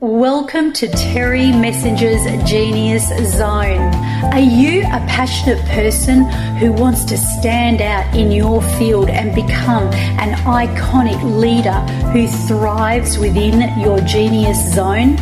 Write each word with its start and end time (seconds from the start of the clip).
Welcome 0.00 0.72
to 0.74 0.88
Terry 0.88 1.52
Messenger's 1.52 2.24
Genius 2.50 3.06
Zone. 3.38 3.94
Are 4.32 4.40
you 4.40 4.80
a 4.82 4.98
passionate 5.06 5.64
person 5.66 6.24
who 6.58 6.72
wants 6.72 7.04
to 7.04 7.16
stand 7.16 7.80
out 7.80 8.12
in 8.12 8.32
your 8.32 8.60
field 8.76 9.08
and 9.08 9.32
become 9.32 9.84
an 10.18 10.34
iconic 10.46 11.22
leader 11.22 11.80
who 12.10 12.26
thrives 12.48 13.18
within 13.18 13.78
your 13.78 14.00
genius 14.00 14.74
zone? 14.74 15.16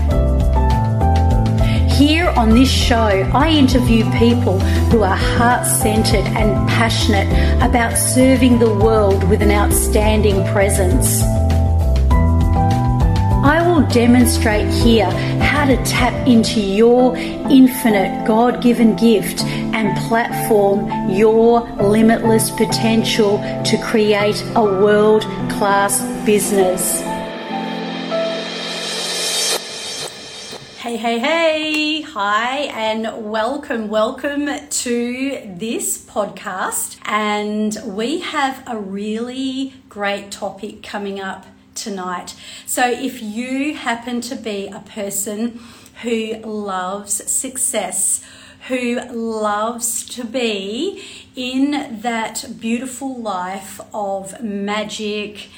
Here 1.91 2.31
on 2.31 2.51
this 2.51 2.71
show, 2.71 3.31
I 3.35 3.51
interview 3.51 4.11
people 4.13 4.59
who 4.89 5.03
are 5.03 5.17
heart 5.17 5.67
centered 5.67 6.27
and 6.35 6.67
passionate 6.67 7.29
about 7.63 7.99
serving 7.99 8.59
the 8.59 8.75
world 8.75 9.23
with 9.29 9.43
an 9.43 9.51
outstanding 9.51 10.45
presence. 10.47 11.23
I 13.45 13.61
will 13.67 13.85
demonstrate 13.89 14.73
here 14.73 15.11
how 15.41 15.65
to 15.65 15.77
tap 15.85 16.29
into 16.29 16.61
your 16.61 17.17
infinite 17.17 18.25
God 18.25 18.63
given 18.63 18.95
gift 18.95 19.43
and 19.43 19.99
platform 20.07 21.11
your 21.11 21.63
limitless 21.73 22.53
potential 22.53 23.39
to 23.65 23.83
create 23.83 24.41
a 24.55 24.63
world 24.63 25.23
class 25.51 26.01
business. 26.25 27.01
Hey, 30.79 30.97
hey, 30.97 31.19
hey, 31.19 32.03
hi, 32.03 32.57
and 32.77 33.29
welcome, 33.29 33.89
welcome 33.89 34.69
to 34.69 35.55
this 35.57 36.05
podcast. 36.05 36.97
And 37.07 37.77
we 37.87 38.21
have 38.21 38.63
a 38.69 38.79
really 38.79 39.75
great 39.89 40.31
topic 40.31 40.85
coming 40.85 41.19
up 41.19 41.45
tonight. 41.75 42.35
So, 42.67 42.91
if 42.91 43.23
you 43.23 43.75
happen 43.75 44.21
to 44.23 44.37
be 44.37 44.69
a 44.69 44.81
person 44.81 45.61
who 46.03 46.37
loves 46.39 47.31
success, 47.31 48.25
who 48.69 49.01
loves 49.11 50.07
to 50.17 50.25
be 50.25 51.03
in 51.35 52.01
that 52.03 52.45
beautiful 52.61 53.21
life 53.21 53.81
of 53.93 54.43
magic, 54.43 55.49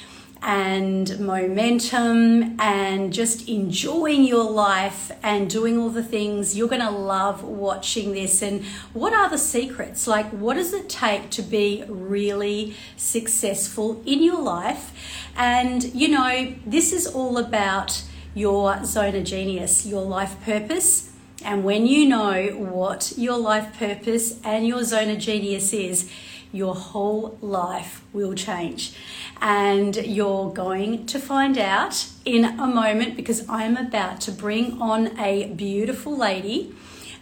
and 0.45 1.19
momentum 1.19 2.55
and 2.59 3.11
just 3.11 3.49
enjoying 3.49 4.23
your 4.23 4.43
life 4.43 5.11
and 5.23 5.49
doing 5.49 5.75
all 5.75 5.89
the 5.89 6.03
things, 6.03 6.55
you're 6.55 6.67
going 6.67 6.81
to 6.81 6.89
love 6.91 7.43
watching 7.43 8.11
this. 8.11 8.43
And 8.43 8.63
what 8.93 9.11
are 9.11 9.27
the 9.27 9.39
secrets? 9.39 10.05
Like, 10.05 10.29
what 10.29 10.53
does 10.53 10.71
it 10.71 10.87
take 10.87 11.31
to 11.31 11.41
be 11.41 11.83
really 11.87 12.75
successful 12.95 14.03
in 14.05 14.21
your 14.21 14.39
life? 14.39 14.91
And, 15.35 15.83
you 15.93 16.07
know, 16.07 16.55
this 16.65 16.93
is 16.93 17.07
all 17.07 17.37
about 17.37 18.03
your 18.33 18.83
zone 18.85 19.15
of 19.15 19.23
genius, 19.23 19.85
your 19.85 20.03
life 20.03 20.35
purpose. 20.43 21.11
And 21.43 21.63
when 21.63 21.85
you 21.85 22.07
know 22.07 22.47
what 22.57 23.13
your 23.17 23.37
life 23.37 23.77
purpose 23.77 24.39
and 24.43 24.65
your 24.67 24.83
zone 24.83 25.09
of 25.09 25.19
genius 25.19 25.73
is, 25.73 26.09
your 26.51 26.73
whole 26.73 27.37
life 27.41 28.01
will 28.13 28.33
change. 28.33 28.93
And 29.41 29.95
you're 29.97 30.51
going 30.51 31.05
to 31.07 31.19
find 31.19 31.57
out 31.57 32.07
in 32.23 32.45
a 32.45 32.67
moment 32.67 33.17
because 33.17 33.47
I'm 33.49 33.75
about 33.75 34.21
to 34.21 34.31
bring 34.31 34.81
on 34.81 35.19
a 35.19 35.47
beautiful 35.47 36.15
lady. 36.15 36.73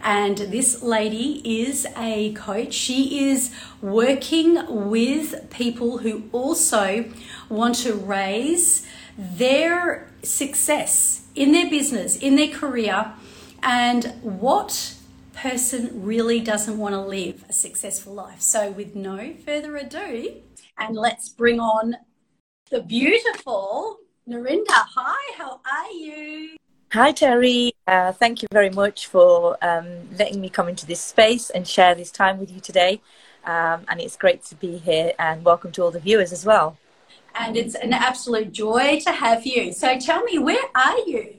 And 0.02 0.36
this 0.36 0.82
lady 0.82 1.40
is 1.64 1.86
a 1.96 2.32
coach. 2.34 2.74
She 2.74 3.30
is 3.30 3.50
working 3.80 4.58
with 4.88 5.50
people 5.50 5.98
who 5.98 6.24
also 6.30 7.06
want 7.48 7.76
to 7.76 7.94
raise 7.94 8.86
their 9.16 10.10
success 10.22 11.26
in 11.34 11.52
their 11.52 11.68
business, 11.68 12.16
in 12.16 12.36
their 12.36 12.48
career, 12.48 13.12
and 13.62 14.04
what 14.22 14.94
person 15.34 16.02
really 16.02 16.40
doesn't 16.40 16.78
want 16.78 16.94
to 16.94 17.00
live 17.00 17.44
a 17.48 17.52
successful 17.52 18.14
life. 18.14 18.40
So, 18.40 18.70
with 18.70 18.94
no 18.94 19.34
further 19.44 19.76
ado, 19.76 20.42
and 20.78 20.96
let's 20.96 21.28
bring 21.28 21.60
on 21.60 21.96
the 22.70 22.80
beautiful 22.80 23.98
Narinder. 24.28 24.64
Hi, 24.70 25.34
how 25.36 25.60
are 25.70 25.90
you? 25.90 26.56
Hi, 26.92 27.12
Terry. 27.12 27.74
Uh, 27.86 28.12
thank 28.12 28.40
you 28.40 28.48
very 28.52 28.70
much 28.70 29.06
for 29.06 29.58
um, 29.62 30.08
letting 30.16 30.40
me 30.40 30.48
come 30.48 30.68
into 30.68 30.86
this 30.86 31.00
space 31.00 31.50
and 31.50 31.66
share 31.66 31.94
this 31.94 32.10
time 32.10 32.38
with 32.38 32.50
you 32.50 32.60
today. 32.60 33.00
Um, 33.44 33.84
and 33.88 34.00
it's 34.00 34.16
great 34.16 34.42
to 34.44 34.54
be 34.54 34.78
here, 34.78 35.12
and 35.18 35.44
welcome 35.44 35.72
to 35.72 35.82
all 35.82 35.90
the 35.90 36.00
viewers 36.00 36.32
as 36.32 36.46
well. 36.46 36.78
And 37.34 37.56
it's 37.56 37.74
an 37.74 37.92
absolute 37.92 38.52
joy 38.52 39.00
to 39.00 39.12
have 39.12 39.44
you. 39.44 39.72
So, 39.72 39.98
tell 39.98 40.22
me, 40.22 40.38
where 40.38 40.64
are 40.74 40.98
you? 41.06 41.34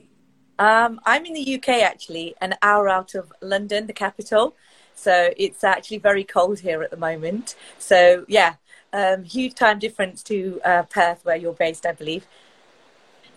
Um, 0.58 1.00
I'm 1.04 1.24
in 1.26 1.34
the 1.34 1.54
UK 1.56 1.82
actually, 1.82 2.34
an 2.40 2.54
hour 2.62 2.88
out 2.88 3.14
of 3.14 3.32
London, 3.42 3.86
the 3.86 3.92
capital. 3.92 4.56
So 4.94 5.30
it's 5.36 5.62
actually 5.62 5.98
very 5.98 6.24
cold 6.24 6.60
here 6.60 6.82
at 6.82 6.90
the 6.90 6.96
moment. 6.96 7.54
So 7.78 8.24
yeah, 8.28 8.54
um, 8.92 9.24
huge 9.24 9.54
time 9.54 9.78
difference 9.78 10.22
to 10.24 10.60
uh, 10.64 10.82
Perth, 10.84 11.24
where 11.24 11.36
you're 11.36 11.52
based, 11.52 11.84
I 11.84 11.92
believe. 11.92 12.26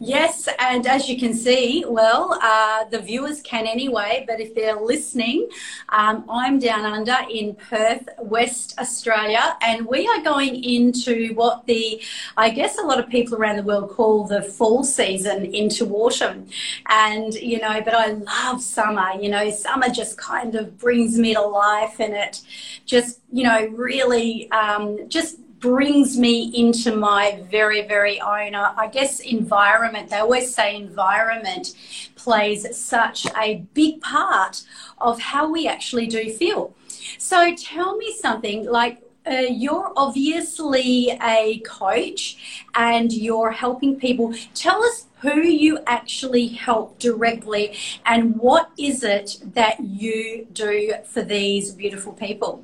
Yes, 0.02 0.48
and 0.60 0.88
as 0.88 1.10
you 1.10 1.20
can 1.20 1.34
see, 1.34 1.84
well, 1.86 2.40
uh, 2.42 2.86
the 2.86 3.00
viewers 3.00 3.42
can 3.42 3.68
anyway, 3.68 4.24
but 4.26 4.40
if 4.40 4.56
they're 4.56 4.80
listening, 4.80 5.50
um, 5.90 6.24
I'm 6.30 6.58
down 6.58 6.86
under 6.86 7.18
in 7.30 7.56
Perth, 7.56 8.08
West 8.18 8.76
Australia, 8.80 9.58
and 9.62 9.86
we 9.86 10.08
are 10.08 10.22
going 10.22 10.64
into 10.64 11.34
what 11.34 11.66
the, 11.66 12.02
I 12.38 12.50
guess 12.50 12.78
a 12.78 12.82
lot 12.84 13.00
of 13.00 13.10
people 13.10 13.36
around 13.36 13.58
the 13.58 13.64
world 13.64 13.90
call 13.90 14.26
the 14.26 14.42
fall 14.42 14.86
season 14.86 15.54
into 15.54 15.94
autumn. 15.94 16.48
And, 16.88 17.34
you 17.34 17.60
know, 17.60 17.81
but 17.81 17.94
I 17.94 18.12
love 18.12 18.62
summer, 18.64 19.12
you 19.20 19.28
know, 19.28 19.52
summer 19.52 19.90
just 19.90 20.18
kind 20.18 20.56
of 20.56 20.80
brings 20.80 21.20
me 21.20 21.34
to 21.34 21.42
life 21.42 22.00
and 22.00 22.14
it 22.14 22.42
just, 22.86 23.20
you 23.34 23.44
know, 23.44 23.68
really 23.68 24.50
um, 24.52 25.10
just 25.10 25.40
brings 25.59 26.18
me 26.18 26.52
into 26.56 26.96
my 26.96 27.44
very, 27.50 27.81
very 27.88 28.20
own, 28.22 28.56
uh, 28.56 28.74
I 28.78 28.88
guess, 28.88 29.20
environment. 29.20 30.09
They 30.09 30.18
always 30.18 30.53
say 30.53 30.75
environment 30.75 31.75
plays 32.16 32.78
such 32.78 33.28
a 33.38 33.66
big 33.74 34.02
part 34.02 34.64
of 35.00 35.19
how 35.19 35.52
we 35.52 35.68
actually 35.68 36.08
do 36.08 36.31
feel. 36.31 36.74
So 37.18 37.56
tell 37.56 37.98
me 37.98 38.14
something 38.14 38.66
like, 38.66 39.02
uh, 39.30 39.46
you're 39.50 39.92
obviously 39.96 41.09
a 41.22 41.59
coach 41.66 42.66
and 42.74 43.12
you're 43.12 43.52
helping 43.52 44.00
people. 44.00 44.34
Tell 44.53 44.81
us 44.84 45.06
who 45.22 45.42
you 45.42 45.80
actually 45.86 46.48
help 46.48 46.98
directly 47.00 47.78
and 48.06 48.38
what 48.38 48.72
is 48.78 49.03
it 49.03 49.38
that 49.53 49.80
you 49.81 50.48
do 50.53 50.94
for 51.06 51.22
these 51.22 51.72
beautiful 51.72 52.14
people? 52.14 52.64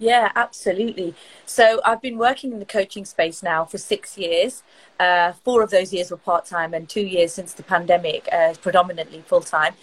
Yeah, 0.00 0.30
absolutely. 0.36 1.14
So 1.44 1.80
I've 1.84 2.00
been 2.00 2.18
working 2.18 2.52
in 2.52 2.60
the 2.60 2.64
coaching 2.64 3.04
space 3.04 3.42
now 3.42 3.64
for 3.64 3.78
six 3.78 4.16
years. 4.16 4.62
Uh, 5.00 5.32
four 5.44 5.60
of 5.60 5.70
those 5.70 5.92
years 5.92 6.12
were 6.12 6.16
part 6.16 6.44
time, 6.44 6.72
and 6.72 6.88
two 6.88 7.00
years 7.00 7.32
since 7.32 7.52
the 7.52 7.64
pandemic, 7.64 8.28
uh, 8.32 8.54
predominantly 8.62 9.22
full 9.22 9.40
time. 9.40 9.74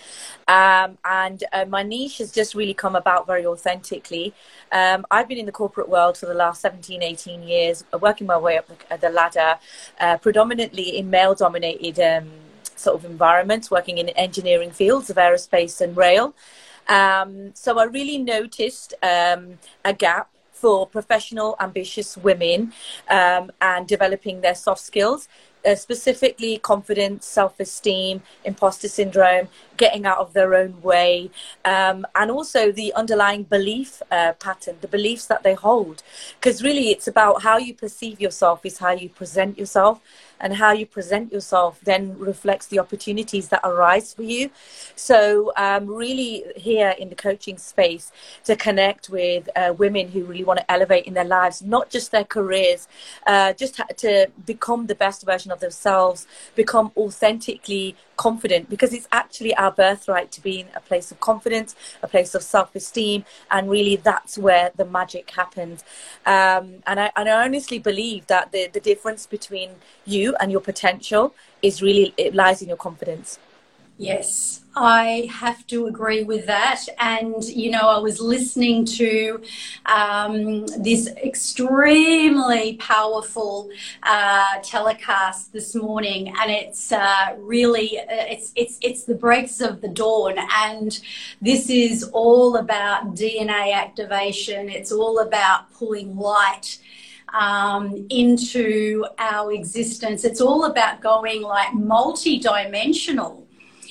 Um, 0.48 0.98
and 1.04 1.44
uh, 1.52 1.66
my 1.66 1.84
niche 1.84 2.20
has 2.20 2.32
just 2.32 2.56
really 2.56 2.74
come 2.74 2.96
about 2.96 3.28
very 3.28 3.46
authentically. 3.46 4.34
Um, 4.72 5.06
I've 5.12 5.28
been 5.28 5.38
in 5.38 5.46
the 5.46 5.52
corporate 5.52 5.90
world 5.90 6.18
for 6.18 6.28
the 6.28 6.34
last 6.34 6.62
17, 6.62 7.04
18 7.04 7.44
years, 7.44 7.84
working 8.00 8.26
my 8.26 8.38
way 8.38 8.58
up 8.58 8.68
the, 8.68 8.98
the 8.98 9.10
ladder, 9.10 9.56
uh, 10.00 10.18
predominantly 10.18 10.98
in 10.98 11.10
male 11.10 11.36
dominated 11.36 12.00
um, 12.00 12.32
sort 12.78 12.96
of 12.96 13.04
environments, 13.04 13.70
working 13.70 13.98
in 13.98 14.08
engineering 14.10 14.72
fields 14.72 15.10
of 15.10 15.18
aerospace 15.18 15.82
and 15.82 15.98
rail. 15.98 16.34
Um, 16.88 17.54
so 17.56 17.80
I 17.80 17.86
really 17.86 18.18
noticed 18.18 18.94
um, 19.02 19.60
a 19.84 19.94
gap 19.94 20.30
for 20.52 20.88
professional, 20.88 21.56
ambitious 21.60 22.18
women 22.18 22.74
um, 23.10 23.52
and 23.62 23.88
developing 23.88 24.42
their 24.42 24.56
soft 24.56 24.82
skills. 24.82 25.28
Uh, 25.66 25.74
specifically 25.74 26.60
confidence, 26.60 27.26
self 27.26 27.60
esteem, 27.60 28.22
imposter 28.44 28.88
syndrome, 28.88 29.48
getting 29.78 30.06
out 30.06 30.20
of 30.20 30.32
their 30.34 30.54
own 30.54 30.80
way, 30.84 31.32
um, 31.66 32.06
and 32.14 32.30
also 32.30 32.72
the 32.72 32.94
underlying 32.94 33.42
belief 33.42 34.00
uh, 34.12 34.34
pattern, 34.34 34.78
the 34.82 34.88
beliefs 34.88 35.26
that 35.26 35.42
they 35.42 35.56
hold. 35.56 36.04
Because 36.40 36.62
really, 36.62 36.92
it's 36.92 37.08
about 37.08 37.42
how 37.42 37.58
you 37.58 37.74
perceive 37.74 38.22
yourself, 38.22 38.64
is 38.64 38.78
how 38.78 38.92
you 38.92 39.10
present 39.10 39.58
yourself 39.58 40.00
and 40.40 40.56
how 40.56 40.72
you 40.72 40.86
present 40.86 41.32
yourself 41.32 41.80
then 41.84 42.18
reflects 42.18 42.68
the 42.68 42.80
opportunities 42.80 43.50
that 43.50 43.62
arise 43.64 44.14
for 44.14 44.24
you. 44.24 44.50
So, 44.96 45.52
um, 45.58 45.88
really, 45.88 46.44
here 46.56 46.96
in 46.98 47.10
the 47.10 47.16
coaching 47.16 47.58
space, 47.58 48.12
to 48.46 48.56
connect 48.56 49.10
with 49.10 49.50
uh, 49.56 49.74
women 49.78 50.10
who 50.10 50.24
really 50.26 50.44
want 50.44 50.60
to 50.60 50.72
elevate 50.72 51.06
in 51.06 51.14
their 51.14 51.26
lives, 51.26 51.62
not 51.62 51.90
just 51.90 52.12
their 52.12 52.24
careers, 52.24 52.88
uh, 53.28 53.54
just 53.54 53.82
to 53.98 54.30
become 54.46 54.88
the 54.88 54.96
best 54.96 55.26
version 55.26 55.52
of 55.52 55.60
themselves, 55.60 56.28
become 56.56 56.92
authentically 56.98 57.96
confident 58.18 58.70
because 58.70 58.94
it's 58.94 59.08
actually 59.12 59.54
our 59.56 59.72
birthright 59.72 60.32
to 60.32 60.42
be 60.42 60.62
in 60.62 60.68
a 60.76 60.80
place 60.80 61.12
of 61.12 61.20
confidence, 61.20 61.76
a 62.02 62.08
place 62.08 62.34
of 62.36 62.42
self 62.42 62.76
esteem, 62.76 63.26
and 63.52 63.70
really 63.70 63.96
that's 63.96 64.38
where 64.38 64.72
the 64.76 64.86
magic 64.86 65.30
happens. 65.32 65.84
Um, 66.26 66.84
and, 66.88 67.00
I, 67.00 67.12
and 67.16 67.30
I 67.30 67.44
honestly 67.44 67.80
believe 67.80 68.28
that 68.28 68.52
the, 68.52 68.68
the 68.72 68.80
difference 68.80 69.26
between 69.26 69.72
you 70.06 70.35
and 70.40 70.52
your 70.52 70.62
potential 70.62 71.34
is 71.62 71.82
really, 71.82 72.14
it 72.18 72.36
lies 72.36 72.62
in 72.62 72.68
your 72.68 72.78
confidence. 72.78 73.40
Yes, 73.98 74.62
I 74.76 75.30
have 75.32 75.66
to 75.68 75.88
agree 75.88 76.26
with 76.26 76.48
that. 76.48 76.82
And, 77.00 77.42
you 77.46 77.72
know, 77.72 77.88
I 77.88 77.98
was 77.98 78.20
listening 78.20 78.84
to 78.86 79.42
um, 79.86 80.68
this 80.68 81.08
extremely 81.08 82.74
powerful 82.76 83.70
uh, 84.04 84.60
telecast 84.62 85.54
this 85.54 85.76
morning, 85.76 86.28
and 86.28 86.52
it's 86.52 86.92
uh, 86.92 87.36
really, 87.38 87.98
uh, 87.98 88.04
it's, 88.10 88.52
it's, 88.58 88.78
it's 88.82 89.06
the 89.06 89.16
breaks 89.16 89.62
of 89.62 89.80
the 89.80 89.88
dawn. 89.88 90.36
And 90.54 91.00
this 91.42 91.70
is 91.70 92.04
all 92.12 92.58
about 92.58 93.16
DNA 93.16 93.74
activation. 93.74 94.68
It's 94.68 94.92
all 94.92 95.20
about 95.20 95.72
pulling 95.72 96.18
light 96.18 96.80
um, 97.34 98.06
into 98.10 99.06
our 99.18 99.52
existence. 99.52 100.24
It's 100.24 100.42
all 100.42 100.66
about 100.66 101.02
going 101.02 101.42
like 101.42 101.74
multi-dimensional 101.74 103.48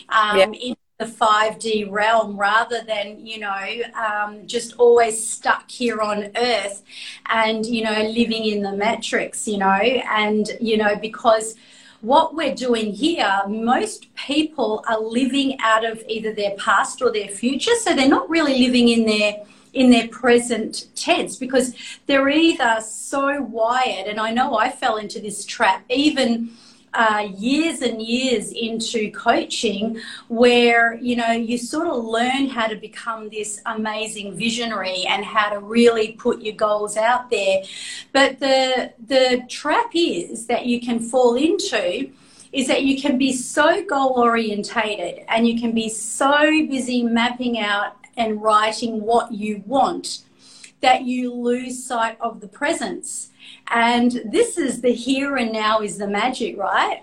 um, 0.08 0.38
yeah. 0.38 0.50
in 0.50 0.76
the 0.98 1.06
5D 1.06 1.90
realm 1.90 2.36
rather 2.36 2.82
than, 2.86 3.26
you 3.26 3.40
know, 3.40 3.66
um, 3.94 4.46
just 4.46 4.74
always 4.74 5.24
stuck 5.26 5.68
here 5.70 6.00
on 6.00 6.30
earth 6.36 6.82
and, 7.26 7.66
you 7.66 7.82
know, 7.82 8.02
living 8.02 8.44
in 8.44 8.62
the 8.62 8.72
matrix, 8.72 9.48
you 9.48 9.58
know, 9.58 9.66
and, 9.66 10.50
you 10.60 10.76
know, 10.76 10.94
because 10.96 11.56
what 12.00 12.34
we're 12.34 12.54
doing 12.54 12.92
here, 12.92 13.42
most 13.48 14.14
people 14.14 14.84
are 14.86 15.00
living 15.00 15.58
out 15.60 15.84
of 15.84 16.02
either 16.06 16.32
their 16.32 16.54
past 16.58 17.02
or 17.02 17.10
their 17.10 17.28
future. 17.28 17.74
So 17.80 17.94
they're 17.94 18.08
not 18.08 18.28
really 18.28 18.58
living 18.58 18.88
in 18.88 19.06
their 19.06 19.44
in 19.74 19.90
their 19.90 20.08
present 20.08 20.86
tense 20.94 21.36
because 21.36 21.74
they're 22.06 22.28
either 22.28 22.80
so 22.80 23.42
wired 23.42 24.06
and 24.06 24.20
I 24.20 24.30
know 24.30 24.56
I 24.56 24.70
fell 24.70 24.96
into 24.96 25.20
this 25.20 25.44
trap 25.44 25.84
even 25.90 26.50
uh, 26.94 27.28
years 27.36 27.82
and 27.82 28.00
years 28.00 28.52
into 28.52 29.10
coaching 29.10 30.00
where 30.28 30.94
you 30.94 31.16
know 31.16 31.32
you 31.32 31.58
sort 31.58 31.88
of 31.88 32.04
learn 32.04 32.46
how 32.46 32.66
to 32.66 32.76
become 32.76 33.28
this 33.30 33.60
amazing 33.66 34.36
visionary 34.36 35.04
and 35.08 35.24
how 35.24 35.50
to 35.50 35.58
really 35.58 36.12
put 36.12 36.40
your 36.40 36.54
goals 36.54 36.96
out 36.96 37.30
there. 37.30 37.62
But 38.12 38.38
the 38.38 38.92
the 39.08 39.42
trap 39.48 39.90
is 39.92 40.46
that 40.46 40.66
you 40.66 40.80
can 40.80 41.00
fall 41.00 41.34
into 41.34 42.10
is 42.52 42.68
that 42.68 42.84
you 42.84 43.00
can 43.00 43.18
be 43.18 43.32
so 43.32 43.84
goal 43.84 44.12
orientated 44.16 45.24
and 45.28 45.48
you 45.48 45.60
can 45.60 45.72
be 45.72 45.88
so 45.88 46.48
busy 46.68 47.02
mapping 47.02 47.58
out 47.58 47.96
and 48.16 48.42
writing 48.42 49.02
what 49.02 49.32
you 49.32 49.62
want 49.66 50.20
that 50.80 51.02
you 51.02 51.32
lose 51.32 51.82
sight 51.84 52.18
of 52.20 52.40
the 52.40 52.48
presence. 52.48 53.30
And 53.68 54.20
this 54.30 54.58
is 54.58 54.82
the 54.82 54.92
here 54.92 55.36
and 55.36 55.50
now 55.52 55.80
is 55.80 55.96
the 55.96 56.06
magic, 56.06 56.58
right? 56.58 57.02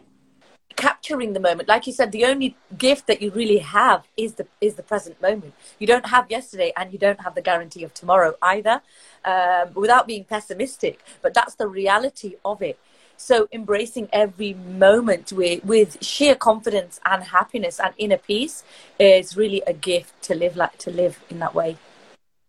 capturing 0.75 1.33
the 1.33 1.39
moment. 1.39 1.67
Like 1.67 1.85
you 1.85 1.93
said 1.93 2.11
the 2.11 2.25
only 2.25 2.55
gift 2.77 3.05
that 3.07 3.21
you 3.21 3.29
really 3.31 3.59
have 3.59 4.07
is 4.17 4.33
the 4.33 4.47
is 4.61 4.75
the 4.75 4.83
present 4.83 5.21
moment. 5.21 5.53
You 5.79 5.87
don't 5.87 6.07
have 6.07 6.31
yesterday 6.31 6.71
and 6.75 6.91
you 6.91 6.97
don't 6.97 7.21
have 7.21 7.35
the 7.35 7.41
guarantee 7.41 7.83
of 7.83 7.93
tomorrow 7.93 8.33
either 8.41 8.81
um, 9.25 9.73
without 9.75 10.07
being 10.07 10.23
pessimistic. 10.23 11.03
But 11.21 11.33
that's 11.33 11.55
the 11.55 11.67
reality 11.67 12.35
of 12.43 12.61
it 12.61 12.79
so 13.21 13.47
embracing 13.51 14.09
every 14.11 14.53
moment 14.53 15.31
with, 15.31 15.63
with 15.63 16.03
sheer 16.03 16.35
confidence 16.35 16.99
and 17.05 17.23
happiness 17.23 17.79
and 17.79 17.93
inner 17.97 18.17
peace 18.17 18.63
is 18.99 19.37
really 19.37 19.61
a 19.67 19.73
gift 19.73 20.21
to 20.23 20.35
live 20.35 20.55
like 20.55 20.77
to 20.77 20.91
live 20.91 21.19
in 21.29 21.39
that 21.39 21.53
way 21.53 21.77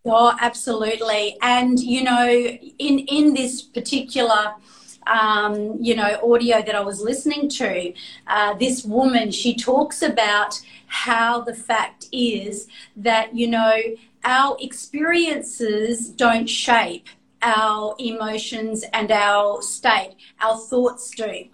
Oh, 0.04 0.36
absolutely. 0.40 1.36
And, 1.42 1.78
you 1.78 2.02
know, 2.02 2.26
in, 2.26 2.98
in 2.98 3.34
this 3.34 3.62
particular, 3.62 4.54
um, 5.06 5.76
you 5.80 5.94
know, 5.94 6.18
audio 6.32 6.60
that 6.60 6.74
I 6.74 6.80
was 6.80 7.00
listening 7.00 7.48
to, 7.50 7.92
uh, 8.26 8.54
this 8.54 8.84
woman, 8.84 9.30
she 9.30 9.54
talks 9.54 10.02
about 10.02 10.60
how 10.86 11.40
the 11.42 11.54
fact 11.54 12.08
is 12.10 12.66
that, 12.96 13.34
you 13.34 13.46
know, 13.46 13.76
our 14.24 14.56
experiences 14.60 16.08
don't 16.08 16.48
shape 16.48 17.08
our 17.42 17.94
emotions 17.98 18.84
and 18.92 19.10
our 19.10 19.62
state, 19.62 20.14
our 20.40 20.56
thoughts 20.56 21.10
do. 21.10 21.46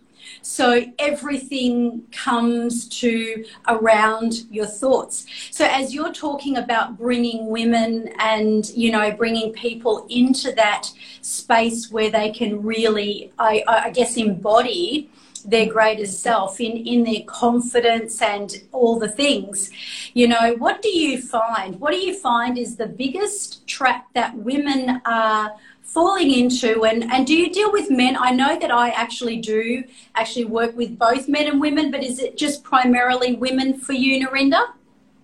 So 0.43 0.85
everything 0.99 2.03
comes 2.13 2.89
to 3.01 3.45
around 3.67 4.45
your 4.51 4.67
thoughts. 4.67 5.27
So 5.51 5.67
as 5.67 5.95
you're 5.95 6.13
talking 6.13 6.57
about 6.57 6.99
bringing 6.99 7.49
women 7.49 8.11
and, 8.19 8.69
you 8.71 8.91
know, 8.91 9.11
bringing 9.11 9.53
people 9.53 10.07
into 10.11 10.53
that 10.53 10.91
space 11.23 11.91
where 11.91 12.11
they 12.11 12.31
can 12.31 12.63
really, 12.63 13.33
I, 13.39 13.65
I 13.67 13.91
guess, 13.91 14.17
embody 14.17 15.11
their 15.45 15.67
greatest 15.67 16.21
self 16.21 16.61
in 16.61 16.73
in 16.73 17.05
their 17.05 17.23
confidence 17.27 18.21
and 18.21 18.61
all 18.73 18.99
the 18.99 19.09
things 19.09 19.71
you 20.13 20.27
know 20.27 20.55
what 20.59 20.83
do 20.83 20.89
you 20.89 21.23
find 21.23 21.79
what 21.81 21.93
do 21.93 21.99
you 21.99 22.19
find 22.19 22.59
is 22.59 22.77
the 22.77 22.87
biggest 22.87 23.67
trap 23.67 24.07
that 24.15 24.35
women 24.37 25.01
are 25.07 25.55
falling 25.89 26.31
into 26.31 26.85
and, 26.85 27.05
and 27.05 27.27
do 27.27 27.35
you 27.35 27.51
deal 27.51 27.73
with 27.73 27.91
men 27.91 28.15
i 28.21 28.31
know 28.31 28.59
that 28.59 28.71
i 28.71 28.91
actually 28.91 29.39
do 29.39 29.83
actually 30.15 30.45
work 30.45 30.77
with 30.77 30.99
both 30.99 31.29
men 31.29 31.47
and 31.47 31.61
women 31.61 31.91
but 31.91 32.05
is 32.05 32.19
it 32.19 32.37
just 32.37 32.63
primarily 32.63 33.35
women 33.35 33.79
for 33.79 33.95
you 33.95 34.27
Narinder? 34.27 34.65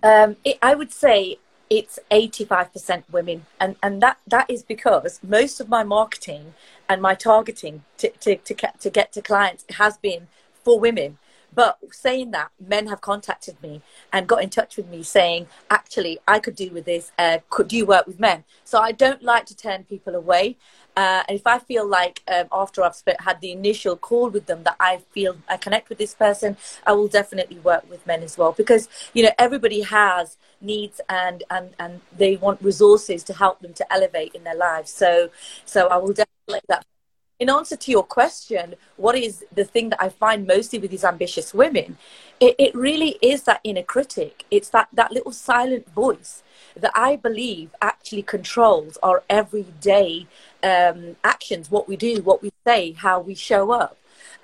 Um, 0.01 0.37
it, 0.43 0.57
i 0.61 0.73
would 0.73 0.91
say 0.91 1.37
it's 1.69 1.97
85% 2.11 3.03
women 3.11 3.45
and, 3.59 3.75
and 3.81 4.01
that, 4.01 4.19
that 4.27 4.49
is 4.49 4.61
because 4.61 5.19
most 5.23 5.59
of 5.59 5.67
my 5.67 5.83
marketing 5.83 6.53
and 6.87 7.01
my 7.01 7.15
targeting 7.15 7.83
to, 7.97 8.09
to, 8.09 8.35
to, 8.35 8.55
to 8.79 8.89
get 8.91 9.11
to 9.13 9.21
clients 9.21 9.65
has 9.71 9.97
been 9.97 10.27
for 10.63 10.79
women 10.79 11.17
but 11.55 11.79
saying 11.91 12.31
that, 12.31 12.51
men 12.59 12.87
have 12.87 13.01
contacted 13.01 13.61
me 13.61 13.81
and 14.11 14.27
got 14.27 14.43
in 14.43 14.49
touch 14.49 14.75
with 14.77 14.87
me 14.89 15.01
saying, 15.03 15.47
actually, 15.69 16.19
I 16.27 16.39
could 16.39 16.55
do 16.55 16.69
with 16.71 16.85
this. 16.85 17.11
Uh, 17.17 17.39
could 17.49 17.71
you 17.71 17.85
work 17.85 18.05
with 18.05 18.19
men? 18.19 18.43
So 18.63 18.79
I 18.79 18.91
don't 18.91 19.23
like 19.23 19.45
to 19.47 19.55
turn 19.55 19.85
people 19.85 20.15
away. 20.15 20.57
Uh, 20.97 21.23
and 21.27 21.37
if 21.37 21.45
I 21.45 21.59
feel 21.59 21.87
like 21.87 22.21
um, 22.31 22.47
after 22.51 22.81
I've 22.83 23.01
had 23.19 23.41
the 23.41 23.51
initial 23.51 23.95
call 23.97 24.29
with 24.29 24.45
them 24.45 24.63
that 24.63 24.75
I 24.79 25.01
feel 25.11 25.37
I 25.49 25.57
connect 25.57 25.89
with 25.89 25.97
this 25.97 26.13
person, 26.13 26.55
I 26.85 26.93
will 26.93 27.07
definitely 27.07 27.59
work 27.59 27.89
with 27.89 28.05
men 28.07 28.23
as 28.23 28.37
well 28.37 28.53
because 28.53 28.87
you 29.13 29.23
know 29.23 29.31
everybody 29.37 29.81
has 29.81 30.37
needs 30.61 31.01
and 31.09 31.43
and 31.49 31.75
and 31.79 31.99
they 32.17 32.37
want 32.37 32.61
resources 32.61 33.23
to 33.25 33.33
help 33.33 33.59
them 33.59 33.73
to 33.73 33.93
elevate 33.93 34.33
in 34.35 34.45
their 34.45 34.55
lives. 34.55 34.89
So 34.89 35.29
so 35.65 35.87
I 35.87 35.97
will 35.97 36.13
definitely 36.13 36.61
that 36.69 36.85
in 37.39 37.49
answer 37.49 37.75
to 37.75 37.91
your 37.91 38.03
question, 38.03 38.75
what 38.95 39.15
is 39.15 39.43
the 39.53 39.65
thing 39.65 39.89
that 39.89 40.01
I 40.01 40.09
find 40.09 40.47
mostly 40.47 40.79
with 40.79 40.91
these 40.91 41.03
ambitious 41.03 41.53
women? 41.53 41.97
It, 42.39 42.55
it 42.57 42.75
really 42.75 43.17
is 43.21 43.43
that 43.43 43.59
inner 43.63 43.83
critic. 43.83 44.45
It's 44.49 44.69
that, 44.69 44.87
that 44.93 45.11
little 45.11 45.31
silent 45.31 45.89
voice 45.89 46.43
that 46.75 46.91
I 46.95 47.15
believe 47.15 47.75
actually 47.81 48.23
controls 48.23 48.97
our 49.03 49.23
everyday 49.29 50.27
um, 50.63 51.17
actions, 51.23 51.69
what 51.69 51.87
we 51.87 51.95
do, 51.95 52.21
what 52.21 52.41
we 52.41 52.51
say, 52.65 52.93
how 52.93 53.19
we 53.19 53.35
show 53.35 53.71
up, 53.71 53.97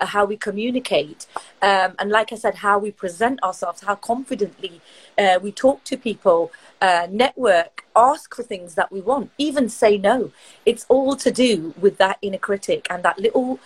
how 0.06 0.24
we 0.24 0.36
communicate, 0.36 1.26
um, 1.62 1.94
and 1.98 2.10
like 2.10 2.32
I 2.32 2.36
said, 2.36 2.56
how 2.56 2.78
we 2.78 2.90
present 2.90 3.42
ourselves, 3.42 3.82
how 3.82 3.94
confidently 3.94 4.80
uh, 5.18 5.38
we 5.42 5.52
talk 5.52 5.84
to 5.84 5.96
people, 5.96 6.50
uh, 6.80 7.06
network, 7.10 7.84
ask 7.94 8.34
for 8.34 8.42
things 8.42 8.74
that 8.74 8.90
we 8.90 9.00
want, 9.00 9.30
even 9.38 9.68
say 9.68 9.98
no. 9.98 10.30
It's 10.64 10.86
all 10.88 11.16
to 11.16 11.30
do 11.30 11.74
with 11.80 11.98
that 11.98 12.18
inner 12.22 12.38
critic 12.38 12.86
and 12.90 13.02
that 13.02 13.18
little, 13.18 13.60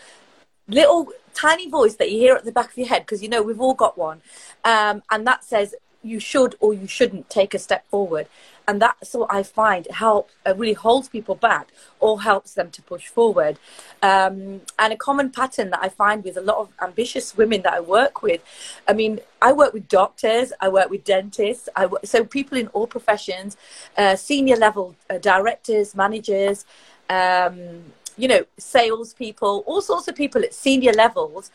little 0.68 1.08
tiny 1.34 1.68
voice 1.68 1.96
that 1.96 2.10
you 2.10 2.18
hear 2.18 2.34
at 2.34 2.44
the 2.44 2.52
back 2.52 2.70
of 2.70 2.78
your 2.78 2.88
head, 2.88 3.02
because 3.02 3.22
you 3.22 3.28
know 3.28 3.42
we've 3.42 3.60
all 3.60 3.74
got 3.74 3.96
one, 3.96 4.20
um, 4.64 5.02
and 5.10 5.26
that 5.26 5.44
says 5.44 5.74
you 6.06 6.20
should 6.20 6.54
or 6.60 6.72
you 6.72 6.86
shouldn't 6.86 7.28
take 7.28 7.54
a 7.54 7.58
step 7.58 7.88
forward 7.90 8.26
and 8.68 8.82
that's 8.82 9.14
what 9.14 9.32
I 9.32 9.42
find 9.42 9.86
helps 9.90 10.34
uh, 10.46 10.54
really 10.56 10.72
holds 10.72 11.08
people 11.08 11.34
back 11.34 11.68
or 12.00 12.22
helps 12.22 12.54
them 12.54 12.70
to 12.70 12.82
push 12.82 13.06
forward. 13.06 13.58
Um, 14.02 14.60
and 14.78 14.92
a 14.92 14.96
common 14.96 15.30
pattern 15.30 15.70
that 15.70 15.80
I 15.82 15.88
find 15.88 16.24
with 16.24 16.36
a 16.36 16.40
lot 16.40 16.58
of 16.58 16.68
ambitious 16.82 17.36
women 17.36 17.62
that 17.62 17.72
I 17.72 17.80
work 17.80 18.22
with, 18.22 18.42
I 18.88 18.92
mean, 18.92 19.20
I 19.40 19.52
work 19.52 19.72
with 19.72 19.88
doctors, 19.88 20.52
I 20.60 20.68
work 20.68 20.90
with 20.90 21.04
dentists, 21.04 21.68
so 22.04 22.24
people 22.24 22.58
in 22.58 22.66
all 22.68 22.86
professions, 22.86 23.56
uh, 23.96 24.16
senior 24.16 24.56
level 24.56 24.96
uh, 25.10 25.18
directors, 25.18 25.94
managers. 25.94 26.64
Um, 27.08 27.84
you 28.18 28.28
know, 28.28 28.44
salespeople, 28.56 29.62
all 29.66 29.82
sorts 29.82 30.08
of 30.08 30.16
people 30.16 30.42
at 30.42 30.54
senior 30.54 30.92
levels 30.92 31.50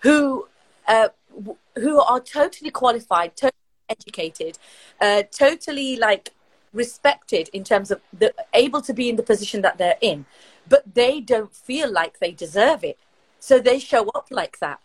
who 0.00 0.48
uh, 0.88 1.08
who 1.76 2.00
are 2.00 2.18
totally 2.18 2.70
qualified, 2.72 3.36
totally 3.36 3.59
educated, 3.90 4.58
uh, 5.00 5.22
totally 5.30 5.96
like 5.96 6.32
respected 6.72 7.50
in 7.52 7.64
terms 7.64 7.90
of 7.90 8.00
the 8.16 8.32
able 8.54 8.80
to 8.80 8.94
be 8.94 9.08
in 9.10 9.16
the 9.16 9.22
position 9.32 9.60
that 9.62 9.76
they're 9.76 9.98
in, 10.00 10.24
but 10.68 10.82
they 10.94 11.20
don't 11.20 11.54
feel 11.54 11.90
like 12.00 12.18
they 12.20 12.32
deserve 12.32 12.84
it. 12.84 12.98
So 13.40 13.58
they 13.58 13.78
show 13.78 14.08
up 14.18 14.26
like 14.30 14.58
that. 14.60 14.80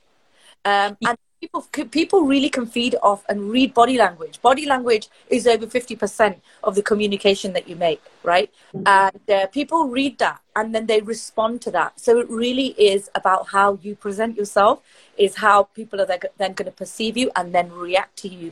Um, 0.64 0.98
and 1.06 1.18
people 1.40 1.62
people 2.02 2.22
really 2.24 2.50
can 2.50 2.66
feed 2.66 2.96
off 3.04 3.24
and 3.30 3.52
read 3.52 3.74
body 3.74 3.98
language. 3.98 4.42
Body 4.42 4.66
language 4.66 5.10
is 5.30 5.46
over 5.46 5.68
fifty 5.68 5.96
percent 5.96 6.42
of 6.64 6.74
the 6.74 6.82
communication 6.82 7.54
that 7.54 7.68
you 7.70 7.76
make, 7.76 8.02
right? 8.24 8.50
Mm-hmm. 8.74 8.88
And 8.88 9.30
uh, 9.30 9.48
people 9.48 9.90
read 9.90 10.18
that 10.18 10.40
and 10.56 10.74
then 10.74 10.88
they 10.88 11.02
respond 11.02 11.62
to 11.62 11.72
that. 11.72 12.00
So 12.00 12.18
it 12.18 12.30
really 12.30 12.70
is 12.94 13.12
about 13.14 13.50
how 13.50 13.78
you 13.84 13.94
present 13.94 14.38
yourself, 14.38 14.82
is 15.18 15.36
how 15.36 15.64
people 15.76 16.02
are 16.02 16.08
then 16.08 16.54
going 16.54 16.66
to 16.66 16.72
perceive 16.72 17.16
you 17.16 17.30
and 17.36 17.54
then 17.54 17.72
react 17.72 18.18
to 18.24 18.28
you. 18.28 18.52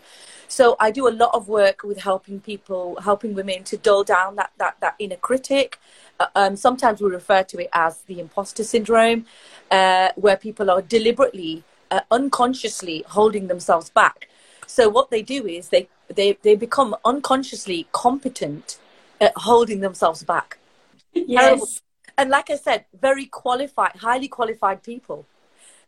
So 0.54 0.76
I 0.80 0.92
do 0.92 1.08
a 1.08 1.16
lot 1.24 1.34
of 1.34 1.48
work 1.48 1.82
with 1.84 2.00
helping 2.00 2.40
people, 2.40 3.02
helping 3.02 3.34
women 3.34 3.64
to 3.64 3.76
dull 3.76 4.04
down 4.04 4.36
that 4.36 4.52
that 4.60 4.76
that 4.82 4.96
inner 5.00 5.16
critic. 5.16 5.80
Uh, 6.20 6.28
um, 6.36 6.56
sometimes 6.56 7.02
we 7.02 7.10
refer 7.10 7.42
to 7.52 7.58
it 7.64 7.70
as 7.74 8.04
the 8.04 8.20
imposter 8.20 8.64
syndrome, 8.64 9.26
uh, 9.72 10.10
where 10.16 10.38
people 10.38 10.70
are 10.70 10.84
deliberately 10.84 11.64
uh, 11.90 12.02
unconsciously 12.12 13.04
holding 13.08 13.48
themselves 13.48 13.90
back. 13.90 14.30
So 14.68 14.90
what 14.90 15.10
they 15.10 15.24
do 15.24 15.48
is 15.48 15.70
they 15.70 15.90
they 16.08 16.38
they 16.44 16.56
become 16.56 16.96
unconsciously 17.04 17.88
competent 17.92 18.78
at 19.20 19.34
holding 19.36 19.80
themselves 19.80 20.22
back. 20.24 20.60
Yes. 21.14 21.82
And 22.16 22.30
like 22.30 22.52
I 22.52 22.58
said, 22.58 22.86
very 23.08 23.26
qualified, 23.26 23.96
highly 23.96 24.28
qualified 24.28 24.84
people, 24.84 25.26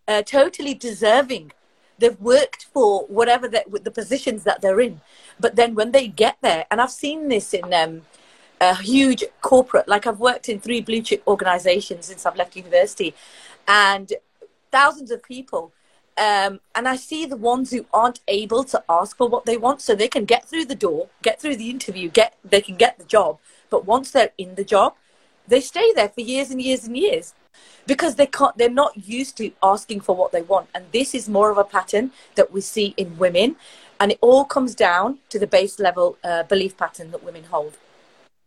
uh, 0.08 0.24
totally 0.24 0.74
deserving. 0.74 1.52
They've 1.98 2.20
worked 2.20 2.66
for 2.66 3.06
whatever 3.06 3.48
the, 3.48 3.64
the 3.82 3.92
positions 3.92 4.44
that 4.44 4.62
they're 4.62 4.82
in, 4.82 5.02
but 5.40 5.56
then 5.56 5.76
when 5.76 5.92
they 5.92 6.08
get 6.08 6.38
there, 6.42 6.66
and 6.70 6.82
I've 6.82 6.92
seen 6.92 7.30
this 7.30 7.54
in 7.54 7.74
um, 7.74 8.02
a 8.60 8.76
huge 8.76 9.24
corporate, 9.42 9.88
like 9.88 10.06
I've 10.06 10.20
worked 10.20 10.50
in 10.50 10.60
three 10.60 10.82
blue 10.82 11.02
chip 11.02 11.24
organizations 11.28 12.08
since 12.08 12.26
I've 12.26 12.36
left 12.36 12.56
university, 12.56 13.14
and 13.68 14.12
thousands 14.72 15.12
of 15.12 15.24
people 15.24 15.72
um, 16.18 16.62
and 16.74 16.88
I 16.88 16.96
see 16.96 17.26
the 17.26 17.36
ones 17.36 17.72
who 17.72 17.86
aren't 17.94 18.22
able 18.28 18.64
to 18.66 18.82
ask 18.88 19.18
for 19.18 19.28
what 19.28 19.46
they 19.46 19.58
want, 19.58 19.82
so 19.82 19.96
they 19.96 20.08
can 20.08 20.26
get 20.26 20.46
through 20.46 20.66
the 20.66 20.76
door, 20.76 21.10
get 21.22 21.42
through 21.42 21.58
the 21.58 21.70
interview, 21.70 22.10
get 22.10 22.38
they 22.44 22.62
can 22.62 22.78
get 22.78 22.98
the 22.98 23.04
job. 23.04 23.40
But 23.70 23.86
once 23.86 24.12
they're 24.12 24.32
in 24.38 24.56
the 24.56 24.64
job, 24.64 24.96
they 25.48 25.62
stay 25.62 25.94
there 25.94 26.10
for 26.10 26.22
years 26.22 26.52
and 26.52 26.62
years 26.62 26.86
and 26.86 26.98
years 26.98 27.34
because 27.88 28.16
they 28.16 28.26
can't. 28.26 28.58
They're 28.58 28.70
not 28.70 29.08
used 29.08 29.38
to 29.38 29.52
asking 29.62 30.02
for 30.02 30.16
what 30.16 30.32
they 30.32 30.42
want, 30.42 30.70
and 30.74 30.86
this 30.92 31.14
is 31.14 31.30
more 31.30 31.52
of 31.52 31.58
a 31.58 31.64
pattern 31.64 32.12
that 32.36 32.52
we 32.52 32.62
see 32.62 32.94
in 32.98 33.18
women, 33.18 33.56
and 34.00 34.12
it 34.12 34.20
all 34.22 34.46
comes 34.46 34.76
down 34.76 35.20
to 35.30 35.40
the 35.40 35.48
base 35.48 35.80
level 35.80 36.18
uh, 36.24 36.44
belief 36.44 36.78
pattern 36.78 37.12
that 37.12 37.24
women 37.24 37.44
hold. 37.46 37.78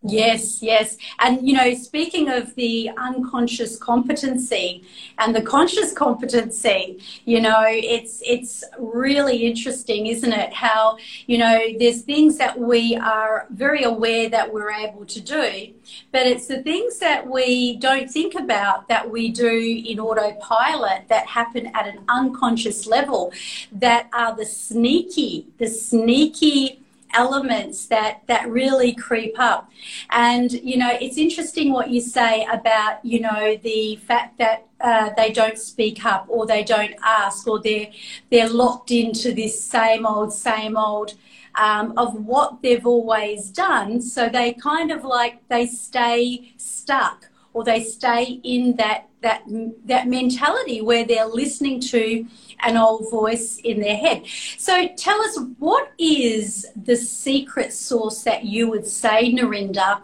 Yes, 0.02 0.62
yes. 0.62 0.96
And, 1.18 1.44
you 1.46 1.54
know, 1.54 1.74
speaking 1.74 2.28
of 2.28 2.54
the 2.54 2.88
unconscious 2.96 3.76
competency 3.76 4.84
and 5.18 5.34
the 5.34 5.42
conscious 5.42 5.92
competency, 5.92 7.02
you 7.24 7.40
know, 7.40 7.64
it's, 7.66 8.22
it's 8.24 8.62
really 8.78 9.38
interesting, 9.38 10.06
isn't 10.06 10.32
it? 10.32 10.52
How, 10.52 10.98
you 11.26 11.38
know, 11.38 11.60
there's 11.80 12.02
things 12.02 12.38
that 12.38 12.60
we 12.60 12.94
are 12.94 13.48
very 13.50 13.82
aware 13.82 14.28
that 14.28 14.52
we're 14.52 14.70
able 14.70 15.04
to 15.04 15.20
do, 15.20 15.74
but 16.12 16.28
it's 16.28 16.46
the 16.46 16.62
things 16.62 17.00
that 17.00 17.26
we 17.26 17.76
don't 17.78 18.08
think 18.08 18.36
about 18.36 18.86
that 18.86 19.10
we 19.10 19.30
do 19.30 19.82
in 19.84 19.98
autopilot 19.98 21.08
that 21.08 21.26
happen 21.26 21.72
at 21.74 21.88
an 21.88 22.04
unconscious 22.08 22.86
level 22.86 23.32
that 23.72 24.08
are 24.12 24.36
the 24.36 24.46
sneaky, 24.46 25.48
the 25.58 25.66
sneaky, 25.66 26.78
elements 27.18 27.86
that 27.86 28.22
that 28.26 28.48
really 28.48 28.92
creep 28.94 29.34
up. 29.38 29.70
And 30.10 30.50
you 30.52 30.76
know 30.82 30.92
it's 31.00 31.18
interesting 31.18 31.72
what 31.72 31.90
you 31.90 32.00
say 32.00 32.46
about 32.58 33.04
you 33.04 33.20
know 33.20 33.56
the 33.70 33.96
fact 33.96 34.38
that 34.38 34.66
uh, 34.80 35.10
they 35.16 35.30
don't 35.32 35.58
speak 35.58 36.04
up 36.04 36.24
or 36.28 36.46
they 36.46 36.62
don't 36.62 36.94
ask 37.02 37.46
or 37.48 37.60
they're 37.60 37.90
they're 38.30 38.48
locked 38.48 38.90
into 38.90 39.32
this 39.34 39.54
same 39.62 40.06
old 40.06 40.32
same 40.32 40.76
old 40.76 41.14
um, 41.56 41.92
of 41.96 42.14
what 42.24 42.62
they've 42.62 42.86
always 42.86 43.50
done. 43.50 44.00
So 44.00 44.28
they 44.28 44.52
kind 44.52 44.90
of 44.92 45.04
like 45.04 45.46
they 45.48 45.66
stay 45.66 46.52
stuck 46.56 47.30
or 47.52 47.64
they 47.64 47.82
stay 47.82 48.40
in 48.44 48.76
that 48.76 49.08
that 49.20 49.42
that 49.84 50.06
mentality 50.06 50.80
where 50.80 51.04
they're 51.04 51.26
listening 51.26 51.80
to 51.80 52.24
an 52.60 52.76
old 52.76 53.10
voice 53.10 53.58
in 53.58 53.80
their 53.80 53.96
head. 53.96 54.24
So 54.56 54.88
tell 54.96 55.20
us, 55.22 55.38
what 55.58 55.92
is 55.98 56.66
the 56.76 56.96
secret 56.96 57.72
source 57.72 58.22
that 58.22 58.44
you 58.44 58.68
would 58.68 58.86
say, 58.86 59.32
Narinder, 59.32 60.00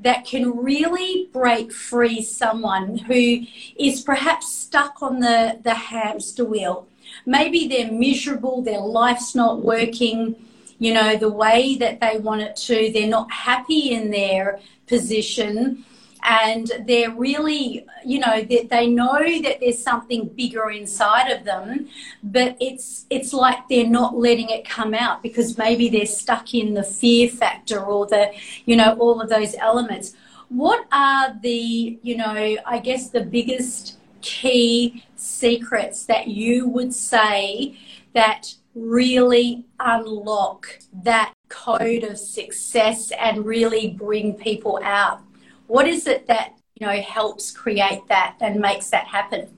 that 0.00 0.24
can 0.24 0.56
really 0.56 1.28
break 1.32 1.72
free 1.72 2.22
someone 2.22 2.98
who 2.98 3.42
is 3.76 4.00
perhaps 4.00 4.52
stuck 4.52 5.02
on 5.02 5.20
the, 5.20 5.58
the 5.62 5.74
hamster 5.74 6.44
wheel? 6.44 6.88
Maybe 7.26 7.68
they're 7.68 7.92
miserable, 7.92 8.62
their 8.62 8.80
life's 8.80 9.34
not 9.34 9.62
working, 9.62 10.36
you 10.78 10.94
know, 10.94 11.16
the 11.16 11.30
way 11.30 11.76
that 11.76 12.00
they 12.00 12.18
want 12.18 12.42
it 12.42 12.56
to, 12.56 12.90
they're 12.92 13.08
not 13.08 13.30
happy 13.30 13.92
in 13.92 14.10
their 14.10 14.60
position 14.86 15.84
and 16.22 16.70
they're 16.86 17.10
really 17.10 17.86
you 18.04 18.18
know 18.18 18.42
they, 18.42 18.64
they 18.64 18.86
know 18.86 19.18
that 19.42 19.58
there's 19.60 19.82
something 19.82 20.26
bigger 20.28 20.70
inside 20.70 21.30
of 21.30 21.44
them 21.44 21.88
but 22.22 22.56
it's 22.60 23.06
it's 23.10 23.32
like 23.32 23.68
they're 23.68 23.86
not 23.86 24.16
letting 24.16 24.48
it 24.50 24.64
come 24.68 24.94
out 24.94 25.22
because 25.22 25.56
maybe 25.58 25.88
they're 25.88 26.06
stuck 26.06 26.54
in 26.54 26.74
the 26.74 26.82
fear 26.82 27.28
factor 27.28 27.80
or 27.80 28.06
the 28.06 28.32
you 28.64 28.76
know 28.76 28.96
all 28.98 29.20
of 29.20 29.28
those 29.28 29.54
elements. 29.56 30.14
What 30.48 30.86
are 30.92 31.36
the 31.42 31.98
you 32.02 32.16
know 32.16 32.56
i 32.64 32.78
guess 32.78 33.10
the 33.10 33.20
biggest 33.20 33.98
key 34.22 35.04
secrets 35.16 36.06
that 36.06 36.28
you 36.28 36.66
would 36.66 36.94
say 36.94 37.78
that 38.14 38.54
really 38.74 39.64
unlock 39.80 40.78
that 40.92 41.32
code 41.48 42.04
of 42.04 42.18
success 42.18 43.10
and 43.12 43.44
really 43.44 43.88
bring 43.90 44.34
people 44.34 44.80
out 44.82 45.20
what 45.68 45.86
is 45.86 46.06
it 46.06 46.26
that 46.26 46.54
you 46.74 46.86
know 46.86 47.00
helps 47.00 47.52
create 47.52 48.02
that 48.08 48.36
and 48.40 48.60
makes 48.60 48.90
that 48.90 49.06
happen? 49.06 49.48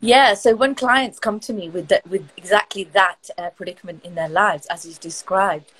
Yeah, 0.00 0.34
so 0.34 0.54
when 0.54 0.74
clients 0.74 1.18
come 1.18 1.40
to 1.40 1.54
me 1.54 1.70
with 1.70 1.88
that, 1.88 2.06
with 2.06 2.28
exactly 2.36 2.84
that 2.92 3.30
uh, 3.38 3.48
predicament 3.50 4.04
in 4.04 4.14
their 4.14 4.28
lives, 4.28 4.66
as 4.66 4.84
you've 4.84 5.00
described, 5.00 5.72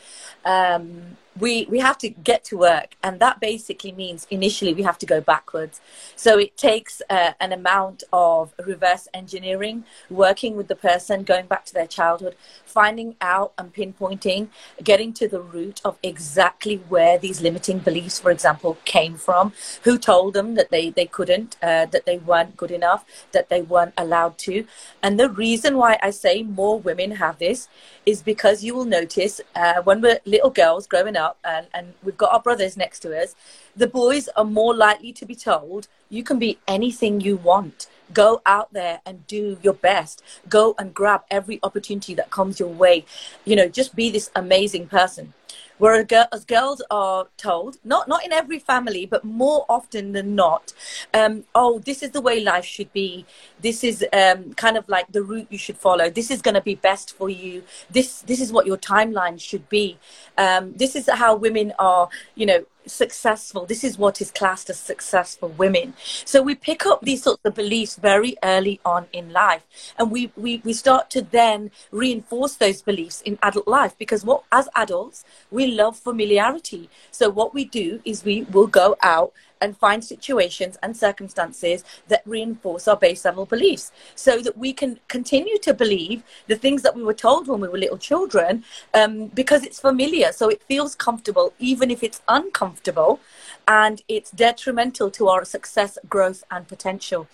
um, 0.46 1.18
we 1.38 1.66
we 1.68 1.78
have 1.80 1.98
to 1.98 2.08
get 2.08 2.44
to 2.44 2.56
work 2.56 2.96
and 3.02 3.18
that 3.20 3.40
basically 3.40 3.92
means 3.92 4.26
initially 4.30 4.72
we 4.72 4.82
have 4.82 4.98
to 4.98 5.06
go 5.06 5.20
backwards. 5.20 5.80
So 6.16 6.38
it 6.38 6.56
takes 6.56 7.02
uh, 7.10 7.32
an 7.40 7.52
amount 7.52 8.04
of 8.12 8.54
reverse 8.64 9.08
engineering 9.12 9.84
working 10.10 10.56
with 10.56 10.68
the 10.68 10.76
person 10.76 11.24
going 11.24 11.46
back 11.46 11.64
to 11.66 11.74
their 11.74 11.86
childhood 11.86 12.36
finding 12.64 13.16
out 13.20 13.52
and 13.58 13.72
pinpointing 13.72 14.48
getting 14.82 15.12
to 15.14 15.28
the 15.28 15.40
root 15.40 15.80
of 15.84 15.98
exactly 16.02 16.76
where 16.88 17.18
these 17.18 17.40
limiting 17.40 17.78
beliefs 17.78 18.18
for 18.18 18.30
example 18.30 18.78
came 18.84 19.16
from 19.16 19.52
who 19.82 19.98
told 19.98 20.34
them 20.34 20.54
that 20.54 20.70
they 20.70 20.90
they 20.90 21.06
couldn't 21.06 21.56
uh, 21.62 21.86
that 21.86 22.06
they 22.06 22.18
weren't 22.18 22.56
good 22.56 22.70
enough 22.70 23.04
that 23.32 23.48
they 23.48 23.62
weren't 23.62 23.94
allowed 23.96 24.36
to. 24.38 24.66
And 25.02 25.18
the 25.18 25.30
reason 25.30 25.76
why 25.76 25.98
i 26.02 26.10
say 26.10 26.42
more 26.42 26.78
women 26.78 27.10
have 27.12 27.38
this 27.38 27.68
is 28.06 28.22
because 28.22 28.62
you 28.62 28.74
will 28.74 28.84
notice 28.84 29.40
uh, 29.54 29.82
when 29.82 30.00
we're 30.00 30.20
little 30.24 30.50
girls 30.50 30.86
growing 30.86 31.16
up 31.16 31.23
and, 31.44 31.66
and 31.74 31.94
we've 32.02 32.16
got 32.16 32.32
our 32.32 32.40
brothers 32.40 32.76
next 32.76 33.00
to 33.00 33.20
us, 33.20 33.34
the 33.76 33.86
boys 33.86 34.28
are 34.36 34.44
more 34.44 34.74
likely 34.74 35.12
to 35.12 35.26
be 35.26 35.34
told, 35.34 35.88
you 36.08 36.22
can 36.22 36.38
be 36.38 36.58
anything 36.68 37.20
you 37.20 37.36
want. 37.36 37.86
Go 38.12 38.42
out 38.44 38.72
there 38.72 39.00
and 39.06 39.26
do 39.26 39.58
your 39.62 39.74
best. 39.74 40.22
Go 40.48 40.74
and 40.78 40.92
grab 40.92 41.22
every 41.30 41.58
opportunity 41.62 42.14
that 42.14 42.30
comes 42.30 42.60
your 42.60 42.68
way. 42.68 43.04
You 43.44 43.56
know, 43.56 43.68
just 43.68 43.96
be 43.96 44.10
this 44.10 44.30
amazing 44.36 44.88
person. 44.88 45.32
Whereas 45.78 46.44
girls 46.44 46.82
are 46.90 47.26
told, 47.36 47.78
not 47.84 48.08
not 48.08 48.24
in 48.24 48.32
every 48.32 48.58
family, 48.58 49.06
but 49.06 49.24
more 49.24 49.64
often 49.68 50.12
than 50.12 50.34
not, 50.34 50.72
um, 51.12 51.44
oh, 51.54 51.78
this 51.80 52.02
is 52.02 52.10
the 52.10 52.20
way 52.20 52.40
life 52.40 52.64
should 52.64 52.92
be. 52.92 53.26
This 53.60 53.82
is 53.82 54.04
um, 54.12 54.54
kind 54.54 54.76
of 54.76 54.88
like 54.88 55.10
the 55.10 55.22
route 55.22 55.48
you 55.50 55.58
should 55.58 55.78
follow. 55.78 56.10
This 56.10 56.30
is 56.30 56.40
going 56.42 56.54
to 56.54 56.60
be 56.60 56.76
best 56.76 57.16
for 57.16 57.28
you. 57.28 57.62
This 57.90 58.20
this 58.22 58.40
is 58.40 58.52
what 58.52 58.66
your 58.66 58.78
timeline 58.78 59.40
should 59.40 59.68
be. 59.68 59.98
Um, 60.38 60.72
this 60.74 60.94
is 60.96 61.08
how 61.08 61.36
women 61.36 61.72
are, 61.78 62.08
you 62.34 62.46
know, 62.46 62.64
successful. 62.86 63.66
This 63.66 63.84
is 63.84 63.98
what 63.98 64.20
is 64.20 64.30
classed 64.30 64.70
as 64.70 64.78
successful 64.78 65.48
women. 65.50 65.94
So 66.24 66.42
we 66.42 66.54
pick 66.54 66.86
up 66.86 67.02
these 67.02 67.22
sorts 67.22 67.42
of 67.44 67.54
beliefs 67.54 67.96
very 67.96 68.36
early 68.42 68.80
on 68.84 69.06
in 69.12 69.32
life, 69.32 69.64
and 69.98 70.10
we 70.10 70.32
we, 70.36 70.60
we 70.64 70.72
start 70.72 71.10
to 71.10 71.22
then 71.22 71.70
reinforce 71.90 72.56
those 72.56 72.82
beliefs 72.82 73.22
in 73.22 73.38
adult 73.42 73.68
life 73.68 73.96
because 73.98 74.24
what 74.24 74.44
as 74.52 74.68
adults 74.74 75.24
we 75.50 75.66
love 75.66 75.96
familiarity. 75.96 76.88
So 77.10 77.28
what 77.30 77.54
we 77.54 77.64
do 77.64 78.00
is 78.04 78.24
we 78.24 78.42
will 78.42 78.66
go 78.66 78.96
out 79.02 79.32
and 79.60 79.76
find 79.76 80.04
situations 80.04 80.76
and 80.82 80.96
circumstances 80.96 81.84
that 82.08 82.22
reinforce 82.26 82.86
our 82.88 82.96
base 82.96 83.24
level 83.24 83.46
beliefs 83.46 83.92
so 84.14 84.40
that 84.40 84.56
we 84.56 84.72
can 84.72 84.98
continue 85.08 85.58
to 85.58 85.72
believe 85.72 86.22
the 86.46 86.56
things 86.56 86.82
that 86.82 86.94
we 86.94 87.02
were 87.02 87.14
told 87.14 87.48
when 87.48 87.60
we 87.60 87.68
were 87.68 87.78
little 87.78 87.98
children 87.98 88.64
um, 88.92 89.26
because 89.28 89.64
it's 89.64 89.80
familiar. 89.80 90.32
So 90.32 90.48
it 90.48 90.62
feels 90.62 90.94
comfortable, 90.94 91.54
even 91.58 91.90
if 91.90 92.02
it's 92.02 92.22
uncomfortable, 92.28 93.20
and 93.66 94.02
it's 94.08 94.30
detrimental 94.30 95.10
to 95.12 95.28
our 95.28 95.44
success, 95.44 95.98
growth, 96.08 96.44
and 96.50 96.68
potential. 96.68 97.26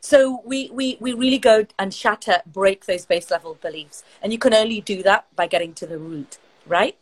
So 0.00 0.42
we, 0.44 0.70
we, 0.72 0.96
we 1.00 1.12
really 1.12 1.38
go 1.38 1.66
and 1.78 1.92
shatter, 1.92 2.40
break 2.46 2.86
those 2.86 3.04
base 3.06 3.30
level 3.30 3.58
beliefs. 3.60 4.04
And 4.22 4.32
you 4.32 4.38
can 4.38 4.54
only 4.54 4.80
do 4.80 5.02
that 5.02 5.26
by 5.34 5.46
getting 5.46 5.74
to 5.74 5.86
the 5.86 5.98
root, 5.98 6.38
right? 6.66 6.96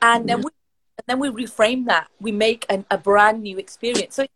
And 0.00 0.20
mm-hmm. 0.20 0.26
then 0.26 0.38
we 0.42 0.50
and 0.98 1.04
then 1.06 1.18
we 1.18 1.44
reframe 1.44 1.86
that. 1.86 2.08
We 2.20 2.32
make 2.32 2.66
an, 2.68 2.84
a 2.90 2.98
brand 2.98 3.42
new 3.42 3.58
experience. 3.58 4.14
So 4.14 4.26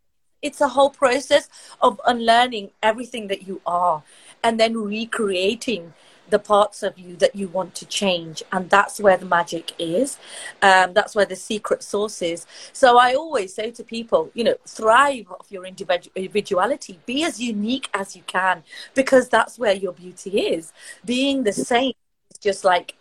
it's 0.41 0.61
a 0.61 0.67
whole 0.67 0.89
process 0.89 1.49
of 1.81 1.99
unlearning 2.05 2.71
everything 2.81 3.27
that 3.27 3.47
you 3.47 3.61
are 3.65 4.03
and 4.43 4.59
then 4.59 4.77
recreating 4.77 5.93
the 6.29 6.39
parts 6.39 6.83
of 6.83 6.97
you 6.99 7.15
that 7.15 7.35
you 7.35 7.47
want 7.47 7.73
to 7.75 7.85
change. 7.85 8.43
And 8.51 8.69
that's 8.69 8.99
where 8.99 9.17
the 9.17 9.25
magic 9.25 9.73
is. 9.79 10.17
Um, 10.61 10.93
that's 10.93 11.15
where 11.15 11.25
the 11.25 11.35
secret 11.35 11.83
source 11.83 12.21
is. 12.21 12.45
So 12.73 12.97
i 12.97 13.13
always 13.13 13.53
say 13.53 13.71
to 13.71 13.83
people 13.83 14.29
you 14.33 14.43
know 14.43 14.55
thrive 14.65 15.31
off 15.31 15.47
your 15.49 15.65
individuality. 15.65 16.99
Be 17.05 17.23
as 17.23 17.39
unique 17.39 17.89
as 17.93 18.15
you 18.15 18.23
can 18.27 18.63
because 18.93 19.29
that's 19.29 19.57
where 19.57 19.73
your 19.73 19.93
beauty 19.93 20.39
is. 20.39 20.73
Being 21.05 21.43
the 21.43 21.53
same 21.53 21.93
is 22.31 22.37
just 22.39 22.65
like 22.65 22.95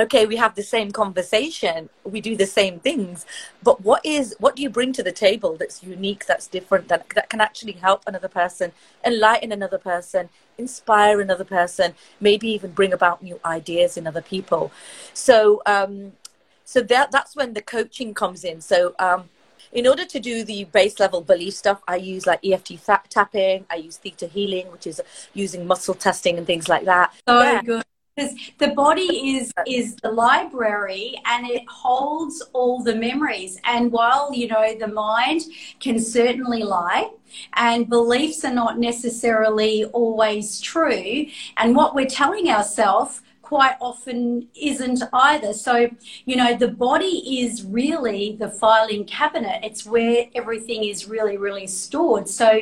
okay 0.00 0.24
we 0.26 0.36
have 0.36 0.54
the 0.54 0.62
same 0.62 0.90
conversation 0.90 1.88
we 2.04 2.20
do 2.20 2.34
the 2.34 2.46
same 2.46 2.80
things 2.80 3.26
but 3.62 3.82
what 3.82 4.04
is 4.04 4.34
what 4.38 4.56
do 4.56 4.62
you 4.62 4.70
bring 4.70 4.92
to 4.92 5.02
the 5.02 5.12
table 5.12 5.56
that's 5.56 5.82
unique 5.82 6.24
that's 6.26 6.46
different 6.46 6.88
that, 6.88 7.06
that 7.14 7.28
can 7.28 7.40
actually 7.40 7.72
help 7.72 8.02
another 8.06 8.28
person 8.28 8.72
enlighten 9.04 9.52
another 9.52 9.78
person 9.78 10.28
inspire 10.58 11.20
another 11.20 11.44
person 11.44 11.94
maybe 12.20 12.48
even 12.48 12.70
bring 12.72 12.92
about 12.92 13.22
new 13.22 13.38
ideas 13.44 13.96
in 13.96 14.06
other 14.06 14.22
people 14.22 14.72
so 15.12 15.62
um 15.66 16.12
so 16.64 16.80
that 16.80 17.10
that's 17.10 17.36
when 17.36 17.52
the 17.52 17.62
coaching 17.62 18.14
comes 18.14 18.42
in 18.44 18.60
so 18.60 18.94
um 18.98 19.28
in 19.72 19.86
order 19.86 20.04
to 20.04 20.18
do 20.18 20.42
the 20.42 20.64
base 20.64 20.98
level 20.98 21.20
belief 21.20 21.54
stuff, 21.54 21.80
I 21.86 21.94
use 21.94 22.26
like 22.26 22.44
EFT 22.44 22.72
tapping, 23.08 23.66
I 23.70 23.76
use 23.76 23.98
theta 23.98 24.26
healing, 24.26 24.68
which 24.72 24.84
is 24.84 25.00
using 25.32 25.64
muscle 25.64 25.94
testing 25.94 26.38
and 26.38 26.46
things 26.46 26.68
like 26.68 26.86
that. 26.86 27.14
Oh, 27.28 27.40
yeah. 27.40 27.62
good 27.62 27.84
because 28.16 28.34
the 28.58 28.68
body 28.68 29.36
is 29.36 29.52
is 29.66 29.96
the 29.96 30.10
library 30.10 31.14
and 31.26 31.46
it 31.46 31.62
holds 31.68 32.42
all 32.52 32.82
the 32.82 32.94
memories 32.94 33.60
and 33.64 33.92
while 33.92 34.32
you 34.32 34.48
know 34.48 34.74
the 34.78 34.88
mind 34.88 35.42
can 35.78 35.98
certainly 35.98 36.62
lie 36.62 37.10
and 37.54 37.88
beliefs 37.88 38.44
are 38.44 38.54
not 38.54 38.78
necessarily 38.78 39.84
always 39.86 40.60
true 40.60 41.26
and 41.56 41.76
what 41.76 41.94
we're 41.94 42.06
telling 42.06 42.48
ourselves 42.50 43.22
quite 43.50 43.74
often 43.80 44.46
isn't 44.54 45.02
either. 45.12 45.52
So, 45.52 45.90
you 46.24 46.36
know, 46.36 46.56
the 46.56 46.68
body 46.68 47.42
is 47.42 47.64
really 47.64 48.36
the 48.38 48.48
filing 48.48 49.04
cabinet. 49.04 49.64
It's 49.64 49.84
where 49.84 50.26
everything 50.36 50.84
is 50.84 51.08
really, 51.08 51.36
really 51.36 51.66
stored. 51.66 52.28
So, 52.28 52.60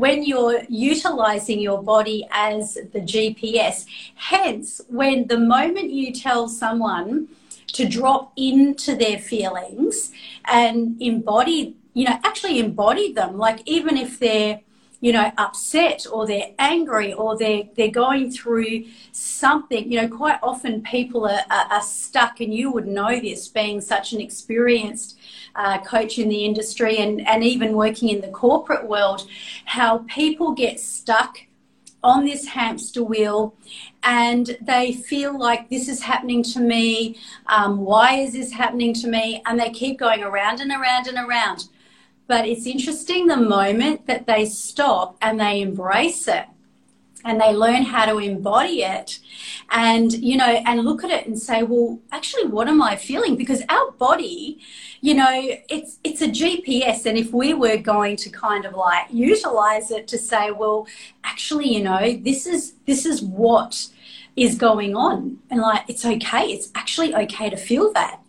when 0.00 0.24
you're 0.24 0.62
utilizing 0.68 1.60
your 1.60 1.82
body 1.82 2.26
as 2.30 2.74
the 2.74 3.00
GPS. 3.00 3.84
Hence, 4.14 4.80
when 4.88 5.26
the 5.26 5.38
moment 5.38 5.90
you 5.90 6.12
tell 6.12 6.48
someone 6.48 7.28
to 7.74 7.86
drop 7.86 8.32
into 8.36 8.96
their 8.96 9.18
feelings 9.18 10.10
and 10.46 11.00
embody, 11.02 11.76
you 11.92 12.06
know, 12.06 12.18
actually 12.24 12.58
embody 12.58 13.12
them, 13.12 13.36
like 13.36 13.60
even 13.66 13.96
if 13.96 14.18
they're 14.18 14.60
you 15.02 15.14
know 15.14 15.32
upset 15.38 16.06
or 16.12 16.26
they're 16.26 16.52
angry 16.58 17.12
or 17.14 17.36
they're 17.38 17.62
they're 17.74 17.90
going 17.90 18.30
through 18.30 18.84
something 19.12 19.90
you 19.90 20.00
know 20.00 20.14
quite 20.14 20.38
often 20.42 20.82
people 20.82 21.24
are, 21.24 21.40
are, 21.50 21.66
are 21.70 21.82
stuck 21.82 22.40
and 22.40 22.52
you 22.52 22.70
would 22.70 22.86
know 22.86 23.18
this 23.18 23.48
being 23.48 23.80
such 23.80 24.12
an 24.12 24.20
experienced 24.20 25.18
uh, 25.56 25.78
coach 25.80 26.18
in 26.18 26.28
the 26.28 26.44
industry 26.44 26.98
and, 26.98 27.26
and 27.26 27.44
even 27.44 27.74
working 27.74 28.08
in 28.08 28.20
the 28.20 28.28
corporate 28.28 28.86
world, 28.88 29.26
how 29.64 29.98
people 30.08 30.52
get 30.52 30.80
stuck 30.80 31.38
on 32.02 32.24
this 32.24 32.46
hamster 32.46 33.04
wheel 33.04 33.54
and 34.02 34.56
they 34.62 34.92
feel 34.92 35.38
like 35.38 35.68
this 35.68 35.88
is 35.88 36.02
happening 36.02 36.42
to 36.42 36.60
me. 36.60 37.18
Um, 37.46 37.78
why 37.78 38.14
is 38.14 38.32
this 38.32 38.52
happening 38.52 38.94
to 38.94 39.08
me? 39.08 39.42
And 39.46 39.60
they 39.60 39.70
keep 39.70 39.98
going 39.98 40.22
around 40.22 40.60
and 40.60 40.70
around 40.70 41.08
and 41.08 41.18
around. 41.18 41.68
But 42.26 42.46
it's 42.46 42.66
interesting 42.66 43.26
the 43.26 43.36
moment 43.36 44.06
that 44.06 44.26
they 44.26 44.46
stop 44.46 45.18
and 45.20 45.38
they 45.38 45.60
embrace 45.60 46.28
it 46.28 46.46
and 47.24 47.40
they 47.40 47.52
learn 47.54 47.82
how 47.82 48.06
to 48.06 48.18
embody 48.18 48.82
it. 48.82 49.18
And 49.70 50.12
you 50.12 50.36
know 50.36 50.44
and 50.44 50.80
look 50.84 51.04
at 51.04 51.10
it 51.10 51.26
and 51.26 51.38
say 51.38 51.62
well 51.62 52.00
actually 52.10 52.46
what 52.46 52.68
am 52.68 52.82
i 52.82 52.96
feeling? 52.96 53.36
Because 53.36 53.62
our 53.68 53.92
body 53.92 54.58
you 55.00 55.14
know 55.14 55.30
it's 55.68 55.98
it's 56.04 56.20
a 56.20 56.28
gps 56.28 57.06
and 57.06 57.16
if 57.16 57.32
we 57.32 57.54
were 57.54 57.76
going 57.76 58.16
to 58.16 58.28
kind 58.30 58.64
of 58.64 58.74
like 58.74 59.06
utilize 59.10 59.90
it 59.90 60.06
to 60.08 60.18
say 60.18 60.50
well 60.50 60.86
actually 61.24 61.72
you 61.74 61.82
know 61.82 62.20
this 62.22 62.46
is 62.46 62.74
this 62.84 63.06
is 63.06 63.22
what 63.22 63.88
is 64.36 64.54
going 64.54 64.96
on. 64.96 65.38
And 65.50 65.60
like 65.60 65.84
it's 65.88 66.04
okay. 66.04 66.44
It's 66.46 66.70
actually 66.74 67.14
okay 67.14 67.50
to 67.50 67.56
feel 67.56 67.92
that. 67.92 68.20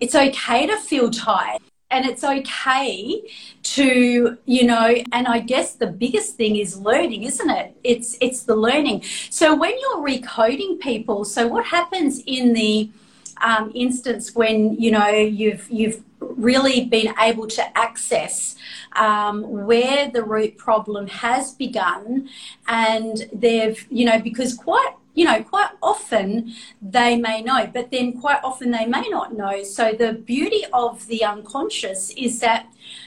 It's 0.00 0.14
okay 0.14 0.66
to 0.66 0.76
feel 0.78 1.10
tired 1.10 1.60
and 1.94 2.04
it's 2.04 2.24
okay 2.24 3.22
to 3.62 4.36
you 4.44 4.64
know 4.66 4.94
and 5.12 5.26
i 5.28 5.38
guess 5.38 5.74
the 5.74 5.86
biggest 5.86 6.34
thing 6.34 6.56
is 6.56 6.76
learning 6.78 7.22
isn't 7.22 7.50
it? 7.50 7.76
It's 7.84 8.16
it's 8.20 8.42
the 8.42 8.56
learning. 8.56 9.02
So 9.30 9.54
when 9.54 9.72
you're 9.80 10.02
recoding 10.12 10.80
people 10.80 11.24
so 11.24 11.46
what 11.46 11.64
happens 11.64 12.20
in 12.26 12.52
the 12.52 12.90
um, 13.40 13.72
instance 13.74 14.34
when 14.34 14.74
you 14.80 14.90
know 14.90 15.08
you've 15.08 15.66
you've 15.70 16.02
really 16.20 16.86
been 16.86 17.14
able 17.18 17.46
to 17.46 17.78
access 17.78 18.56
um, 18.96 19.42
where 19.66 20.08
the 20.10 20.22
root 20.22 20.56
problem 20.56 21.06
has 21.06 21.52
begun 21.52 22.28
and 22.66 23.28
they've 23.32 23.86
you 23.90 24.04
know 24.04 24.18
because 24.20 24.54
quite 24.54 24.94
you 25.14 25.24
know, 25.24 25.42
quite 25.42 25.70
often 25.82 26.52
they 26.82 27.16
may 27.16 27.40
know, 27.40 27.70
but 27.72 27.90
then 27.90 28.20
quite 28.20 28.40
often 28.42 28.70
they 28.70 28.86
may 28.86 29.08
not 29.08 29.34
know. 29.34 29.62
So 29.62 29.92
the 29.92 30.12
beauty 30.12 30.64
of 30.72 31.06
the 31.06 31.24
unconscious 31.24 32.10
is 32.10 32.40
that 32.40 32.66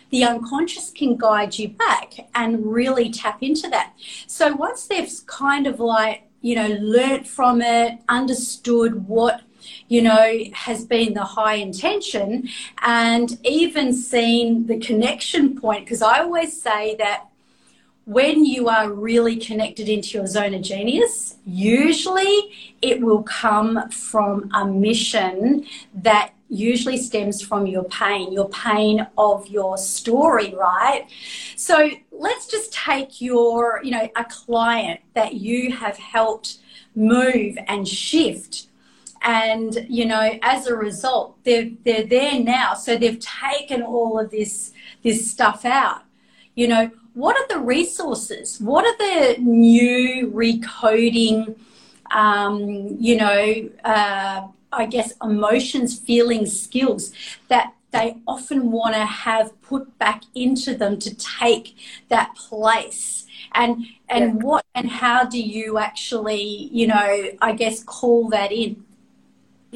the 0.10 0.24
unconscious 0.24 0.90
can 0.90 1.18
guide 1.18 1.60
you 1.60 1.70
back 1.70 2.14
and 2.34 2.66
really 2.66 3.12
tap 3.12 3.44
into 3.44 3.70
that. 3.70 3.94
So 4.26 4.56
once 4.56 4.88
they've 4.88 5.12
kind 5.26 5.68
of 5.68 5.80
like, 5.80 6.24
you 6.42 6.56
know, 6.56 6.78
learnt 6.80 7.28
from 7.28 7.62
it, 7.62 8.00
understood 8.08 9.08
what 9.08 9.42
you 9.90 10.02
know, 10.02 10.40
has 10.54 10.86
been 10.86 11.14
the 11.14 11.24
high 11.24 11.56
intention 11.56 12.48
and 12.84 13.38
even 13.44 13.94
seen 13.94 14.68
the 14.68 14.80
connection 14.80 15.60
point. 15.60 15.86
Because 15.86 16.02
I 16.02 16.20
always 16.20 16.62
say 16.62 16.96
that 16.98 17.28
when 18.08 18.46
you 18.46 18.70
are 18.70 18.90
really 18.90 19.36
connected 19.36 19.90
into 19.90 20.18
your 20.18 20.26
zone 20.26 20.54
of 20.54 20.62
genius, 20.62 21.36
usually 21.46 22.54
it 22.82 23.02
will 23.02 23.22
come 23.24 23.90
from 23.90 24.50
a 24.54 24.66
mission 24.66 25.66
that 25.94 26.34
usually 26.48 26.96
stems 26.96 27.42
from 27.42 27.68
your 27.68 27.84
pain, 27.84 28.32
your 28.32 28.48
pain 28.48 29.06
of 29.18 29.46
your 29.48 29.78
story, 29.78 30.56
right? 30.56 31.06
So 31.58 31.90
let's 32.14 32.48
just 32.48 32.72
take 32.72 33.20
your, 33.20 33.82
you 33.84 33.92
know, 33.92 34.10
a 34.16 34.24
client 34.24 35.02
that 35.14 35.34
you 35.34 35.74
have 35.74 35.98
helped 35.98 36.60
move 36.96 37.58
and 37.68 37.86
shift. 37.86 38.68
And, 39.22 39.86
you 39.90 40.06
know, 40.06 40.40
as 40.44 40.68
a 40.68 40.76
result, 40.78 41.44
they're, 41.44 41.72
they're 41.84 42.06
there 42.06 42.40
now. 42.40 42.74
So 42.74 42.96
they've 42.96 43.20
taken 43.20 43.82
all 43.82 44.18
of 44.18 44.32
this, 44.32 44.72
this 45.04 45.30
stuff 45.30 45.66
out. 45.66 46.04
You 46.56 46.70
know, 46.70 46.92
what 47.18 47.36
are 47.36 47.48
the 47.48 47.60
resources? 47.66 48.62
What 48.62 48.86
are 48.86 48.98
the 49.00 49.42
new 49.42 50.32
recoding, 50.32 51.58
um, 52.12 52.96
you 53.00 53.18
know, 53.18 53.70
uh, 53.84 54.48
I 54.72 54.86
guess 54.86 55.14
emotions, 55.24 55.98
feelings, 55.98 56.62
skills 56.62 57.12
that 57.48 57.74
they 57.90 58.18
often 58.28 58.72
want 58.72 58.94
to 58.94 59.04
have 59.04 59.60
put 59.64 59.98
back 59.98 60.22
into 60.36 60.76
them 60.76 61.00
to 61.00 61.16
take 61.16 61.76
that 62.10 62.36
place? 62.36 63.26
And 63.54 63.88
and 64.08 64.24
yeah. 64.24 64.46
what 64.46 64.66
and 64.76 64.88
how 64.88 65.26
do 65.26 65.42
you 65.42 65.80
actually, 65.80 66.70
you 66.72 66.86
know, 66.86 67.32
I 67.42 67.54
guess 67.54 67.84
call 67.84 68.30
that 68.30 68.52
in? 68.52 68.84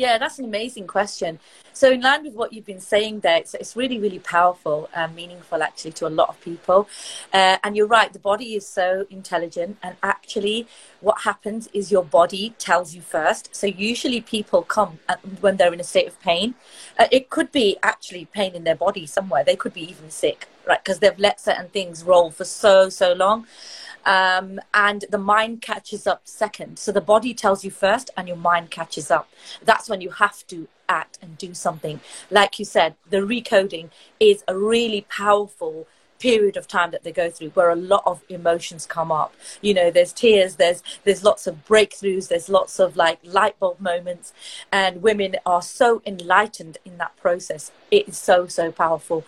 Yeah, 0.02 0.18
that's 0.18 0.40
an 0.40 0.46
amazing 0.46 0.88
question. 0.88 1.38
So, 1.74 1.92
in 1.92 2.02
line 2.02 2.24
with 2.24 2.34
what 2.34 2.54
you've 2.54 2.66
been 2.66 2.80
saying 2.80 3.20
there, 3.20 3.38
it's, 3.38 3.54
it's 3.54 3.76
really, 3.76 4.00
really 4.00 4.18
powerful 4.18 4.90
and 4.96 5.16
meaningful 5.16 5.62
actually 5.62 5.92
to 5.92 6.08
a 6.08 6.10
lot 6.10 6.30
of 6.30 6.42
people. 6.42 6.90
Uh, 7.32 7.58
and 7.64 7.78
you're 7.78 7.86
right, 7.86 8.12
the 8.12 8.18
body 8.18 8.56
is 8.56 8.68
so 8.68 9.06
intelligent. 9.12 9.78
And 9.84 9.98
actually, 10.02 10.66
what 11.02 11.22
happens 11.22 11.70
is 11.72 11.92
your 11.92 12.04
body 12.04 12.56
tells 12.58 12.96
you 12.96 13.02
first. 13.02 13.56
So, 13.56 13.68
usually 13.68 14.22
people 14.22 14.64
come 14.64 14.98
when 15.40 15.58
they're 15.58 15.72
in 15.72 15.80
a 15.80 15.84
state 15.84 16.08
of 16.08 16.20
pain. 16.20 16.56
Uh, 16.98 17.06
it 17.12 17.30
could 17.30 17.52
be 17.52 17.78
actually 17.84 18.26
pain 18.26 18.56
in 18.56 18.64
their 18.64 18.76
body 18.88 19.06
somewhere, 19.06 19.44
they 19.44 19.56
could 19.56 19.76
be 19.76 19.84
even 19.84 20.10
sick, 20.10 20.48
right? 20.66 20.84
Because 20.84 20.98
they've 20.98 21.20
let 21.20 21.40
certain 21.40 21.70
things 21.70 22.04
roll 22.04 22.32
for 22.32 22.44
so, 22.44 22.90
so 22.90 23.14
long 23.14 23.46
um, 24.06 24.60
and 24.74 25.06
the 25.10 25.18
mind 25.18 25.62
catches 25.62 26.08
up 26.08 26.22
second. 26.26 26.80
So 26.80 26.92
the 26.92 27.02
body 27.02 27.34
tells 27.34 27.64
you 27.64 27.72
first, 27.72 28.10
and 28.18 28.28
your 28.28 28.38
mind 28.38 28.72
catches 28.72 29.12
up. 29.12 29.30
That's 29.64 29.90
when 29.90 30.02
you 30.02 30.10
have 30.12 30.46
to 30.48 30.68
act 30.90 31.20
and 31.22 31.38
do 31.38 31.54
something. 31.54 32.00
Like 32.30 32.60
you 32.60 32.66
said, 32.66 32.96
the 33.10 33.18
recoding 33.18 33.90
is 34.20 34.44
a 34.48 34.58
really 34.58 35.06
powerful 35.10 35.88
period 36.22 36.56
of 36.56 36.68
time 36.68 36.92
that 36.92 37.04
they 37.04 37.12
go 37.12 37.30
through 37.30 37.50
where 37.50 37.72
a 37.72 37.76
lot 37.76 38.04
of 38.06 38.24
emotions 38.30 38.86
come 38.86 39.12
up. 39.12 39.34
You 39.62 39.74
know 39.74 39.90
there's 39.90 40.14
tears 40.14 40.56
there's 40.56 40.84
there's 41.04 41.24
lots 41.24 41.48
of 41.48 41.66
breakthroughs 41.66 42.28
there's 42.28 42.48
lots 42.48 42.80
of 42.80 42.96
like 42.96 43.20
light 43.24 43.60
bulb 43.60 43.80
moments. 43.80 44.32
And 44.72 45.02
women 45.02 45.36
are 45.46 45.62
so 45.62 46.02
enlightened 46.06 46.78
in 46.86 46.98
that 47.00 47.18
process. 47.18 47.72
It 47.90 48.08
is 48.10 48.18
so 48.18 48.48
so 48.48 48.72
powerful. 48.72 49.26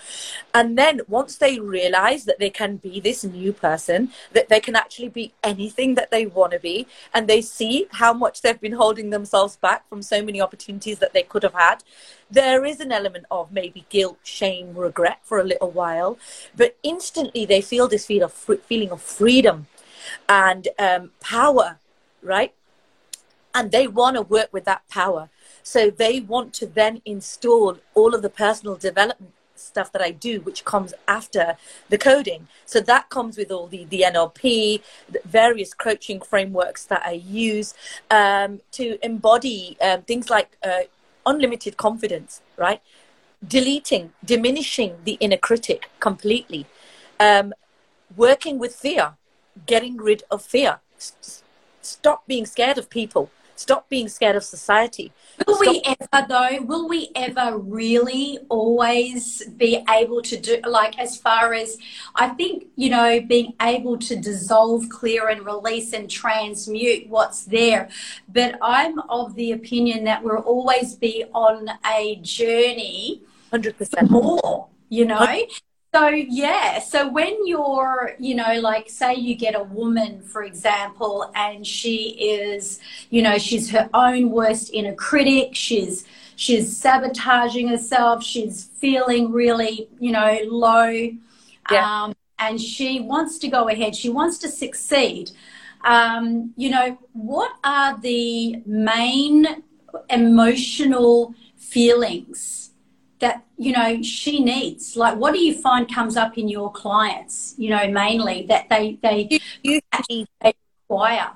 And 0.53 0.77
then 0.77 1.01
once 1.07 1.37
they 1.37 1.59
realize 1.59 2.25
that 2.25 2.39
they 2.39 2.51
can 2.51 2.77
be 2.77 2.99
this 2.99 3.23
new 3.23 3.51
person 3.53 4.11
that 4.33 4.49
they 4.49 4.59
can 4.59 4.75
actually 4.75 5.09
be 5.09 5.33
anything 5.43 5.95
that 5.95 6.11
they 6.11 6.25
want 6.27 6.51
to 6.53 6.59
be 6.59 6.87
and 7.13 7.27
they 7.27 7.41
see 7.41 7.87
how 7.91 8.13
much 8.13 8.41
they've 8.41 8.61
been 8.61 8.73
holding 8.73 9.09
themselves 9.09 9.57
back 9.57 9.89
from 9.89 10.01
so 10.01 10.21
many 10.21 10.39
opportunities 10.39 10.99
that 10.99 11.13
they 11.13 11.23
could 11.23 11.43
have 11.43 11.53
had 11.53 11.83
there 12.33 12.65
is 12.65 12.79
an 12.79 12.91
element 12.91 13.25
of 13.29 13.51
maybe 13.51 13.85
guilt 13.89 14.17
shame 14.23 14.75
regret 14.75 15.19
for 15.23 15.39
a 15.39 15.43
little 15.43 15.69
while. 15.69 16.17
But 16.55 16.75
instantly 16.83 17.45
they 17.45 17.61
feel 17.61 17.87
this 17.87 18.05
feel 18.05 18.23
of 18.23 18.33
feeling 18.33 18.91
of 18.91 19.01
freedom 19.01 19.67
and 20.27 20.67
um, 20.77 21.11
power 21.19 21.79
right 22.21 22.53
and 23.55 23.71
they 23.71 23.87
want 23.87 24.15
to 24.15 24.21
work 24.21 24.51
with 24.51 24.65
that 24.65 24.87
power 24.89 25.29
so 25.63 25.89
they 25.89 26.19
want 26.19 26.53
to 26.53 26.65
then 26.65 27.01
install 27.05 27.77
all 27.93 28.13
of 28.13 28.21
the 28.21 28.29
personal 28.29 28.75
development 28.75 29.33
stuff 29.63 29.91
that 29.91 30.01
I 30.01 30.11
do, 30.11 30.41
which 30.41 30.65
comes 30.65 30.93
after 31.07 31.55
the 31.89 31.97
coding. 31.97 32.47
So 32.65 32.79
that 32.81 33.09
comes 33.09 33.37
with 33.37 33.51
all 33.51 33.67
the, 33.67 33.85
the 33.85 34.05
NLP, 34.07 34.81
the 35.09 35.21
various 35.25 35.73
coaching 35.73 36.21
frameworks 36.21 36.85
that 36.85 37.03
I 37.05 37.13
use 37.13 37.73
um, 38.11 38.61
to 38.73 39.03
embody 39.03 39.77
um, 39.81 40.01
things 40.03 40.29
like 40.29 40.57
uh, 40.63 40.81
unlimited 41.25 41.77
confidence, 41.77 42.41
right? 42.57 42.81
Deleting, 43.45 44.13
diminishing 44.23 44.97
the 45.03 45.13
inner 45.19 45.37
critic 45.37 45.89
completely, 45.99 46.65
um, 47.19 47.53
working 48.15 48.57
with 48.57 48.75
fear, 48.75 49.15
getting 49.65 49.97
rid 49.97 50.23
of 50.31 50.41
fear. 50.41 50.79
S- 50.97 51.43
stop 51.81 52.25
being 52.27 52.45
scared 52.45 52.77
of 52.77 52.89
people 52.89 53.29
Stop 53.55 53.87
being 53.87 54.09
scared 54.09 54.35
of 54.35 54.43
society. 54.43 55.11
Will 55.47 55.55
Stop- 55.55 55.67
we 55.67 55.81
ever, 55.85 56.25
though, 56.27 56.61
will 56.63 56.89
we 56.89 57.11
ever 57.15 57.57
really 57.57 58.39
always 58.49 59.45
be 59.57 59.83
able 59.89 60.21
to 60.23 60.37
do, 60.37 60.59
like, 60.67 60.97
as 60.99 61.17
far 61.17 61.53
as 61.53 61.77
I 62.15 62.29
think, 62.29 62.67
you 62.75 62.89
know, 62.89 63.21
being 63.21 63.53
able 63.61 63.97
to 63.99 64.15
dissolve, 64.15 64.89
clear, 64.89 65.29
and 65.29 65.45
release 65.45 65.93
and 65.93 66.09
transmute 66.09 67.07
what's 67.07 67.45
there. 67.45 67.89
But 68.27 68.57
I'm 68.61 68.99
of 69.09 69.35
the 69.35 69.51
opinion 69.51 70.03
that 70.05 70.23
we'll 70.23 70.37
always 70.37 70.95
be 70.95 71.25
on 71.33 71.69
a 71.85 72.17
journey 72.21 73.21
100% 73.53 74.09
more, 74.09 74.67
you 74.89 75.05
know? 75.05 75.25
So, 75.93 76.07
yeah. 76.07 76.79
So, 76.79 77.07
when 77.07 77.45
you're, 77.45 78.15
you 78.19 78.33
know, 78.33 78.59
like 78.59 78.89
say 78.89 79.13
you 79.13 79.35
get 79.35 79.53
a 79.55 79.63
woman, 79.63 80.23
for 80.23 80.43
example, 80.43 81.31
and 81.35 81.65
she 81.65 82.09
is, 82.19 82.79
you 83.11 83.21
know, 83.21 83.37
she's 83.37 83.69
her 83.69 83.89
own 83.93 84.31
worst 84.31 84.73
inner 84.73 84.95
critic, 84.95 85.53
she's, 85.53 86.05
she's 86.35 86.75
sabotaging 86.75 87.67
herself, 87.67 88.23
she's 88.23 88.63
feeling 88.63 89.31
really, 89.31 89.87
you 89.99 90.11
know, 90.11 90.39
low. 90.47 91.11
Yeah. 91.71 92.03
Um, 92.03 92.15
and 92.39 92.59
she 92.59 92.99
wants 92.99 93.37
to 93.39 93.47
go 93.47 93.69
ahead, 93.69 93.95
she 93.95 94.09
wants 94.09 94.39
to 94.39 94.49
succeed. 94.49 95.29
Um, 95.85 96.53
you 96.57 96.71
know, 96.71 96.97
what 97.11 97.51
are 97.63 97.99
the 97.99 98.63
main 98.65 99.45
emotional 100.09 101.35
feelings 101.55 102.72
that 103.23 103.41
you 103.57 103.71
know 103.71 104.01
she 104.01 104.43
needs 104.43 104.97
like 104.97 105.15
what 105.17 105.33
do 105.33 105.39
you 105.39 105.53
find 105.67 105.93
comes 105.93 106.15
up 106.17 106.37
in 106.37 106.49
your 106.49 106.69
clients 106.71 107.55
you 107.57 107.69
know 107.69 107.87
mainly 107.87 108.45
that 108.51 108.67
they 108.69 108.99
they, 109.01 109.27
you, 109.63 109.79
you 110.09 110.25
require 110.89 111.31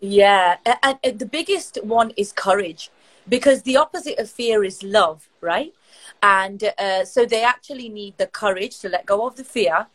yeah 0.00 0.56
and, 0.82 0.98
and 1.04 1.18
the 1.18 1.26
biggest 1.26 1.78
one 1.84 2.10
is 2.16 2.32
courage 2.32 2.90
because 3.28 3.62
the 3.62 3.76
opposite 3.76 4.18
of 4.18 4.30
fear 4.30 4.64
is 4.64 4.82
love 4.82 5.28
right 5.42 5.74
and 6.22 6.72
uh, 6.78 7.04
so 7.04 7.26
they 7.26 7.42
actually 7.44 7.88
need 7.90 8.16
the 8.16 8.26
courage 8.26 8.78
to 8.78 8.88
let 8.88 9.04
go 9.04 9.26
of 9.26 9.36
the 9.36 9.44
fear 9.44 9.86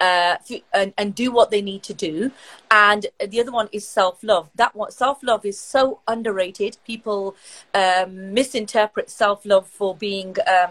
uh, 0.00 0.36
and, 0.72 0.92
and 0.96 1.14
do 1.14 1.32
what 1.32 1.50
they 1.50 1.60
need 1.60 1.82
to 1.82 1.92
do. 1.92 2.30
And 2.70 3.06
the 3.18 3.40
other 3.40 3.50
one 3.50 3.68
is 3.72 3.86
self 3.86 4.22
love. 4.22 4.48
That 4.54 4.76
one, 4.76 4.92
self 4.92 5.24
love 5.24 5.44
is 5.44 5.58
so 5.58 6.00
underrated. 6.06 6.76
People 6.86 7.34
um, 7.74 8.32
misinterpret 8.32 9.10
self 9.10 9.44
love 9.44 9.66
for 9.66 9.96
being 9.96 10.36
um, 10.46 10.70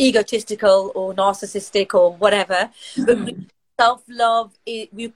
egotistical 0.00 0.92
or 0.94 1.14
narcissistic 1.14 1.94
or 1.94 2.14
whatever. 2.14 2.70
Mm-hmm. 2.96 3.24
But 3.24 3.34
self 3.78 4.04
love 4.08 4.56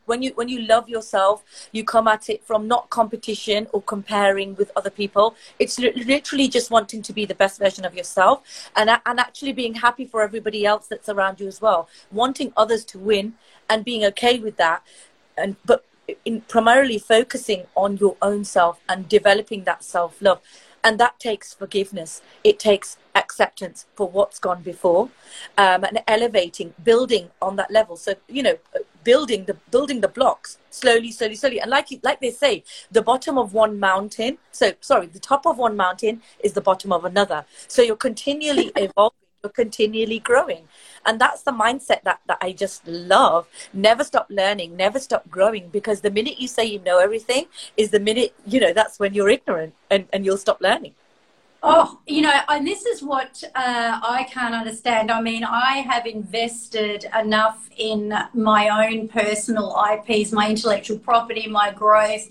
when 0.07 0.23
you 0.23 0.33
when 0.35 0.49
you 0.49 0.61
love 0.63 0.89
yourself 0.89 1.45
you 1.71 1.85
come 1.85 2.09
at 2.09 2.29
it 2.29 2.43
from 2.45 2.67
not 2.67 2.91
competition 2.91 3.69
or 3.73 3.81
comparing 3.83 4.57
with 4.57 4.71
other 4.75 4.91
people 4.91 5.37
it's 5.61 5.79
literally 5.79 6.49
just 6.49 6.71
wanting 6.71 7.01
to 7.01 7.13
be 7.13 7.25
the 7.25 7.37
best 7.37 7.59
version 7.61 7.85
of 7.85 7.95
yourself 7.95 8.43
and 8.75 8.91
and 9.07 9.21
actually 9.21 9.53
being 9.53 9.75
happy 9.75 10.05
for 10.05 10.23
everybody 10.23 10.67
else 10.67 10.89
that's 10.89 11.09
around 11.09 11.39
you 11.39 11.47
as 11.47 11.61
well 11.61 11.89
wanting 12.11 12.53
others 12.57 12.85
to 12.85 12.99
win 12.99 13.35
and 13.71 13.85
being 13.85 14.05
okay 14.05 14.41
with 14.41 14.57
that 14.57 14.83
and 15.37 15.55
but 15.65 15.85
in 16.25 16.41
primarily 16.43 16.99
focusing 16.99 17.65
on 17.77 17.97
your 17.99 18.17
own 18.23 18.45
self 18.45 18.81
and 18.89 19.09
developing 19.09 19.65
that 19.65 19.85
self 19.85 20.21
love 20.21 20.41
and 20.85 20.99
that 21.01 21.19
takes 21.19 21.55
forgiveness. 21.55 22.23
It 22.45 22.59
takes 22.59 22.97
acceptance 23.15 23.87
for 23.95 24.09
what's 24.09 24.39
gone 24.39 24.63
before 24.63 25.11
um, 25.57 25.85
and 25.85 26.01
elevating 26.07 26.75
building 26.83 27.31
on 27.43 27.57
that 27.57 27.71
level. 27.71 27.97
So 27.97 28.15
you 28.29 28.43
know 28.43 28.59
building 29.05 29.45
the 29.45 29.55
building 29.71 30.01
the 30.01 30.09
blocks 30.09 30.59
slowly 30.71 31.11
slowly 31.11 31.35
slowly. 31.35 31.61
And 31.61 31.71
like 31.71 31.89
like 32.03 32.21
they 32.21 32.31
say 32.31 32.65
the 32.91 33.03
bottom 33.03 33.39
of 33.39 33.55
one 33.55 33.79
mountain 33.79 34.39
so 34.53 34.73
sorry 34.81 35.07
the 35.07 35.19
top 35.19 35.47
of 35.47 35.59
one 35.59 35.77
mountain 35.77 36.23
is 36.41 36.53
the 36.53 36.61
bottom 36.61 36.93
of 36.93 37.05
another. 37.05 37.45
So 37.67 37.83
you're 37.83 37.97
continually 37.97 38.71
evolving 38.77 39.17
you're 39.43 39.51
continually 39.51 40.19
growing. 40.19 40.65
And 41.07 41.21
that's 41.21 41.43
the 41.43 41.53
mindset 41.53 42.03
that, 42.03 42.21
that 42.27 42.39
i 42.41 42.53
just 42.53 42.87
love. 42.87 43.47
Never 43.73 44.05
stop 44.05 44.27
learning 44.31 44.77
never 44.77 44.99
stop 44.99 45.29
growing 45.31 45.69
because 45.69 46.01
the 46.01 46.11
minute 46.11 46.39
you 46.39 46.49
say 46.49 46.65
you 46.65 46.79
know 46.81 46.99
everything 46.99 47.47
is 47.77 47.91
the 47.91 48.01
minute 48.01 48.35
you 48.47 48.61
know 48.61 48.73
that's 48.73 48.99
when 48.99 49.15
you're 49.15 49.29
ignorant 49.29 49.75
and, 49.91 50.07
and 50.13 50.25
you'll 50.25 50.37
stop 50.37 50.61
learning 50.61 50.95
Oh, 51.61 51.99
you 52.07 52.23
know, 52.23 52.41
and 52.49 52.65
this 52.65 52.87
is 52.87 53.03
what 53.03 53.43
uh, 53.57 54.01
I 54.01 54.29
can't 54.31 54.55
understand. 54.55 55.11
I 55.11 55.21
mean, 55.21 55.43
I 55.43 55.79
have 55.79 56.07
invested 56.07 57.07
enough 57.19 57.69
in 57.77 58.15
my 58.33 58.87
own 58.87 59.09
personal 59.09 59.77
IPs, 59.93 60.31
my 60.31 60.51
intellectual 60.51 61.01
property, 61.01 61.49
my 61.49 61.73
growth, 61.73 62.29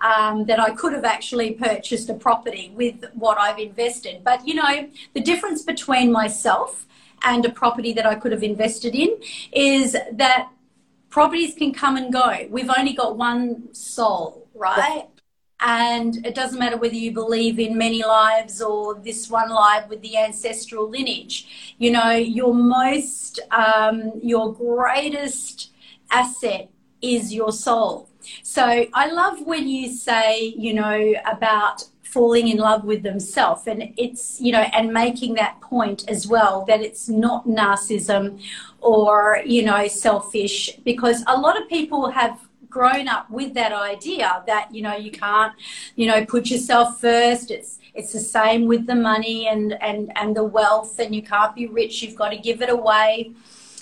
um, 0.00 0.46
that 0.46 0.58
I 0.58 0.70
could 0.70 0.94
have 0.94 1.04
actually 1.04 1.52
purchased 1.52 2.08
a 2.08 2.14
property 2.14 2.72
with 2.74 3.04
what 3.12 3.36
I've 3.36 3.58
invested. 3.58 4.24
But, 4.24 4.48
you 4.48 4.54
know, 4.54 4.88
the 5.12 5.20
difference 5.20 5.62
between 5.62 6.10
myself 6.10 6.86
and 7.22 7.44
a 7.44 7.50
property 7.50 7.92
that 7.92 8.06
I 8.06 8.14
could 8.14 8.32
have 8.32 8.42
invested 8.42 8.94
in 8.94 9.10
is 9.52 9.92
that 9.92 10.48
properties 11.10 11.54
can 11.54 11.74
come 11.74 11.98
and 11.98 12.10
go. 12.10 12.46
We've 12.48 12.70
only 12.76 12.94
got 12.94 13.18
one 13.18 13.74
soul, 13.74 14.48
right? 14.54 15.06
And 15.60 16.24
it 16.26 16.34
doesn't 16.34 16.58
matter 16.58 16.76
whether 16.76 16.94
you 16.94 17.12
believe 17.12 17.58
in 17.58 17.76
many 17.76 18.02
lives 18.02 18.62
or 18.62 18.94
this 18.94 19.28
one 19.28 19.50
life 19.50 19.88
with 19.88 20.00
the 20.00 20.16
ancestral 20.16 20.88
lineage. 20.88 21.74
You 21.78 21.90
know, 21.90 22.12
your 22.12 22.54
most, 22.54 23.40
um, 23.50 24.12
your 24.22 24.54
greatest 24.54 25.70
asset 26.10 26.70
is 27.02 27.32
your 27.32 27.52
soul. 27.52 28.08
So 28.42 28.86
I 28.94 29.10
love 29.10 29.46
when 29.46 29.68
you 29.68 29.92
say, 29.92 30.54
you 30.56 30.74
know, 30.74 31.14
about 31.30 31.84
falling 32.10 32.48
in 32.48 32.58
love 32.58 32.84
with 32.84 33.04
themselves 33.04 33.68
and 33.68 33.94
it's 33.96 34.40
you 34.40 34.50
know 34.50 34.66
and 34.72 34.92
making 34.92 35.34
that 35.34 35.60
point 35.60 36.08
as 36.08 36.26
well 36.26 36.64
that 36.66 36.80
it's 36.80 37.08
not 37.08 37.46
narcissism 37.46 38.42
or 38.80 39.40
you 39.46 39.62
know 39.62 39.86
selfish 39.86 40.70
because 40.84 41.22
a 41.28 41.36
lot 41.38 41.60
of 41.60 41.68
people 41.68 42.10
have 42.10 42.49
grown 42.70 43.08
up 43.08 43.28
with 43.30 43.52
that 43.54 43.72
idea 43.72 44.42
that 44.46 44.72
you 44.72 44.82
know 44.82 44.96
you 44.96 45.10
can't 45.10 45.52
you 45.96 46.06
know 46.06 46.24
put 46.24 46.50
yourself 46.50 47.00
first. 47.00 47.50
It's 47.50 47.78
it's 47.92 48.12
the 48.12 48.20
same 48.20 48.66
with 48.66 48.86
the 48.86 48.94
money 48.94 49.48
and 49.48 49.74
and 49.82 50.12
and 50.16 50.36
the 50.36 50.44
wealth 50.44 50.98
and 50.98 51.14
you 51.14 51.22
can't 51.22 51.54
be 51.54 51.66
rich. 51.66 52.02
You've 52.02 52.16
got 52.16 52.30
to 52.30 52.38
give 52.38 52.62
it 52.62 52.70
away 52.70 53.32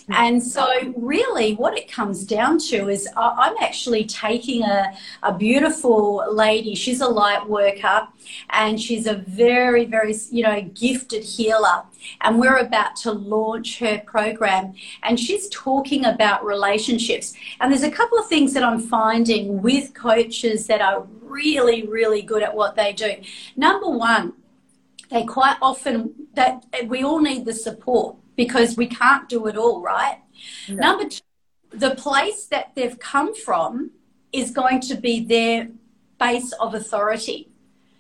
Mm-hmm. 0.09 0.23
and 0.23 0.43
so, 0.43 0.67
really, 0.97 1.55
what 1.55 1.77
it 1.77 1.91
comes 1.91 2.25
down 2.25 2.59
to 2.71 2.89
is 2.89 3.07
I'm 3.15 3.55
actually 3.61 4.07
taking 4.07 4.63
a, 4.63 4.95
a 5.23 5.35
beautiful 5.35 6.25
lady. 6.33 6.75
She's 6.75 7.03
a 7.03 7.09
light 7.09 7.47
worker 7.47 8.09
and 8.51 8.81
she's 8.81 9.07
a 9.07 9.17
very, 9.17 9.85
very, 9.85 10.15
you 10.31 10.45
know, 10.45 10.63
gifted 10.63 11.25
healer. 11.25 11.83
And 12.23 12.39
we're 12.39 12.57
about 12.57 12.97
to 12.97 13.13
launch 13.13 13.81
her 13.81 13.99
program. 14.07 14.73
And 15.03 15.21
she's 15.21 15.47
talking 15.51 16.07
about 16.07 16.43
relationships. 16.43 17.35
And 17.61 17.71
there's 17.71 17.83
a 17.83 17.91
couple 17.91 18.19
of 18.19 18.29
things 18.29 18.55
that 18.55 18.65
I'm 18.65 18.81
finding 18.81 19.61
with 19.61 19.93
coaches 19.93 20.67
that 20.69 20.81
are 20.81 21.07
really, 21.21 21.87
really 21.87 22.23
good 22.23 22.43
at 22.43 22.55
what 22.55 22.77
they 22.77 22.95
do. 22.95 23.17
Number 23.57 23.91
one, 23.91 24.33
they 25.11 25.25
quite 25.25 25.57
often 25.61 26.15
that 26.33 26.65
we 26.87 27.03
all 27.03 27.21
need 27.21 27.45
the 27.45 27.53
support 27.53 28.17
because 28.39 28.77
we 28.77 28.87
can't 28.87 29.29
do 29.29 29.49
it 29.49 29.57
all, 29.59 29.83
right? 29.83 30.21
No. 30.69 30.77
Number 30.77 31.09
two, 31.11 31.21
the 31.71 31.95
place 31.97 32.47
that 32.47 32.71
they've 32.75 32.99
come 32.99 33.35
from 33.35 33.91
is 34.33 34.53
going 34.53 34.81
to 34.83 34.95
be 34.95 35.25
their 35.25 35.69
base 36.21 36.53
of 36.53 36.73
authority. 36.73 37.51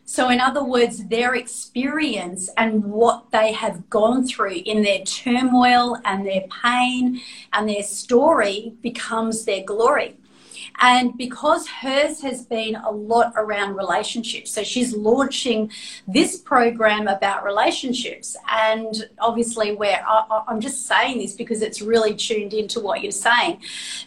So, 0.04 0.30
in 0.30 0.40
other 0.40 0.64
words, 0.64 1.04
their 1.08 1.34
experience 1.34 2.48
and 2.56 2.84
what 2.84 3.30
they 3.30 3.52
have 3.52 3.90
gone 3.90 4.26
through 4.26 4.62
in 4.64 4.82
their 4.82 5.02
turmoil 5.02 5.98
and 6.04 6.24
their 6.24 6.44
pain 6.62 7.20
and 7.52 7.68
their 7.68 7.82
story 7.82 8.72
becomes 8.80 9.44
their 9.44 9.64
glory. 9.64 10.16
And 10.80 11.16
because 11.16 11.66
hers 11.66 12.20
has 12.22 12.44
been 12.44 12.76
a 12.76 12.90
lot 12.90 13.32
around 13.36 13.74
relationships, 13.76 14.52
so 14.52 14.62
she's 14.62 14.94
launching 14.94 15.70
this 16.06 16.38
program 16.38 17.08
about 17.08 17.44
relationships. 17.44 18.36
And 18.48 19.08
obviously, 19.18 19.74
where 19.74 20.04
I'm 20.06 20.60
just 20.60 20.86
saying 20.86 21.18
this 21.18 21.32
because 21.32 21.62
it's 21.62 21.82
really 21.82 22.14
tuned 22.14 22.54
into 22.54 22.80
what 22.80 23.02
you're 23.02 23.12
saying. 23.12 23.62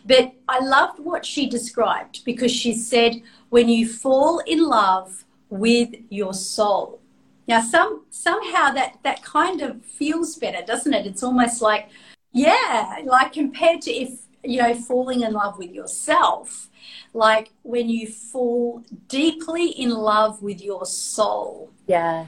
But 0.05 0.33
I 0.47 0.59
loved 0.59 0.99
what 0.99 1.25
she 1.25 1.49
described 1.49 2.23
because 2.23 2.51
she 2.51 2.73
said, 2.73 3.21
when 3.49 3.67
you 3.67 3.87
fall 3.87 4.39
in 4.39 4.63
love 4.63 5.25
with 5.49 5.93
your 6.09 6.33
soul. 6.33 6.99
Now, 7.47 7.61
some 7.61 8.05
somehow 8.09 8.71
that 8.71 8.97
that 9.03 9.21
kind 9.23 9.61
of 9.61 9.83
feels 9.83 10.37
better, 10.37 10.65
doesn't 10.65 10.93
it? 10.93 11.05
It's 11.05 11.21
almost 11.21 11.61
like, 11.61 11.89
yeah, 12.31 12.99
like 13.05 13.33
compared 13.33 13.81
to 13.83 13.91
if 13.91 14.21
you 14.43 14.61
know, 14.61 14.73
falling 14.73 15.21
in 15.21 15.33
love 15.33 15.57
with 15.57 15.71
yourself, 15.71 16.69
like 17.13 17.51
when 17.63 17.89
you 17.89 18.07
fall 18.07 18.83
deeply 19.07 19.67
in 19.69 19.89
love 19.91 20.41
with 20.41 20.61
your 20.61 20.85
soul. 20.85 21.69
Yeah. 21.87 22.25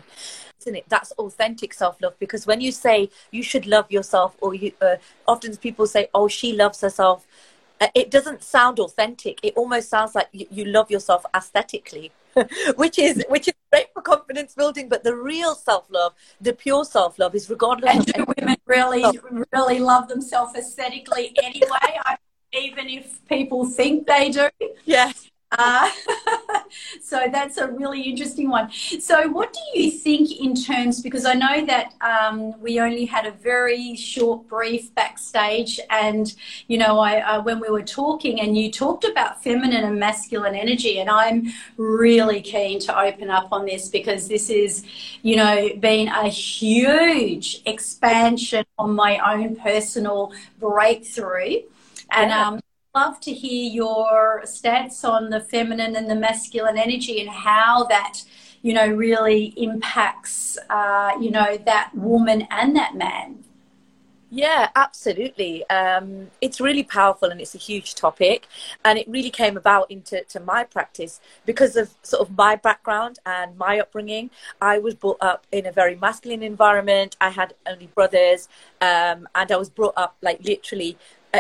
Isn't 0.59 0.75
it? 0.75 0.85
That's 0.87 1.11
authentic 1.13 1.73
self 1.73 2.01
love 2.01 2.17
because 2.19 2.47
when 2.47 2.61
you 2.61 2.71
say 2.71 3.09
you 3.31 3.43
should 3.43 3.65
love 3.65 3.91
yourself, 3.91 4.35
or 4.41 4.53
you 4.53 4.71
uh, 4.81 4.95
often 5.27 5.55
people 5.57 5.87
say, 5.87 6.07
"Oh, 6.13 6.27
she 6.27 6.53
loves 6.53 6.79
herself," 6.81 7.25
uh, 7.81 7.87
it 7.93 8.09
doesn't 8.09 8.43
sound 8.43 8.79
authentic. 8.79 9.39
It 9.43 9.53
almost 9.57 9.89
sounds 9.89 10.15
like 10.15 10.29
you, 10.31 10.47
you 10.49 10.65
love 10.65 10.89
yourself 10.89 11.25
aesthetically. 11.35 12.11
which 12.75 12.99
is 12.99 13.23
which 13.29 13.47
is 13.47 13.53
great 13.71 13.87
for 13.93 14.01
confidence 14.01 14.53
building. 14.53 14.89
But 14.89 15.03
the 15.03 15.15
real 15.15 15.55
self 15.55 15.87
love, 15.89 16.13
the 16.41 16.53
pure 16.53 16.85
self 16.85 17.19
love, 17.19 17.35
is 17.35 17.49
regardless. 17.49 17.95
And 17.95 18.05
do 18.05 18.25
women 18.37 18.57
really 18.65 19.05
really 19.51 19.79
love 19.79 20.07
themselves 20.07 20.55
aesthetically 20.55 21.35
anyway? 21.41 21.99
I, 22.05 22.17
even 22.53 22.87
if 22.87 23.25
people 23.27 23.65
think 23.65 24.07
they 24.07 24.29
do. 24.29 24.49
Yes. 24.85 25.29
Uh, 25.57 25.89
so 27.01 27.27
that's 27.31 27.57
a 27.57 27.67
really 27.67 28.01
interesting 28.01 28.49
one. 28.49 28.71
So, 28.71 29.27
what 29.29 29.53
do 29.53 29.79
you 29.79 29.91
think 29.91 30.39
in 30.39 30.55
terms? 30.55 31.01
Because 31.01 31.25
I 31.25 31.33
know 31.33 31.65
that 31.65 31.93
um, 32.01 32.59
we 32.59 32.79
only 32.79 33.05
had 33.05 33.25
a 33.25 33.31
very 33.31 33.95
short 33.95 34.47
brief 34.47 34.93
backstage, 34.95 35.79
and 35.89 36.33
you 36.67 36.77
know, 36.77 36.99
I 36.99 37.21
uh, 37.21 37.41
when 37.41 37.59
we 37.59 37.69
were 37.69 37.83
talking, 37.83 38.41
and 38.41 38.57
you 38.57 38.71
talked 38.71 39.03
about 39.03 39.43
feminine 39.43 39.83
and 39.83 39.99
masculine 39.99 40.55
energy, 40.55 40.99
and 40.99 41.09
I'm 41.09 41.51
really 41.77 42.41
keen 42.41 42.79
to 42.81 42.99
open 42.99 43.29
up 43.29 43.49
on 43.51 43.65
this 43.65 43.89
because 43.89 44.27
this 44.27 44.49
is, 44.49 44.83
you 45.21 45.35
know, 45.35 45.69
been 45.79 46.07
a 46.07 46.29
huge 46.29 47.61
expansion 47.65 48.65
on 48.77 48.95
my 48.95 49.19
own 49.33 49.55
personal 49.55 50.33
breakthrough, 50.59 51.61
and 52.11 52.31
um, 52.31 52.59
love 52.95 53.19
to 53.19 53.33
hear 53.33 53.71
your 53.71 54.43
stats 54.43 55.03
on 55.03 55.31
the 55.31 55.39
feminine 55.39 55.95
and 55.95 56.07
the 56.07 56.15
masculine 56.15 56.77
energy 56.77 57.19
and 57.21 57.29
how 57.29 57.83
that 57.85 58.21
you 58.61 58.71
know 58.71 58.87
really 58.87 59.45
impacts 59.57 60.59
uh, 60.69 61.11
you 61.19 61.31
know 61.31 61.57
that 61.65 61.89
woman 61.95 62.47
and 62.51 62.75
that 62.75 62.95
man 62.95 63.43
yeah, 64.35 64.69
absolutely. 64.75 65.63
Um, 65.69 66.31
it's 66.41 66.59
really 66.59 66.81
powerful 66.81 67.29
and 67.29 67.39
it's 67.39 67.53
a 67.53 67.59
huge 67.59 67.93
topic. 67.93 68.47
And 68.83 68.97
it 68.97 69.07
really 69.07 69.29
came 69.29 69.57
about 69.57 69.91
into 69.91 70.23
to 70.23 70.39
my 70.39 70.63
practice 70.63 71.21
because 71.45 71.75
of 71.75 71.93
sort 72.01 72.27
of 72.27 72.35
my 72.35 72.55
background 72.55 73.19
and 73.27 73.55
my 73.59 73.79
upbringing. 73.79 74.31
I 74.59 74.79
was 74.79 74.95
brought 74.95 75.19
up 75.21 75.45
in 75.51 75.67
a 75.67 75.71
very 75.71 75.95
masculine 75.97 76.41
environment. 76.41 77.15
I 77.21 77.29
had 77.29 77.53
only 77.67 77.85
brothers, 77.85 78.49
um, 78.81 79.29
and 79.35 79.51
I 79.51 79.55
was 79.55 79.69
brought 79.69 79.93
up 79.97 80.17
like 80.23 80.43
literally 80.43 80.97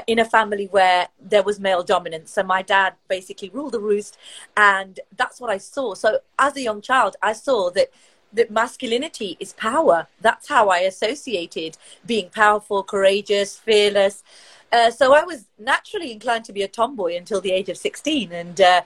in 0.07 0.19
a 0.19 0.25
family 0.25 0.67
where 0.71 1.07
there 1.21 1.43
was 1.43 1.59
male 1.59 1.83
dominance. 1.83 2.31
So 2.31 2.43
my 2.43 2.61
dad 2.61 2.93
basically 3.07 3.49
ruled 3.49 3.73
the 3.73 3.79
roost, 3.79 4.17
and 4.57 4.99
that's 5.15 5.39
what 5.39 5.49
I 5.49 5.57
saw. 5.57 5.93
So 5.93 6.19
as 6.39 6.55
a 6.55 6.61
young 6.61 6.81
child, 6.81 7.15
I 7.21 7.33
saw 7.33 7.69
that 7.71 7.89
that 8.33 8.49
masculinity 8.49 9.37
is 9.39 9.53
power. 9.53 10.07
That's 10.19 10.47
how 10.47 10.69
I 10.69 10.79
associated 10.79 11.77
being 12.05 12.29
powerful, 12.29 12.83
courageous, 12.83 13.57
fearless. 13.57 14.23
Uh, 14.71 14.89
so 14.89 15.13
I 15.13 15.23
was 15.23 15.45
naturally 15.59 16.11
inclined 16.11 16.45
to 16.45 16.53
be 16.53 16.63
a 16.63 16.67
tomboy 16.67 17.15
until 17.15 17.39
the 17.39 17.51
age 17.51 17.69
of 17.69 17.77
16. 17.77 18.31
And 18.31 18.59
uh, 18.59 18.81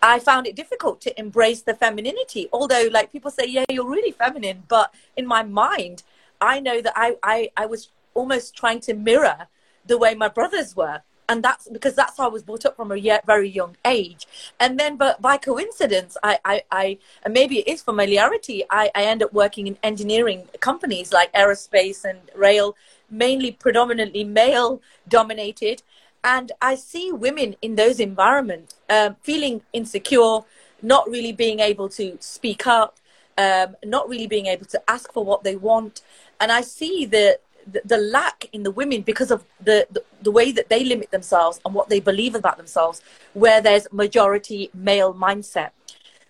I 0.00 0.18
found 0.18 0.46
it 0.46 0.56
difficult 0.56 1.02
to 1.02 1.20
embrace 1.20 1.60
the 1.60 1.74
femininity. 1.74 2.48
Although, 2.54 2.88
like 2.90 3.12
people 3.12 3.30
say, 3.30 3.46
yeah, 3.46 3.66
you're 3.68 3.88
really 3.88 4.12
feminine. 4.12 4.62
But 4.66 4.94
in 5.14 5.26
my 5.26 5.42
mind, 5.42 6.02
I 6.40 6.60
know 6.60 6.80
that 6.80 6.94
I, 6.96 7.16
I, 7.22 7.50
I 7.54 7.66
was 7.66 7.90
almost 8.14 8.56
trying 8.56 8.80
to 8.80 8.94
mirror 8.94 9.46
the 9.86 9.98
way 9.98 10.14
my 10.14 10.28
brothers 10.28 10.74
were 10.76 11.02
and 11.28 11.42
that's 11.42 11.68
because 11.68 11.94
that's 11.94 12.16
how 12.16 12.26
I 12.26 12.28
was 12.28 12.42
brought 12.42 12.64
up 12.64 12.76
from 12.76 12.92
a 12.92 13.20
very 13.26 13.48
young 13.48 13.76
age. 13.84 14.26
And 14.60 14.78
then, 14.78 14.96
but 14.96 15.20
by 15.20 15.36
coincidence, 15.36 16.16
I, 16.22 16.38
I, 16.44 16.62
I 16.70 16.98
and 17.24 17.34
maybe 17.34 17.58
it 17.58 17.68
is 17.68 17.82
familiarity, 17.82 18.64
I, 18.70 18.90
I 18.94 19.04
end 19.04 19.22
up 19.22 19.32
working 19.32 19.66
in 19.66 19.76
engineering 19.82 20.48
companies 20.60 21.12
like 21.12 21.32
aerospace 21.32 22.04
and 22.04 22.18
rail, 22.34 22.76
mainly 23.10 23.52
predominantly 23.52 24.24
male 24.24 24.80
dominated. 25.08 25.82
And 26.22 26.52
I 26.60 26.74
see 26.74 27.12
women 27.12 27.56
in 27.62 27.76
those 27.76 28.00
environments 28.00 28.74
um, 28.88 29.16
feeling 29.22 29.62
insecure, 29.72 30.40
not 30.82 31.08
really 31.08 31.32
being 31.32 31.60
able 31.60 31.88
to 31.90 32.16
speak 32.20 32.66
up, 32.66 32.98
um, 33.38 33.76
not 33.84 34.08
really 34.08 34.26
being 34.26 34.46
able 34.46 34.66
to 34.66 34.82
ask 34.88 35.12
for 35.12 35.24
what 35.24 35.44
they 35.44 35.56
want. 35.56 36.02
And 36.40 36.50
I 36.50 36.62
see 36.62 37.06
the 37.06 37.38
the, 37.66 37.96
lack 37.96 38.48
in 38.52 38.62
the 38.62 38.70
women 38.70 39.02
because 39.02 39.30
of 39.30 39.44
the, 39.60 39.86
the, 39.90 40.02
the 40.22 40.30
way 40.30 40.52
that 40.52 40.68
they 40.68 40.84
limit 40.84 41.10
themselves 41.10 41.60
and 41.64 41.74
what 41.74 41.88
they 41.88 42.00
believe 42.00 42.34
about 42.34 42.56
themselves, 42.56 43.02
where 43.34 43.60
there's 43.60 43.86
majority 43.92 44.70
male 44.74 45.14
mindset. 45.14 45.70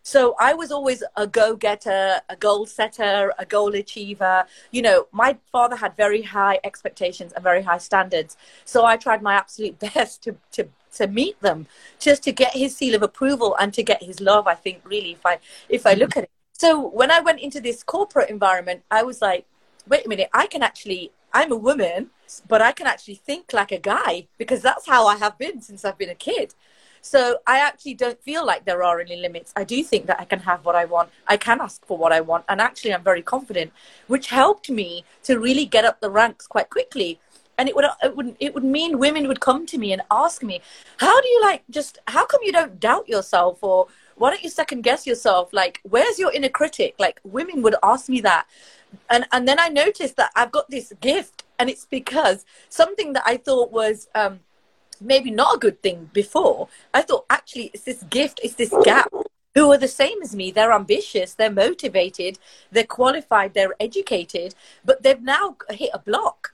So 0.03 0.37
I 0.39 0.55
was 0.55 0.71
always 0.71 1.03
a 1.17 1.27
go 1.27 1.57
getter, 1.57 2.21
a 2.29 2.37
goal 2.37 2.65
setter, 2.65 3.35
a 3.41 3.45
goal 3.45 3.75
achiever. 3.75 4.47
You 4.71 4.83
know, 4.83 5.09
my 5.11 5.37
father 5.51 5.75
had 5.75 5.97
very 5.97 6.23
high 6.23 6.61
expectations 6.63 7.33
and 7.33 7.43
very 7.43 7.61
high 7.61 7.79
standards. 7.79 8.37
So 8.65 8.85
I 8.85 8.97
tried 8.97 9.21
my 9.21 9.35
absolute 9.35 9.79
best 9.95 10.23
to, 10.23 10.37
to, 10.53 10.69
to 10.95 11.09
meet 11.09 11.41
them, 11.41 11.67
just 11.99 12.23
to 12.23 12.33
get 12.33 12.53
his 12.55 12.77
seal 12.77 12.95
of 12.95 13.03
approval 13.03 13.57
and 13.59 13.75
to 13.75 13.83
get 13.83 14.01
his 14.03 14.21
love, 14.21 14.47
I 14.47 14.55
think, 14.55 14.81
really, 14.85 15.13
if 15.13 15.27
I, 15.27 15.39
if 15.69 15.87
I 15.87 15.95
look 15.95 16.17
at 16.17 16.25
it. 16.25 16.31
So 16.53 16.81
when 16.81 17.11
I 17.11 17.19
went 17.19 17.41
into 17.41 17.61
this 17.61 17.83
corporate 17.83 18.31
environment, 18.31 18.83
I 18.91 19.03
was 19.03 19.21
like, 19.21 19.45
wait 19.89 20.07
a 20.07 20.09
minute, 20.09 20.29
I 20.33 20.47
can 20.47 20.63
actually 20.63 21.11
I'm 21.37 21.53
a 21.53 21.57
woman, 21.57 22.09
but 22.49 22.63
I 22.63 22.73
can 22.73 22.87
actually 22.87 23.17
think 23.17 23.53
like 23.53 23.71
a 23.71 23.79
guy 23.79 24.27
because 24.39 24.63
that's 24.63 24.87
how 24.87 25.07
I 25.07 25.17
have 25.17 25.37
been 25.37 25.61
since 25.61 25.85
I've 25.85 25.99
been 25.99 26.09
a 26.09 26.15
kid. 26.31 26.55
So 27.03 27.21
I 27.47 27.59
actually 27.59 27.93
don't 27.93 28.19
feel 28.23 28.45
like 28.45 28.65
there 28.65 28.83
are 28.83 29.01
any 29.01 29.17
limits. 29.17 29.53
I 29.55 29.65
do 29.65 29.85
think 29.85 30.07
that 30.07 30.19
I 30.19 30.25
can 30.25 30.41
have 30.41 30.65
what 30.65 30.75
I 30.75 30.87
want. 30.87 31.11
I 31.29 31.37
can 31.37 31.61
ask 31.61 31.85
for 31.87 31.99
what 31.99 32.11
I 32.11 32.23
want. 32.23 32.47
And 32.49 32.59
actually, 32.59 32.95
I'm 32.95 33.05
very 33.05 33.21
confident, 33.21 33.71
which 34.07 34.29
helped 34.29 34.71
me 34.71 35.05
to 35.25 35.39
really 35.39 35.67
get 35.67 35.85
up 35.85 36.01
the 36.01 36.11
ranks 36.11 36.47
quite 36.47 36.71
quickly. 36.71 37.21
And 37.59 37.69
it 37.69 37.77
would, 37.77 37.85
it 38.03 38.17
would, 38.17 38.37
it 38.41 38.55
would 38.55 38.65
mean 38.65 38.99
women 38.99 39.29
would 39.29 39.41
come 39.41 39.67
to 39.67 39.77
me 39.77 39.93
and 39.93 40.01
ask 40.11 40.43
me, 40.43 40.63
how 40.97 41.21
do 41.21 41.29
you 41.29 41.41
like 41.43 41.65
just, 41.69 41.99
how 42.09 42.25
come 42.25 42.41
you 42.43 42.53
don't 42.53 42.81
doubt 42.81 43.09
yourself? 43.11 43.59
Or 43.63 43.89
why 44.17 44.31
don't 44.31 44.43
you 44.43 44.51
second 44.51 44.81
guess 44.83 45.07
yourself? 45.07 45.53
Like, 45.53 45.81
where's 45.83 46.19
your 46.19 46.33
inner 46.33 46.49
critic? 46.49 46.95
Like, 46.99 47.21
women 47.25 47.61
would 47.63 47.77
ask 47.83 48.09
me 48.09 48.23
that 48.23 48.47
and 49.11 49.27
and 49.33 49.47
then 49.47 49.59
I 49.59 49.69
noticed 49.69 50.17
that 50.17 50.31
I've 50.35 50.53
got 50.53 50.71
this 50.71 50.93
gift, 51.01 51.45
and 51.59 51.69
it's 51.71 51.87
because 51.87 52.45
something 52.69 53.13
that 53.15 53.23
I 53.27 53.37
thought 53.37 53.71
was 53.73 54.09
um, 54.15 54.41
maybe 55.01 55.31
not 55.31 55.57
a 55.57 55.59
good 55.59 55.83
thing 55.83 56.11
before. 56.13 56.69
I 56.95 57.03
thought 57.03 57.27
actually 57.31 57.71
it's 57.75 57.85
this 57.85 58.03
gift, 58.05 58.41
it's 58.43 58.55
this 58.55 58.75
gap. 58.85 59.13
Who 59.55 59.73
are 59.73 59.79
the 59.79 59.89
same 59.89 60.21
as 60.23 60.37
me? 60.37 60.51
They're 60.51 60.73
ambitious, 60.73 61.33
they're 61.33 61.51
motivated, 61.51 62.39
they're 62.71 62.85
qualified, 62.85 63.55
they're 63.55 63.75
educated, 63.81 64.55
but 64.85 65.03
they've 65.03 65.23
now 65.23 65.57
hit 65.71 65.91
a 65.95 65.99
block, 65.99 66.53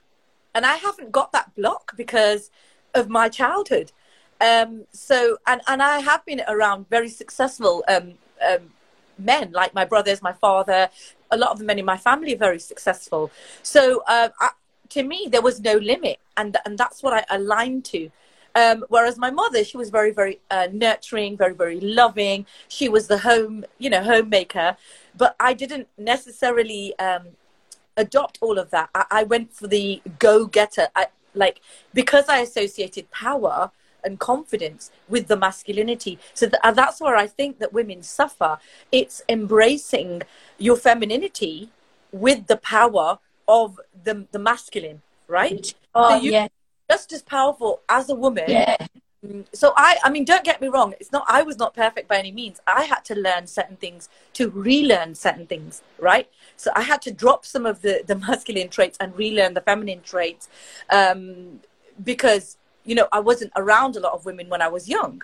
and 0.55 0.65
I 0.65 0.75
haven't 0.75 1.11
got 1.11 1.31
that 1.33 1.53
block 1.55 1.97
because 1.97 2.49
of 2.93 3.09
my 3.09 3.27
childhood. 3.27 3.91
Um, 4.39 4.85
so 4.91 5.37
and 5.47 5.61
and 5.67 5.81
I 5.81 5.99
have 5.99 6.25
been 6.25 6.41
around 6.47 6.89
very 6.89 7.09
successful 7.09 7.83
um, 7.87 8.13
um, 8.45 8.71
men 9.17 9.51
like 9.51 9.73
my 9.73 9.85
brothers, 9.85 10.21
my 10.21 10.33
father, 10.33 10.89
a 11.33 11.37
lot 11.37 11.51
of 11.51 11.59
the 11.59 11.65
men 11.65 11.79
in 11.79 11.85
my 11.85 11.97
family 11.97 12.33
are 12.35 12.37
very 12.49 12.59
successful. 12.59 13.31
So 13.61 14.03
uh, 14.07 14.29
I, 14.39 14.49
to 14.89 15.03
me, 15.03 15.27
there 15.33 15.41
was 15.41 15.59
no 15.59 15.75
limit, 15.75 16.19
and 16.37 16.55
and 16.65 16.77
that's 16.77 17.01
what 17.03 17.13
I 17.13 17.23
aligned 17.37 17.85
to. 17.85 18.09
Um, 18.55 18.85
whereas 18.89 19.17
my 19.17 19.31
mother, 19.31 19.63
she 19.63 19.77
was 19.77 19.89
very, 19.89 20.11
very 20.11 20.39
uh, 20.51 20.67
nurturing, 20.71 21.35
very, 21.35 21.55
very 21.55 21.79
loving. 21.79 22.45
She 22.67 22.87
was 22.87 23.07
the 23.07 23.17
home, 23.17 23.65
you 23.79 23.89
know, 23.89 24.03
homemaker. 24.03 24.77
But 25.17 25.35
I 25.39 25.53
didn't 25.53 25.87
necessarily 25.97 26.97
um, 26.99 27.29
adopt 27.97 28.37
all 28.41 28.59
of 28.59 28.69
that. 28.69 28.89
I, 28.93 29.05
I 29.09 29.23
went 29.23 29.53
for 29.53 29.67
the 29.67 30.03
go-getter. 30.19 30.87
I, 30.95 31.07
like 31.35 31.61
because 31.93 32.29
I 32.29 32.39
associated 32.39 33.09
power 33.09 33.71
and 34.03 34.19
confidence 34.19 34.91
with 35.07 35.27
the 35.27 35.37
masculinity. 35.37 36.19
So 36.33 36.47
th- 36.47 36.75
that's 36.75 36.99
where 37.01 37.15
I 37.15 37.27
think 37.27 37.59
that 37.59 37.73
women 37.73 38.03
suffer. 38.03 38.59
It's 38.91 39.21
embracing 39.29 40.23
your 40.57 40.75
femininity 40.77 41.69
with 42.11 42.47
the 42.47 42.57
power 42.57 43.19
of 43.47 43.79
the 44.03 44.25
the 44.31 44.39
masculine, 44.39 45.01
right? 45.27 45.73
Oh 45.95 46.09
so 46.09 46.15
yeah, 46.21 46.47
just 46.89 47.11
as 47.13 47.21
powerful 47.21 47.81
as 47.89 48.09
a 48.09 48.15
woman. 48.15 48.49
Yeah. 48.49 48.75
Mm, 49.25 49.45
so 49.53 49.73
I, 49.77 49.97
I 50.03 50.09
mean, 50.09 50.25
don't 50.25 50.43
get 50.43 50.59
me 50.59 50.67
wrong. 50.67 50.93
It's 50.99 51.11
not. 51.11 51.25
I 51.27 51.43
was 51.43 51.57
not 51.57 51.73
perfect 51.73 52.07
by 52.07 52.17
any 52.17 52.31
means. 52.31 52.59
I 52.67 52.83
had 52.83 53.05
to 53.05 53.15
learn 53.15 53.47
certain 53.47 53.77
things 53.77 54.09
to 54.33 54.49
relearn 54.49 55.15
certain 55.15 55.47
things, 55.47 55.81
right? 55.97 56.29
So 56.57 56.71
I 56.75 56.81
had 56.81 57.01
to 57.03 57.11
drop 57.11 57.45
some 57.45 57.65
of 57.65 57.81
the 57.81 58.03
the 58.05 58.15
masculine 58.27 58.69
traits 58.69 58.97
and 58.99 59.15
relearn 59.15 59.53
the 59.53 59.61
feminine 59.61 60.01
traits, 60.01 60.49
um, 60.89 61.61
because 62.03 62.57
you 62.85 62.95
know 62.95 63.07
I 63.11 63.19
wasn't 63.19 63.51
around 63.55 63.95
a 63.95 63.99
lot 63.99 64.13
of 64.13 64.25
women 64.25 64.49
when 64.49 64.61
I 64.61 64.67
was 64.67 64.89
young, 64.89 65.21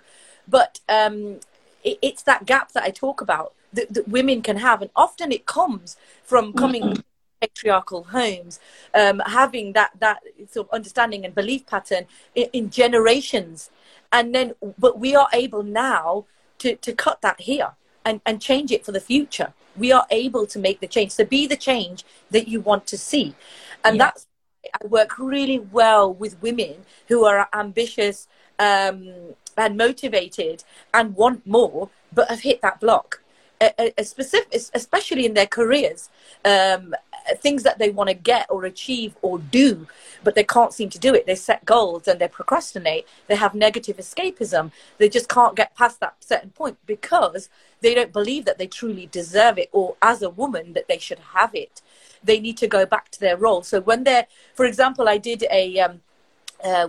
but 0.47 0.79
um, 0.89 1.39
it, 1.83 1.99
it's 2.01 2.23
that 2.23 2.45
gap 2.45 2.71
that 2.73 2.83
I 2.83 2.91
talk 2.91 3.21
about 3.21 3.53
that, 3.73 3.93
that 3.93 4.07
women 4.07 4.41
can 4.41 4.57
have, 4.57 4.81
and 4.81 4.91
often 4.95 5.31
it 5.31 5.45
comes 5.45 5.97
from 6.23 6.53
coming. 6.53 6.83
Mm-hmm 6.83 7.01
patriarchal 7.41 8.03
homes, 8.03 8.59
um, 8.93 9.21
having 9.25 9.73
that 9.73 9.91
that 9.99 10.19
sort 10.49 10.67
of 10.67 10.73
understanding 10.73 11.25
and 11.25 11.33
belief 11.33 11.65
pattern 11.65 12.05
in, 12.35 12.49
in, 12.53 12.69
generations, 12.69 13.69
and 14.11 14.35
then 14.35 14.53
but 14.77 14.99
we 14.99 15.15
are 15.15 15.29
able 15.33 15.63
now 15.63 16.25
to 16.57 16.75
to 16.75 16.93
cut 16.93 17.21
that 17.21 17.41
here 17.41 17.71
and 18.05 18.21
and 18.25 18.41
change 18.41 18.71
it 18.71 18.85
for 18.85 18.91
the 18.91 18.99
future. 18.99 19.53
We 19.77 19.91
are 19.91 20.05
able 20.09 20.45
to 20.47 20.59
make 20.59 20.79
the 20.81 20.87
change. 20.87 21.11
So 21.11 21.23
be 21.23 21.47
the 21.47 21.55
change 21.55 22.03
that 22.31 22.47
you 22.47 22.59
want 22.59 22.85
to 22.87 22.97
see, 22.97 23.35
and 23.83 23.95
yeah. 23.97 24.05
that's 24.05 24.27
I 24.65 24.87
work 24.87 25.17
really 25.17 25.59
well 25.59 26.13
with 26.13 26.41
women 26.41 26.85
who 27.07 27.25
are 27.25 27.47
ambitious 27.53 28.27
um, 28.57 29.35
and 29.57 29.77
motivated 29.77 30.63
and 30.93 31.15
want 31.15 31.45
more, 31.47 31.89
but 32.13 32.29
have 32.29 32.41
hit 32.41 32.61
that 32.61 32.79
block. 32.79 33.21
A, 33.61 33.93
a 33.97 34.05
specific, 34.05 34.53
especially 34.73 35.25
in 35.25 35.33
their 35.33 35.45
careers, 35.45 36.09
um, 36.45 36.95
things 37.37 37.63
that 37.63 37.77
they 37.77 37.89
want 37.89 38.07
to 38.07 38.13
get 38.13 38.47
or 38.49 38.63
achieve 38.63 39.15
or 39.21 39.37
do, 39.37 39.85
but 40.23 40.33
they 40.35 40.45
can't 40.45 40.73
seem 40.73 40.89
to 40.89 40.99
do 40.99 41.13
it. 41.13 41.25
They 41.25 41.35
set 41.35 41.65
goals 41.65 42.07
and 42.07 42.19
they 42.19 42.29
procrastinate. 42.29 43.05
They 43.27 43.35
have 43.35 43.53
negative 43.53 43.97
escapism. 43.97 44.71
They 44.97 45.09
just 45.09 45.27
can't 45.27 45.57
get 45.57 45.75
past 45.75 45.99
that 45.99 46.15
certain 46.23 46.51
point 46.51 46.77
because 46.85 47.49
they 47.81 47.93
don't 47.93 48.13
believe 48.13 48.45
that 48.45 48.57
they 48.57 48.67
truly 48.67 49.07
deserve 49.07 49.57
it 49.57 49.69
or 49.73 49.95
as 50.01 50.21
a 50.21 50.29
woman 50.29 50.71
that 50.73 50.87
they 50.87 50.97
should 50.97 51.19
have 51.33 51.53
it. 51.53 51.81
They 52.23 52.39
need 52.39 52.57
to 52.57 52.67
go 52.67 52.85
back 52.85 53.09
to 53.11 53.19
their 53.19 53.37
role. 53.37 53.63
So 53.63 53.81
when 53.81 54.03
they're, 54.03 54.27
for 54.55 54.65
example, 54.65 55.07
I 55.07 55.17
did 55.17 55.45
a, 55.51 55.79
um, 55.79 56.01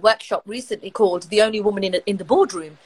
workshop 0.02 0.42
recently 0.46 0.90
called 0.90 1.22
"The 1.24 1.42
Only 1.42 1.60
Woman 1.60 1.84
in, 1.84 1.94
in 2.06 2.16
the 2.16 2.24
Boardroom," 2.24 2.78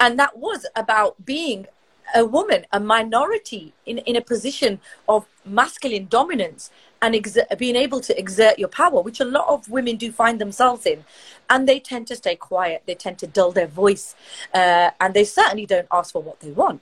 and 0.00 0.18
that 0.18 0.36
was 0.36 0.66
about 0.74 1.24
being 1.24 1.66
a 2.14 2.24
woman, 2.24 2.66
a 2.72 2.80
minority 2.80 3.72
in, 3.86 3.98
in 3.98 4.16
a 4.16 4.20
position 4.20 4.80
of 5.08 5.26
masculine 5.44 6.06
dominance 6.08 6.70
and 7.00 7.16
being 7.58 7.76
able 7.76 8.00
to 8.00 8.16
exert 8.18 8.58
your 8.58 8.68
power, 8.68 9.00
which 9.00 9.20
a 9.20 9.24
lot 9.24 9.48
of 9.48 9.68
women 9.68 9.96
do 9.96 10.12
find 10.12 10.40
themselves 10.40 10.86
in. 10.86 11.04
And 11.50 11.68
they 11.68 11.80
tend 11.80 12.06
to 12.08 12.16
stay 12.16 12.36
quiet, 12.36 12.82
they 12.86 12.94
tend 12.94 13.18
to 13.18 13.26
dull 13.26 13.52
their 13.52 13.66
voice, 13.66 14.14
uh, 14.54 14.90
and 15.00 15.12
they 15.14 15.24
certainly 15.24 15.66
don't 15.66 15.88
ask 15.90 16.12
for 16.12 16.22
what 16.22 16.40
they 16.40 16.52
want. 16.52 16.80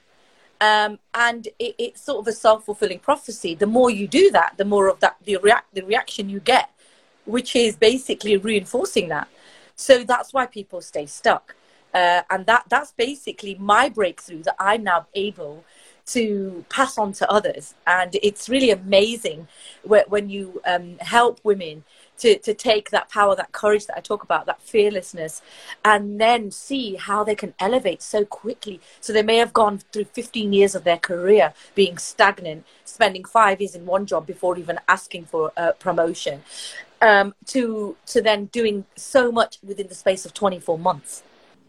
Um, 0.61 0.99
and 1.15 1.47
it, 1.59 1.75
it's 1.79 2.03
sort 2.03 2.21
of 2.21 2.29
a 2.29 2.33
self 2.33 2.65
fulfilling 2.65 2.99
prophecy. 2.99 3.55
The 3.55 3.67
more 3.67 3.91
you 3.91 4.07
do 4.07 4.31
that, 4.33 4.55
the 4.57 4.65
more 4.65 4.89
of 4.89 5.01
that 5.01 5.17
the, 5.25 5.37
react, 5.39 5.75
the 5.75 5.83
reaction 5.83 6.29
you 6.29 6.41
get, 6.41 6.71
which 7.25 7.57
is 7.57 7.77
basically 7.77 8.37
reinforcing 8.37 9.09
that. 9.09 9.29
So 9.75 10.05
that's 10.05 10.33
why 10.33 10.47
people 10.47 10.81
stay 10.83 11.07
stuck. 11.07 11.55
Uh, 11.95 12.23
and 12.31 12.47
that 12.47 12.65
that's 12.69 12.93
basically 12.93 13.57
my 13.57 13.89
breakthrough 13.89 14.43
that 14.45 14.55
I'm 14.61 14.85
now 14.85 15.07
able 15.15 15.65
to 16.07 16.65
pass 16.69 16.99
on 16.99 17.13
to 17.15 17.31
others. 17.31 17.75
And 17.87 18.17
it's 18.23 18.49
really 18.49 18.71
amazing 18.71 19.49
when 19.85 20.29
you 20.29 20.61
um, 20.67 20.99
help 21.01 21.41
women 21.45 21.85
to, 22.21 22.39
to 22.39 22.55
take 22.55 22.91
that 22.91 23.09
power, 23.09 23.35
that 23.35 23.53
courage 23.53 23.87
that 23.87 23.97
I 23.97 24.01
talk 24.01 24.23
about, 24.23 24.47
that 24.47 24.63
fearlessness, 24.63 25.43
and 25.85 26.21
then 26.21 26.51
see 26.51 26.97
how 26.97 27.25
they 27.25 27.35
can 27.35 27.55
elevate 27.59 28.03
so 28.03 28.25
quickly. 28.25 28.81
So 29.01 29.13
they 29.13 29.23
may 29.23 29.37
have 29.39 29.53
gone 29.53 29.79
through 29.93 30.05
15 30.05 30.53
years 30.53 30.75
of 30.75 30.85
their 30.85 30.99
career 30.99 31.53
being 31.75 31.99
stagnant, 31.99 32.65
spending 32.85 33.25
five 33.25 33.61
years 33.61 33.75
in 33.75 33.87
one 33.87 34.07
job 34.07 34.27
before 34.27 34.59
even 34.59 34.79
asking 34.89 35.25
for 35.27 35.53
a 35.57 35.73
promotion, 35.73 36.43
um, 37.03 37.35
to, 37.47 37.97
to 38.07 38.21
then 38.21 38.47
doing 38.47 38.85
so 38.97 39.33
much 39.33 39.59
within 39.67 39.89
the 39.89 39.95
space 39.95 40.25
of 40.25 40.35
24 40.35 40.79
months. 40.79 41.23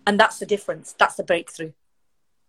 And 0.05 0.19
that's 0.19 0.39
the 0.39 0.45
difference. 0.45 0.93
That's 0.97 1.15
the 1.15 1.23
breakthrough. 1.23 1.71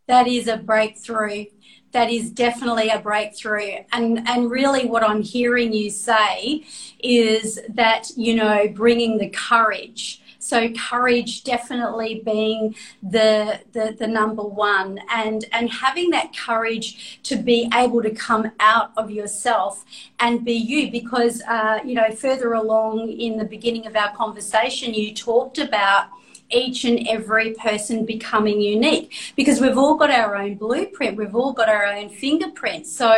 That 0.07 0.27
is 0.27 0.49
a 0.49 0.57
breakthrough. 0.57 1.47
That 1.93 2.11
is 2.11 2.31
definitely 2.31 2.89
a 2.89 2.99
breakthrough. 2.99 3.85
And, 3.93 4.27
and 4.27 4.51
really, 4.51 4.87
what 4.87 5.03
I'm 5.03 5.23
hearing 5.23 5.73
you 5.73 5.91
say 5.91 6.65
is 6.99 7.61
that, 7.69 8.11
you 8.17 8.35
know, 8.35 8.69
bringing 8.69 9.19
the 9.19 9.29
courage. 9.29 10.23
So 10.39 10.71
courage 10.73 11.45
definitely 11.45 12.21
being 12.25 12.75
the, 13.01 13.61
the, 13.73 13.95
the 13.97 14.09
number 14.09 14.43
one 14.43 14.99
and, 15.09 15.45
and 15.53 15.71
having 15.71 16.11
that 16.11 16.37
courage 16.37 17.21
to 17.23 17.37
be 17.37 17.71
able 17.73 18.03
to 18.03 18.11
come 18.11 18.51
out 18.59 18.91
of 18.97 19.11
yourself 19.11 19.85
and 20.19 20.45
be 20.45 20.55
you 20.55 20.91
because, 20.91 21.43
uh, 21.43 21.79
you 21.85 21.95
know, 21.95 22.11
further 22.11 22.55
along 22.55 23.09
in 23.11 23.39
the 23.39 23.45
beginning 23.45 23.87
of 23.87 23.95
our 23.95 24.13
conversation, 24.17 24.95
you 24.95 25.15
talked 25.15 25.59
about 25.59 26.09
each 26.53 26.85
and 26.85 27.07
every 27.09 27.55
person 27.55 28.05
becoming 28.05 28.61
unique 28.61 29.13
because 29.37 29.61
we've 29.61 29.79
all 29.79 29.95
got 29.97 30.11
our 30.11 30.37
own 30.37 30.55
blueprint, 30.55 31.17
we've 31.17 31.35
all 31.35 31.53
got 31.53 31.69
our 31.69 31.87
own 31.87 32.09
fingerprint. 32.09 32.87
So, 32.87 33.17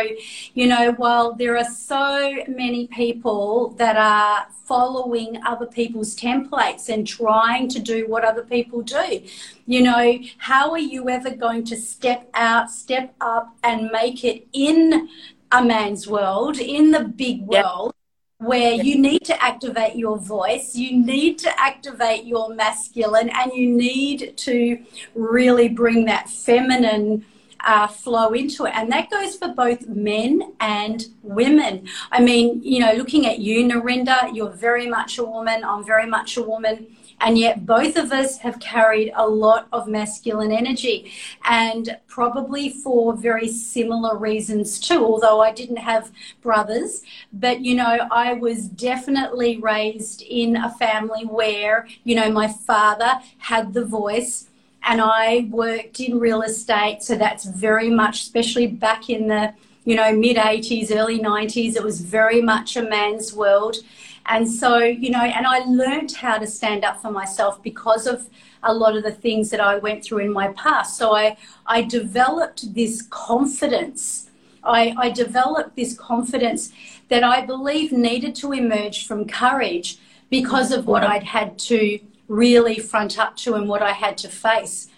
you 0.53 0.67
know, 0.67 0.93
while 0.93 1.33
there 1.33 1.57
are 1.57 1.65
so 1.65 2.43
many 2.47 2.87
people 2.87 3.69
that 3.77 3.97
are 3.97 4.47
following 4.65 5.39
other 5.45 5.67
people's 5.67 6.15
templates 6.15 6.89
and 6.89 7.05
trying 7.07 7.67
to 7.69 7.79
do 7.79 8.07
what 8.07 8.23
other 8.23 8.43
people 8.43 8.81
do, 8.81 9.21
you 9.65 9.81
know, 9.81 10.19
how 10.37 10.71
are 10.71 10.79
you 10.79 11.09
ever 11.09 11.31
going 11.31 11.63
to 11.65 11.75
step 11.75 12.29
out, 12.33 12.71
step 12.71 13.13
up, 13.21 13.55
and 13.63 13.89
make 13.91 14.23
it 14.23 14.47
in 14.53 15.09
a 15.51 15.63
man's 15.63 16.07
world, 16.07 16.57
in 16.57 16.91
the 16.91 17.03
big 17.03 17.41
world? 17.41 17.87
Yep 17.87 18.04
where 18.45 18.73
you 18.73 18.97
need 18.97 19.25
to 19.25 19.43
activate 19.43 19.95
your 19.95 20.17
voice, 20.17 20.75
you 20.75 20.97
need 20.97 21.37
to 21.39 21.59
activate 21.59 22.25
your 22.25 22.53
masculine, 22.53 23.29
and 23.29 23.51
you 23.53 23.67
need 23.69 24.37
to 24.37 24.83
really 25.15 25.69
bring 25.69 26.05
that 26.05 26.29
feminine 26.29 27.25
uh, 27.61 27.87
flow 27.87 28.29
into 28.33 28.65
it. 28.65 28.73
And 28.75 28.91
that 28.91 29.09
goes 29.09 29.35
for 29.35 29.47
both 29.49 29.87
men 29.87 30.53
and 30.59 31.07
women. 31.23 31.87
I 32.11 32.21
mean, 32.21 32.61
you 32.63 32.79
know, 32.79 32.93
looking 32.93 33.25
at 33.25 33.39
you, 33.39 33.65
Narinder, 33.67 34.35
you're 34.35 34.51
very 34.51 34.87
much 34.87 35.17
a 35.17 35.23
woman, 35.23 35.63
I'm 35.63 35.83
very 35.83 36.05
much 36.05 36.37
a 36.37 36.43
woman 36.43 36.95
and 37.21 37.37
yet, 37.37 37.65
both 37.65 37.95
of 37.95 38.11
us 38.11 38.39
have 38.39 38.59
carried 38.59 39.11
a 39.15 39.27
lot 39.27 39.67
of 39.71 39.87
masculine 39.87 40.51
energy, 40.51 41.11
and 41.43 41.97
probably 42.07 42.69
for 42.69 43.15
very 43.15 43.47
similar 43.47 44.17
reasons 44.17 44.79
too. 44.79 45.03
Although 45.03 45.41
I 45.41 45.51
didn't 45.51 45.77
have 45.77 46.11
brothers, 46.41 47.03
but 47.33 47.61
you 47.61 47.75
know, 47.75 48.07
I 48.11 48.33
was 48.33 48.67
definitely 48.67 49.57
raised 49.57 50.21
in 50.21 50.55
a 50.55 50.69
family 50.71 51.25
where, 51.25 51.87
you 52.03 52.15
know, 52.15 52.31
my 52.31 52.47
father 52.47 53.19
had 53.37 53.73
the 53.73 53.85
voice 53.85 54.47
and 54.85 55.01
I 55.01 55.47
worked 55.49 55.99
in 55.99 56.19
real 56.19 56.41
estate. 56.43 57.01
So 57.01 57.15
that's 57.15 57.45
very 57.45 57.89
much, 57.89 58.21
especially 58.21 58.67
back 58.67 59.09
in 59.09 59.27
the 59.27 59.53
you 59.83 59.95
know 59.95 60.11
mid 60.13 60.37
80s, 60.37 60.91
early 60.91 61.19
90s, 61.19 61.75
it 61.75 61.83
was 61.83 62.01
very 62.01 62.41
much 62.41 62.75
a 62.75 62.81
man's 62.81 63.33
world. 63.33 63.77
And 64.27 64.49
so, 64.49 64.79
you 64.79 65.11
know, 65.11 65.21
and 65.21 65.45
I 65.45 65.59
learned 65.59 66.13
how 66.13 66.37
to 66.37 66.47
stand 66.47 66.83
up 66.83 67.01
for 67.01 67.11
myself 67.11 67.61
because 67.61 68.07
of 68.07 68.27
a 68.63 68.73
lot 68.73 68.97
of 68.97 69.03
the 69.03 69.11
things 69.11 69.51
that 69.51 69.59
I 69.59 69.77
went 69.77 70.03
through 70.03 70.19
in 70.19 70.33
my 70.33 70.47
past. 70.53 70.97
So 70.97 71.15
I, 71.15 71.37
I 71.67 71.83
developed 71.83 72.73
this 72.73 73.03
confidence. 73.03 74.29
I, 74.63 74.95
I 74.97 75.11
developed 75.11 75.75
this 75.75 75.95
confidence 75.95 76.73
that 77.09 77.23
I 77.23 77.45
believe 77.45 77.91
needed 77.91 78.33
to 78.35 78.51
emerge 78.51 79.05
from 79.05 79.27
courage 79.27 79.99
because 80.31 80.71
of 80.71 80.87
what 80.87 81.03
I'd 81.03 81.23
had 81.23 81.59
to 81.59 81.99
really 82.27 82.79
front 82.79 83.19
up 83.19 83.37
to 83.37 83.53
and 83.53 83.69
what 83.69 83.83
I 83.83 83.91
had 83.91 84.17
to 84.19 84.27
face. 84.27 84.89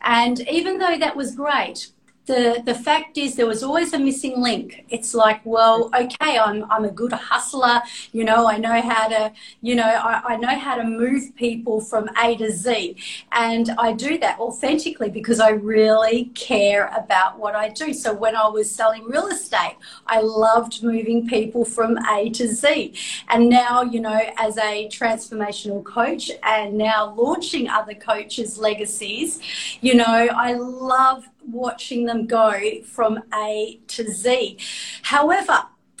And 0.00 0.40
even 0.48 0.78
though 0.78 0.98
that 0.98 1.14
was 1.14 1.36
great, 1.36 1.91
the 2.26 2.62
the 2.64 2.74
fact 2.74 3.18
is 3.18 3.34
there 3.34 3.46
was 3.46 3.62
always 3.62 3.92
a 3.92 3.98
missing 3.98 4.40
link. 4.40 4.84
It's 4.88 5.12
like 5.12 5.40
well 5.44 5.90
okay 5.94 6.38
i'm 6.38 6.64
i'm 6.70 6.84
a 6.84 6.90
good 6.90 7.12
hustler. 7.12 7.82
You 8.12 8.24
know 8.24 8.46
i 8.46 8.58
know 8.58 8.80
how 8.80 9.08
to 9.08 9.32
you 9.60 9.74
know 9.74 9.88
I, 9.88 10.34
I, 10.34 10.36
know 10.36 10.56
how 10.56 10.76
to 10.76 10.84
move 10.84 11.34
people 11.34 11.80
from 11.80 12.08
a 12.22 12.36
to 12.36 12.50
z. 12.52 12.96
And 13.32 13.70
i 13.78 13.92
do 13.92 14.18
that 14.18 14.38
authentically 14.38 15.10
because 15.10 15.40
i 15.40 15.50
really 15.50 16.26
care 16.34 16.92
about 16.96 17.38
what 17.38 17.56
i 17.56 17.68
do. 17.68 17.92
So 17.92 18.14
when 18.14 18.36
i 18.36 18.46
was 18.46 18.70
selling 18.70 19.04
real 19.04 19.26
estate 19.26 19.76
i 20.06 20.20
loved 20.20 20.82
moving 20.82 21.26
people 21.26 21.64
from 21.64 21.98
a 22.08 22.30
to 22.30 22.46
z. 22.46 22.94
And 23.30 23.48
now 23.48 23.82
you 23.82 24.00
know 24.00 24.20
as 24.38 24.58
a 24.58 24.88
transformational 24.88 25.82
coach 25.84 26.30
and 26.44 26.78
now 26.78 27.14
launching 27.14 27.68
other 27.68 27.94
coaches 27.94 28.58
legacies 28.58 29.40
you 29.80 29.94
know 29.94 30.04
i 30.04 30.52
love 30.52 31.24
watching 31.46 32.06
them 32.06 32.26
go 32.26 32.82
from 32.84 33.22
A 33.34 33.80
to 33.88 34.10
Z. 34.10 34.58
However, 35.02 35.64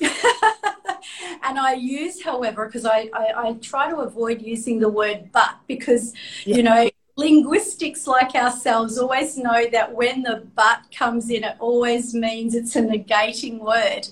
and 1.42 1.58
I 1.58 1.74
use 1.74 2.22
however 2.22 2.66
because 2.66 2.84
I, 2.84 3.10
I, 3.12 3.48
I, 3.48 3.52
try 3.60 3.90
to 3.90 3.98
avoid 3.98 4.42
using 4.42 4.80
the 4.80 4.88
word 4.88 5.30
but 5.32 5.56
because 5.68 6.12
yeah. 6.44 6.56
you 6.56 6.62
know 6.62 6.90
linguistics 7.16 8.06
like 8.06 8.34
ourselves 8.34 8.98
always 8.98 9.36
know 9.36 9.66
that 9.70 9.94
when 9.94 10.22
the 10.22 10.48
but 10.54 10.80
comes 10.96 11.30
in 11.30 11.44
it 11.44 11.56
always 11.60 12.14
means 12.14 12.54
it's 12.54 12.74
a 12.74 12.80
negating 12.80 13.60
word 13.60 14.08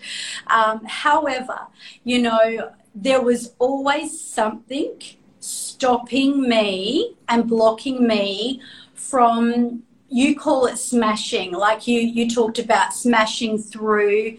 um, 0.48 0.84
however 0.84 1.58
you 2.04 2.20
know 2.20 2.70
there 2.94 3.22
was 3.22 3.54
always 3.58 4.20
something 4.20 5.00
stopping 5.40 6.46
me 6.46 7.16
and 7.28 7.48
blocking 7.48 8.06
me 8.06 8.60
from 8.94 9.82
you 10.10 10.36
call 10.36 10.66
it 10.66 10.76
smashing, 10.76 11.52
like 11.52 11.86
you 11.86 12.00
you 12.00 12.28
talked 12.28 12.58
about 12.58 12.92
smashing 12.92 13.58
through, 13.58 14.38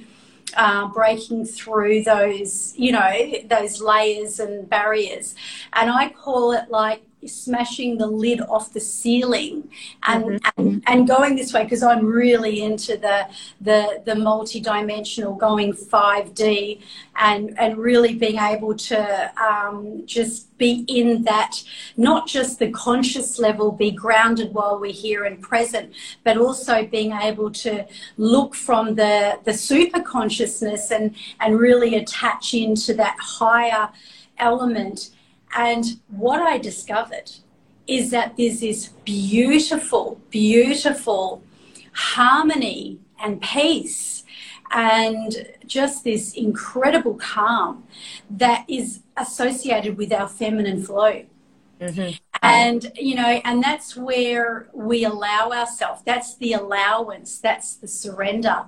uh, 0.55 0.87
breaking 0.89 1.45
through 1.45 2.03
those 2.03 2.73
you 2.77 2.91
know 2.91 3.33
those 3.45 3.81
layers 3.81 4.39
and 4.39 4.69
barriers, 4.69 5.33
and 5.73 5.89
I 5.89 6.09
call 6.09 6.51
it 6.51 6.69
like 6.69 7.03
smashing 7.27 7.97
the 7.97 8.07
lid 8.07 8.41
off 8.41 8.73
the 8.73 8.79
ceiling 8.79 9.69
and 10.03 10.23
mm-hmm. 10.25 10.61
and, 10.61 10.83
and 10.87 11.07
going 11.07 11.35
this 11.35 11.53
way 11.53 11.63
because 11.63 11.83
I'm 11.83 12.05
really 12.05 12.63
into 12.63 12.97
the 12.97 13.27
the 13.59 14.01
the 14.05 14.15
multi-dimensional 14.15 15.35
going 15.35 15.73
5D 15.73 16.81
and 17.15 17.57
and 17.59 17.77
really 17.77 18.15
being 18.15 18.37
able 18.37 18.75
to 18.75 19.31
um, 19.41 20.03
just 20.05 20.55
be 20.57 20.85
in 20.87 21.23
that 21.23 21.63
not 21.97 22.27
just 22.27 22.59
the 22.59 22.71
conscious 22.71 23.39
level 23.39 23.71
be 23.71 23.91
grounded 23.91 24.53
while 24.53 24.79
we're 24.79 24.91
here 24.91 25.25
and 25.25 25.41
present 25.41 25.93
but 26.23 26.37
also 26.37 26.85
being 26.85 27.11
able 27.11 27.51
to 27.51 27.85
look 28.17 28.55
from 28.55 28.95
the 28.95 29.39
the 29.43 29.53
super 29.53 30.01
consciousness 30.01 30.91
and 30.91 31.15
and 31.39 31.59
really 31.59 31.95
attach 31.95 32.53
into 32.53 32.93
that 32.93 33.15
higher 33.19 33.89
element 34.37 35.11
and 35.55 35.99
what 36.07 36.41
I 36.41 36.57
discovered 36.57 37.31
is 37.87 38.11
that 38.11 38.37
there's 38.37 38.61
this 38.61 38.87
beautiful, 39.05 40.21
beautiful 40.29 41.43
harmony 41.93 42.99
and 43.21 43.41
peace 43.41 44.23
and 44.71 45.47
just 45.65 46.03
this 46.03 46.33
incredible 46.33 47.15
calm 47.15 47.83
that 48.29 48.65
is 48.67 49.01
associated 49.17 49.97
with 49.97 50.13
our 50.13 50.27
feminine 50.27 50.81
flow. 50.81 51.25
Mm-hmm. 51.81 52.15
And, 52.41 52.91
you 52.95 53.15
know, 53.15 53.41
and 53.43 53.61
that's 53.61 53.97
where 53.97 54.69
we 54.73 55.03
allow 55.03 55.51
ourselves. 55.51 56.01
That's 56.05 56.35
the 56.35 56.53
allowance, 56.53 57.39
that's 57.39 57.75
the 57.75 57.87
surrender. 57.87 58.65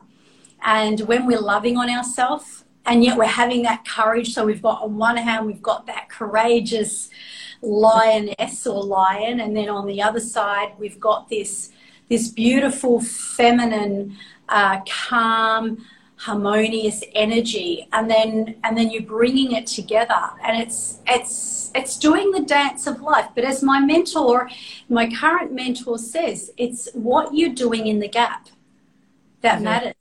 And 0.63 1.01
when 1.01 1.25
we're 1.25 1.39
loving 1.39 1.77
on 1.77 1.89
ourselves, 1.89 2.65
and 2.85 3.03
yet 3.03 3.17
we're 3.17 3.25
having 3.25 3.63
that 3.63 3.85
courage. 3.87 4.33
So 4.33 4.45
we've 4.45 4.61
got 4.61 4.81
on 4.81 4.97
one 4.97 5.17
hand 5.17 5.45
we've 5.45 5.61
got 5.61 5.87
that 5.87 6.09
courageous 6.09 7.09
lioness 7.61 8.67
or 8.67 8.83
lion, 8.83 9.39
and 9.39 9.55
then 9.55 9.69
on 9.69 9.87
the 9.87 10.01
other 10.01 10.19
side 10.19 10.73
we've 10.77 10.99
got 10.99 11.29
this 11.29 11.71
this 12.09 12.27
beautiful 12.27 12.99
feminine, 12.99 14.17
uh, 14.49 14.81
calm, 14.87 15.85
harmonious 16.17 17.03
energy, 17.13 17.87
and 17.93 18.09
then 18.09 18.55
and 18.63 18.77
then 18.77 18.89
you're 18.89 19.03
bringing 19.03 19.53
it 19.53 19.67
together, 19.67 20.29
and 20.43 20.61
it's 20.61 20.99
it's 21.07 21.71
it's 21.75 21.97
doing 21.97 22.31
the 22.31 22.41
dance 22.41 22.85
of 22.85 23.01
life. 23.01 23.29
But 23.33 23.45
as 23.45 23.63
my 23.63 23.79
mentor, 23.79 24.49
my 24.89 25.09
current 25.09 25.51
mentor 25.51 25.97
says, 25.97 26.51
it's 26.57 26.89
what 26.93 27.33
you're 27.33 27.53
doing 27.53 27.87
in 27.87 27.99
the 27.99 28.07
gap 28.07 28.49
that 29.41 29.55
mm-hmm. 29.55 29.63
matters 29.63 29.93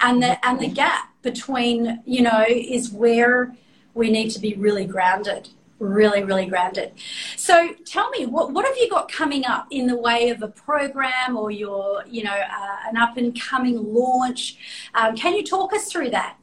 and 0.00 0.22
the 0.22 0.46
and 0.46 0.60
the 0.60 0.68
gap 0.68 1.10
between 1.30 2.00
you 2.06 2.22
know 2.22 2.44
is 2.48 2.90
where 2.90 3.54
we 3.94 4.10
need 4.10 4.30
to 4.30 4.38
be 4.38 4.54
really 4.54 4.86
grounded 4.86 5.48
really 5.78 6.24
really 6.24 6.46
grounded. 6.46 6.90
So 7.36 7.74
tell 7.84 8.08
me 8.08 8.24
what 8.24 8.52
what 8.52 8.64
have 8.64 8.76
you 8.78 8.88
got 8.88 9.12
coming 9.12 9.44
up 9.44 9.66
in 9.70 9.86
the 9.86 9.96
way 9.96 10.30
of 10.30 10.42
a 10.42 10.48
program 10.48 11.36
or 11.36 11.50
your 11.50 12.02
you 12.06 12.22
know 12.22 12.38
uh, 12.60 12.88
an 12.88 12.96
up 12.96 13.18
and 13.18 13.38
coming 13.38 13.76
launch? 13.92 14.56
Um, 14.94 15.16
can 15.16 15.34
you 15.34 15.44
talk 15.44 15.74
us 15.74 15.92
through 15.92 16.10
that 16.10 16.38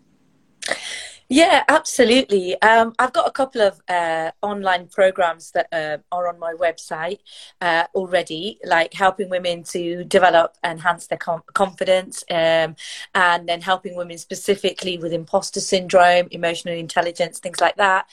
yeah, 1.34 1.64
absolutely. 1.68 2.62
Um, 2.62 2.94
I've 3.00 3.12
got 3.12 3.28
a 3.28 3.32
couple 3.32 3.62
of 3.62 3.82
uh, 3.90 4.30
online 4.44 4.86
programs 4.88 5.50
that 5.52 5.68
uh, 5.72 5.98
are 6.12 6.28
on 6.28 6.38
my 6.38 6.54
website 6.54 7.22
uh, 7.60 7.86
already, 7.96 8.60
like 8.64 8.94
helping 8.94 9.30
women 9.30 9.64
to 9.64 10.04
develop, 10.04 10.58
and 10.64 10.78
enhance 10.78 11.08
their 11.08 11.18
com- 11.18 11.42
confidence, 11.54 12.24
um, 12.30 12.76
and 13.16 13.50
then 13.50 13.62
helping 13.62 13.96
women 13.96 14.20
specifically 14.20 15.00
with 15.00 15.12
imposter 15.12 15.60
syndrome, 15.60 16.28
emotional 16.30 16.76
intelligence, 16.76 17.40
things 17.40 17.60
like 17.60 17.78
that. 17.78 18.08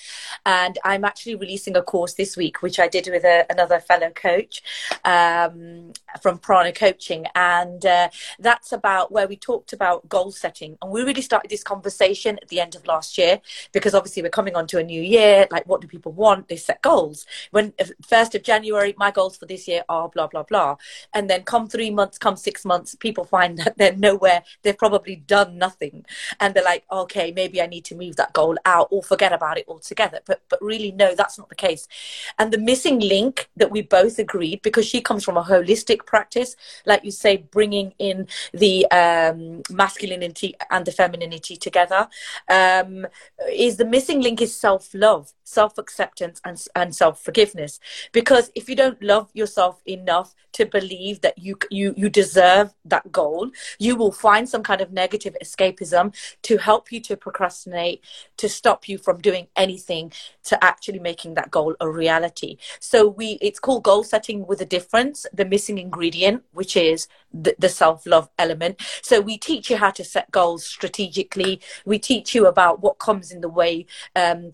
And 0.46 0.78
I'm 0.82 1.04
actually 1.04 1.34
releasing 1.34 1.76
a 1.76 1.82
course 1.82 2.14
this 2.14 2.38
week, 2.38 2.62
which 2.62 2.80
I 2.80 2.88
did 2.88 3.06
with 3.10 3.24
a, 3.24 3.44
another 3.50 3.80
fellow 3.80 4.08
coach 4.08 4.62
um, 5.04 5.92
from 6.22 6.38
Prana 6.38 6.72
Coaching, 6.72 7.26
and 7.34 7.84
uh, 7.84 8.08
that's 8.38 8.72
about 8.72 9.12
where 9.12 9.28
we 9.28 9.36
talked 9.36 9.74
about 9.74 10.08
goal 10.08 10.32
setting, 10.32 10.78
and 10.80 10.90
we 10.90 11.02
really 11.02 11.20
started 11.20 11.50
this 11.50 11.62
conversation 11.62 12.38
at 12.40 12.48
the 12.48 12.60
end 12.60 12.74
of 12.74 12.86
last 12.86 13.09
last 13.10 13.18
year 13.18 13.40
because 13.72 13.94
obviously 13.94 14.22
we're 14.22 14.28
coming 14.30 14.56
on 14.56 14.66
to 14.68 14.78
a 14.78 14.82
new 14.82 15.02
year. 15.02 15.46
Like, 15.50 15.66
what 15.66 15.80
do 15.80 15.88
people 15.88 16.12
want? 16.12 16.48
They 16.48 16.56
set 16.56 16.82
goals. 16.82 17.26
When 17.50 17.72
first 18.06 18.34
of 18.34 18.42
January, 18.42 18.94
my 18.96 19.10
goals 19.10 19.36
for 19.36 19.46
this 19.46 19.66
year 19.68 19.82
are 19.88 20.08
blah 20.08 20.26
blah 20.28 20.44
blah, 20.44 20.76
and 21.14 21.28
then 21.28 21.42
come 21.42 21.68
three 21.68 21.90
months, 21.90 22.18
come 22.18 22.36
six 22.36 22.64
months, 22.64 22.94
people 22.94 23.24
find 23.24 23.58
that 23.64 23.76
they're 23.78 23.96
nowhere. 23.96 24.42
They've 24.62 24.78
probably 24.78 25.16
done 25.16 25.58
nothing, 25.58 26.04
and 26.38 26.54
they're 26.54 26.64
like, 26.64 26.84
okay, 26.90 27.32
maybe 27.32 27.60
I 27.62 27.66
need 27.66 27.84
to 27.86 27.94
move 27.94 28.16
that 28.16 28.32
goal 28.32 28.56
out 28.64 28.88
or 28.90 29.02
forget 29.02 29.32
about 29.32 29.58
it 29.58 29.66
altogether. 29.68 30.20
But 30.26 30.42
but 30.48 30.60
really, 30.62 30.92
no, 30.92 31.14
that's 31.14 31.38
not 31.38 31.48
the 31.48 31.54
case. 31.54 31.88
And 32.38 32.52
the 32.52 32.58
missing 32.58 33.00
link 33.00 33.48
that 33.56 33.70
we 33.70 33.82
both 33.82 34.18
agreed 34.18 34.62
because 34.62 34.86
she 34.86 35.00
comes 35.00 35.24
from 35.24 35.36
a 35.36 35.42
holistic 35.42 36.06
practice, 36.06 36.56
like 36.86 37.04
you 37.04 37.10
say, 37.10 37.36
bringing 37.36 37.92
in 37.98 38.26
the 38.52 38.86
um, 38.90 39.62
masculinity 39.70 40.54
and 40.70 40.84
the 40.84 40.92
femininity 40.92 41.56
together. 41.56 42.08
Um, 42.48 42.89
Um, 42.90 43.06
is 43.50 43.76
the 43.76 43.84
missing 43.84 44.20
link 44.20 44.40
is 44.40 44.56
self 44.56 44.92
love, 44.94 45.32
self 45.44 45.78
acceptance, 45.78 46.40
and, 46.44 46.62
and 46.74 46.94
self 46.94 47.22
forgiveness. 47.22 47.80
Because 48.12 48.50
if 48.54 48.68
you 48.68 48.76
don't 48.76 49.02
love 49.02 49.30
yourself 49.34 49.80
enough 49.86 50.34
to 50.52 50.66
believe 50.66 51.20
that 51.20 51.38
you, 51.38 51.56
you, 51.70 51.94
you 51.96 52.08
deserve 52.08 52.74
that 52.84 53.12
goal, 53.12 53.50
you 53.78 53.96
will 53.96 54.12
find 54.12 54.48
some 54.48 54.62
kind 54.62 54.80
of 54.80 54.92
negative 54.92 55.36
escapism 55.42 56.14
to 56.42 56.56
help 56.58 56.90
you 56.92 57.00
to 57.00 57.16
procrastinate, 57.16 58.02
to 58.36 58.48
stop 58.48 58.88
you 58.88 58.98
from 58.98 59.20
doing 59.20 59.46
anything 59.56 60.12
to 60.44 60.62
actually 60.64 60.98
making 60.98 61.34
that 61.34 61.50
goal 61.50 61.74
a 61.80 61.88
reality. 61.88 62.56
So 62.80 63.08
we 63.08 63.38
it's 63.40 63.60
called 63.60 63.84
goal 63.84 64.02
setting 64.02 64.46
with 64.46 64.60
a 64.60 64.66
difference, 64.66 65.26
the 65.32 65.44
missing 65.44 65.78
ingredient, 65.78 66.42
which 66.52 66.76
is 66.76 67.06
the, 67.32 67.54
the 67.58 67.68
self 67.68 68.06
love 68.06 68.28
element. 68.38 68.80
So 69.02 69.20
we 69.20 69.38
teach 69.38 69.70
you 69.70 69.76
how 69.76 69.90
to 69.90 70.04
set 70.04 70.30
goals 70.30 70.66
strategically. 70.66 71.60
We 71.84 71.98
teach 71.98 72.34
you 72.34 72.46
about 72.46 72.79
what 72.80 72.98
comes 72.98 73.30
in 73.30 73.40
the 73.40 73.48
way, 73.48 73.86
um, 74.16 74.50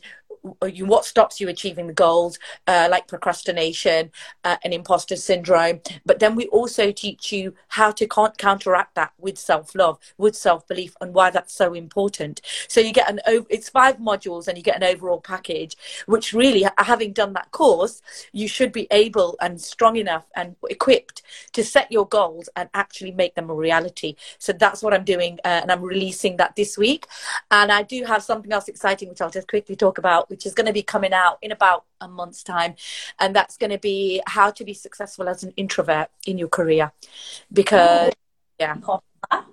what 0.60 1.04
stops 1.04 1.40
you 1.40 1.48
achieving 1.48 1.86
the 1.86 1.92
goals, 1.92 2.38
uh, 2.66 2.88
like 2.90 3.08
procrastination 3.08 4.10
uh, 4.44 4.56
and 4.64 4.72
imposter 4.72 5.16
syndrome. 5.16 5.80
But 6.04 6.18
then 6.18 6.34
we 6.34 6.46
also 6.48 6.92
teach 6.92 7.32
you 7.32 7.54
how 7.68 7.90
to 7.92 8.06
counteract 8.06 8.94
that 8.94 9.12
with 9.18 9.38
self 9.38 9.74
love, 9.74 9.98
with 10.18 10.36
self 10.36 10.66
belief, 10.66 10.96
and 11.00 11.14
why 11.14 11.30
that's 11.30 11.54
so 11.54 11.74
important. 11.74 12.40
So 12.68 12.80
you 12.80 12.92
get 12.92 13.10
an 13.10 13.20
it's 13.50 13.68
five 13.68 13.98
modules, 13.98 14.48
and 14.48 14.56
you 14.56 14.64
get 14.64 14.76
an 14.76 14.84
overall 14.84 15.20
package. 15.20 15.76
Which 16.06 16.32
really, 16.32 16.66
having 16.78 17.12
done 17.12 17.32
that 17.34 17.50
course, 17.50 18.02
you 18.32 18.48
should 18.48 18.72
be 18.72 18.86
able 18.90 19.36
and 19.40 19.60
strong 19.60 19.96
enough 19.96 20.26
and 20.34 20.56
equipped 20.68 21.22
to 21.52 21.64
set 21.64 21.90
your 21.90 22.06
goals 22.06 22.48
and 22.56 22.68
actually 22.74 23.12
make 23.12 23.34
them 23.34 23.50
a 23.50 23.54
reality. 23.54 24.16
So 24.38 24.52
that's 24.52 24.82
what 24.82 24.94
I'm 24.94 25.04
doing, 25.04 25.38
uh, 25.44 25.60
and 25.62 25.72
I'm 25.72 25.82
releasing 25.82 26.36
that 26.36 26.56
this 26.56 26.76
week. 26.78 27.06
And 27.50 27.70
I 27.72 27.82
do 27.82 28.04
have 28.04 28.22
something 28.22 28.52
else 28.52 28.68
exciting, 28.68 29.08
which 29.08 29.20
I'll 29.20 29.30
just 29.30 29.48
quickly 29.48 29.76
talk 29.76 29.98
about 29.98 30.28
which 30.36 30.44
is 30.44 30.52
going 30.52 30.66
to 30.66 30.72
be 30.72 30.82
coming 30.82 31.14
out 31.14 31.38
in 31.40 31.50
about 31.50 31.86
a 32.02 32.06
month's 32.06 32.42
time. 32.42 32.74
And 33.18 33.34
that's 33.34 33.56
going 33.56 33.70
to 33.70 33.78
be 33.78 34.20
how 34.26 34.50
to 34.50 34.64
be 34.66 34.74
successful 34.74 35.30
as 35.30 35.42
an 35.42 35.54
introvert 35.56 36.08
in 36.26 36.36
your 36.36 36.48
career. 36.48 36.92
Because, 37.50 38.12
yeah, 38.60 38.76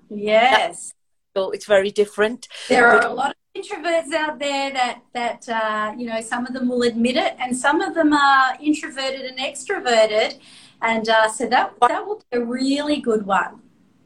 Yes. 0.10 0.94
So 1.38 1.52
it's 1.52 1.66
very 1.66 1.90
different. 1.90 2.50
There 2.68 2.86
are 2.86 3.06
a 3.06 3.14
lot 3.14 3.34
of 3.34 3.62
introverts 3.64 4.12
out 4.14 4.40
there 4.40 4.74
that 4.74 5.02
that 5.14 5.48
uh, 5.50 5.94
you 5.98 6.06
know 6.06 6.20
some 6.22 6.46
of 6.46 6.54
them 6.54 6.68
will 6.68 6.84
admit 6.84 7.16
it, 7.16 7.34
and 7.40 7.58
some 7.58 7.82
of 7.82 7.96
them 7.96 8.14
are 8.14 8.56
introverted 8.62 9.22
and 9.22 9.40
extroverted, 9.40 10.38
and 10.84 11.10
uh, 11.10 11.28
so 11.28 11.48
that 11.48 11.74
that 11.82 12.06
will 12.06 12.22
be 12.30 12.38
a 12.38 12.46
really 12.46 13.02
good 13.02 13.26
one. 13.26 13.62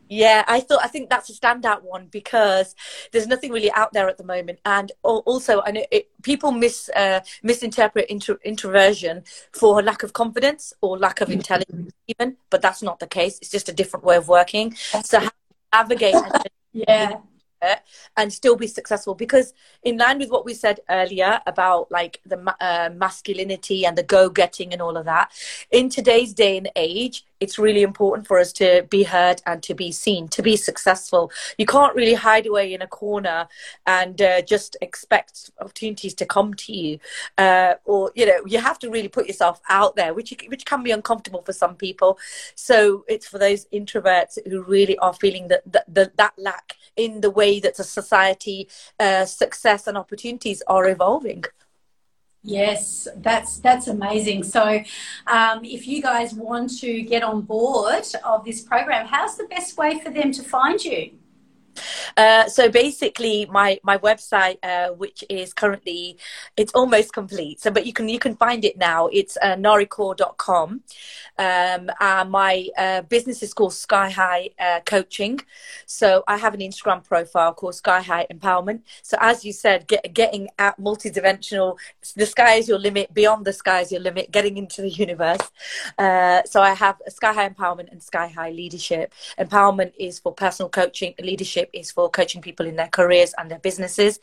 Yeah, 0.10 0.44
I 0.48 0.60
thought 0.60 0.80
I 0.84 0.88
think 0.88 1.10
that's 1.10 1.30
a 1.30 1.34
standout 1.34 1.84
one 1.84 2.08
because 2.08 2.76
there's 3.12 3.28
nothing 3.28 3.52
really 3.52 3.72
out 3.72 3.94
there 3.94 4.08
at 4.08 4.18
the 4.18 4.24
moment, 4.24 4.60
and 4.66 4.92
also 5.04 5.62
I 5.66 5.72
know 5.72 5.86
it, 5.92 6.10
people 6.24 6.52
mis 6.52 6.90
uh, 6.96 7.22
misinterpret 7.44 8.06
intro, 8.10 8.38
introversion 8.44 9.24
for 9.52 9.82
lack 9.82 10.04
of 10.04 10.14
confidence 10.14 10.74
or 10.82 10.98
lack 10.98 11.22
of 11.22 11.30
intelligence, 11.30 11.94
even. 12.08 12.38
But 12.50 12.62
that's 12.62 12.82
not 12.82 13.00
the 13.00 13.08
case. 13.08 13.38
It's 13.40 13.52
just 13.52 13.70
a 13.70 13.74
different 13.74 14.06
way 14.06 14.18
of 14.18 14.28
working. 14.28 14.76
So 15.04 15.20
how 15.20 15.32
navigate 15.74 16.16
yeah 16.74 17.18
and 18.16 18.32
still 18.32 18.56
be 18.56 18.68
successful 18.68 19.16
because 19.16 19.54
in 19.84 19.98
line 19.98 20.20
with 20.20 20.30
what 20.30 20.46
we 20.46 20.54
said 20.54 20.80
earlier 20.90 21.40
about 21.48 21.92
like 21.92 22.22
the 22.26 22.38
uh, 22.62 22.90
masculinity 22.94 23.86
and 23.86 23.98
the 23.98 24.04
go-getting 24.04 24.74
and 24.74 24.82
all 24.82 24.98
of 24.98 25.06
that 25.06 25.32
in 25.72 25.90
today's 25.90 26.34
day 26.34 26.58
and 26.58 26.70
age 26.76 27.26
it's 27.40 27.60
really 27.60 27.84
important 27.84 28.28
for 28.28 28.40
us 28.40 28.52
to 28.54 28.86
be 28.90 29.04
heard 29.04 29.42
and 29.46 29.62
to 29.64 29.74
be 29.74 29.92
seen 29.92 30.28
to 30.30 30.42
be 30.42 30.56
successful. 30.56 31.32
You 31.58 31.66
can't 31.66 31.96
really 31.96 32.14
hide 32.14 32.48
away 32.48 32.74
in 32.74 32.82
a 32.82 32.88
corner 32.88 33.48
and 33.86 34.22
uh, 34.22 34.42
just 34.42 34.78
expect 34.82 35.52
opportunities 35.60 36.14
to 36.16 36.26
come 36.26 36.54
to 36.56 36.74
you. 36.74 37.00
Uh, 37.38 37.76
or 37.86 38.12
you 38.16 38.26
know 38.26 38.40
you 38.46 38.60
have 38.60 38.80
to 38.80 38.90
really 38.90 39.08
put 39.08 39.28
yourself 39.28 39.62
out 39.70 39.96
there 39.96 40.14
which 40.14 40.34
which 40.48 40.66
can 40.66 40.84
be 40.84 40.92
uncomfortable 40.92 41.42
for 41.42 41.54
some 41.54 41.76
people. 41.76 42.18
So 42.56 43.06
it's 43.08 43.28
for 43.28 43.38
those 43.38 43.66
introverts 43.74 44.38
who 44.48 44.64
really 44.64 44.98
are 45.00 45.14
feeling 45.14 45.48
that 45.50 45.64
that, 45.88 46.18
that 46.18 46.34
lack 46.38 46.76
in 46.96 47.22
the 47.22 47.30
way 47.30 47.60
that 47.60 47.76
the 47.76 47.84
society 47.84 48.68
uh, 49.00 49.26
success 49.26 49.88
and 49.88 49.98
opportunities 49.98 50.64
are 50.68 50.88
evolving 50.88 51.44
Yes, 52.48 53.10
that's 53.18 53.58
that's 53.60 53.88
amazing. 53.88 54.44
So, 54.44 54.82
um, 55.28 55.66
if 55.66 55.86
you 55.86 56.02
guys 56.02 56.34
want 56.34 56.80
to 56.80 57.02
get 57.02 57.22
on 57.22 57.42
board 57.42 58.06
of 58.24 58.46
this 58.46 58.62
program, 58.62 59.06
how's 59.06 59.36
the 59.36 59.44
best 59.48 59.78
way 59.78 60.00
for 60.00 60.12
them 60.12 60.32
to 60.32 60.44
find 60.44 60.82
you? 60.84 61.12
Uh, 62.16 62.48
so 62.48 62.70
basically, 62.70 63.46
my 63.48 63.80
my 63.84 63.98
website, 63.98 64.58
uh, 64.64 64.90
which 64.94 65.24
is 65.30 65.54
currently 65.54 66.18
it's 66.56 66.74
almost 66.74 67.14
complete. 67.14 67.60
So, 67.62 67.72
but 67.72 67.86
you 67.86 67.94
can 67.94 68.10
you 68.10 68.20
can 68.20 68.36
find 68.36 68.64
it 68.66 68.78
now. 68.78 69.08
It's 69.08 69.38
uh, 69.42 69.56
narikaur.com. 69.56 70.82
Um, 71.40 71.92
uh, 72.00 72.26
my 72.28 72.68
uh, 72.78 73.02
business 73.04 73.44
is 73.44 73.54
called 73.54 73.74
Sky 73.74 74.10
High 74.10 74.50
uh, 74.60 74.80
Coaching. 74.86 75.40
So 75.86 76.24
I 76.28 76.38
have 76.38 76.54
an 76.54 76.62
Instagram 76.62 77.04
profile 77.04 77.54
called 77.54 77.76
Sky 77.76 78.02
High 78.02 78.28
Empowerment. 78.32 78.82
So 79.04 79.18
as 79.20 79.46
you 79.46 79.54
said, 79.54 79.88
get, 79.88 80.14
getting 80.14 80.50
at 80.58 80.80
multidimensional, 80.80 81.78
the 82.16 82.26
sky 82.26 82.56
is 82.56 82.68
your 82.68 82.80
limit. 82.80 83.14
Beyond 83.14 83.46
the 83.46 83.54
sky 83.54 83.82
is 83.82 83.92
your 83.92 84.02
limit. 84.02 84.32
Getting 84.32 84.58
into 84.58 84.82
the 84.82 84.90
universe. 84.90 85.52
Uh, 85.98 86.42
so 86.46 86.62
I 86.62 86.74
have 86.74 87.02
Sky 87.10 87.34
High 87.34 87.50
Empowerment 87.50 87.92
and 87.92 88.02
Sky 88.02 88.28
High 88.28 88.52
Leadership. 88.52 89.14
Empowerment 89.40 89.94
is 89.98 90.20
for 90.20 90.34
personal 90.34 90.70
coaching. 90.70 91.14
Leadership 91.20 91.67
is 91.74 91.92
for 91.92 92.10
coaching 92.10 92.42
people 92.42 92.66
in 92.66 92.76
their 92.76 92.88
careers 92.88 93.34
and 93.38 93.50
their 93.50 93.60
businesses. 93.60 94.20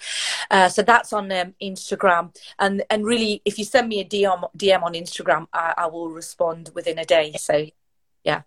Uh, 0.51 0.69
so 0.69 0.83
that's 0.83 1.13
on 1.13 1.31
um, 1.33 1.55
Instagram. 1.63 2.35
And 2.59 2.85
and 2.91 3.05
really, 3.05 3.43
if 3.45 3.59
you 3.59 3.65
send 3.65 3.89
me 3.89 4.01
a 4.01 4.05
DM 4.05 4.49
DM 4.57 4.83
on 4.83 4.95
Instagram, 4.95 5.47
I, 5.53 5.75
I 5.77 5.87
will 5.87 6.11
respond 6.11 6.71
within 6.75 6.99
a 6.99 7.05
day. 7.05 7.33
So, 7.39 7.67
yeah. 8.25 8.43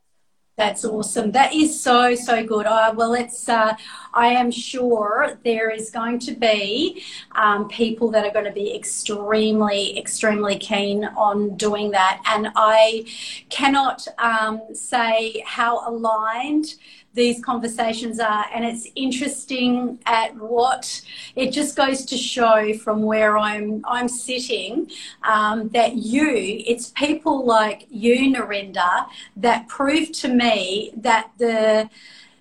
That's 0.57 0.83
awesome. 0.83 1.33
That 1.33 1.53
is 1.53 1.79
so 1.79 2.15
so 2.15 2.43
good. 2.43 2.65
Uh, 2.65 2.91
well, 2.95 3.13
it's. 3.13 3.47
Uh, 3.47 3.75
I 4.15 4.29
am 4.29 4.49
sure 4.49 5.37
there 5.45 5.69
is 5.69 5.91
going 5.91 6.17
to 6.19 6.31
be 6.33 7.03
um, 7.35 7.67
people 7.67 8.09
that 8.09 8.25
are 8.25 8.31
going 8.31 8.45
to 8.45 8.51
be 8.51 8.75
extremely 8.75 9.95
extremely 9.99 10.57
keen 10.57 11.05
on 11.05 11.57
doing 11.57 11.91
that, 11.91 12.23
and 12.25 12.49
I 12.55 13.05
cannot 13.51 14.07
um, 14.17 14.61
say 14.73 15.43
how 15.45 15.87
aligned 15.87 16.73
these 17.17 17.43
conversations 17.43 18.19
are 18.19 18.45
and 18.53 18.63
it's 18.63 18.87
interesting 18.95 19.99
at 20.05 20.33
what 20.35 21.01
it 21.35 21.51
just 21.51 21.75
goes 21.75 22.05
to 22.05 22.15
show 22.15 22.73
from 22.75 23.01
where 23.01 23.37
i'm 23.37 23.83
i'm 23.85 24.07
sitting 24.07 24.89
um, 25.23 25.67
that 25.69 25.95
you 25.95 26.29
it's 26.65 26.91
people 26.91 27.45
like 27.45 27.87
you 27.89 28.33
Narinder 28.33 29.07
that 29.35 29.67
prove 29.67 30.11
to 30.13 30.27
me 30.29 30.91
that 30.95 31.31
the 31.37 31.89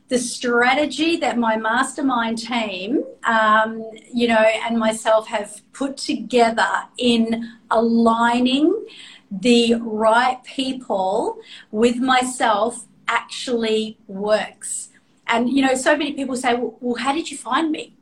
the 0.09 0.18
strategy 0.18 1.16
that 1.16 1.37
my 1.37 1.57
mastermind 1.57 2.39
team, 2.39 3.03
um, 3.24 3.91
you 4.12 4.29
know, 4.29 4.47
and 4.64 4.79
myself 4.79 5.27
have 5.27 5.61
put 5.72 5.97
together 5.97 6.85
in 6.97 7.53
aligning 7.72 8.87
the 9.31 9.74
right 9.81 10.39
people 10.45 11.39
with 11.72 11.97
myself 11.97 12.87
actually 13.09 13.99
works. 14.07 14.91
And, 15.27 15.51
you 15.51 15.63
know, 15.63 15.75
so 15.75 15.97
many 15.97 16.13
people 16.13 16.37
say, 16.37 16.55
well, 16.55 16.77
well 16.81 16.95
how 16.97 17.13
did 17.13 17.31
you 17.31 17.37
find 17.37 17.71
me? 17.71 17.95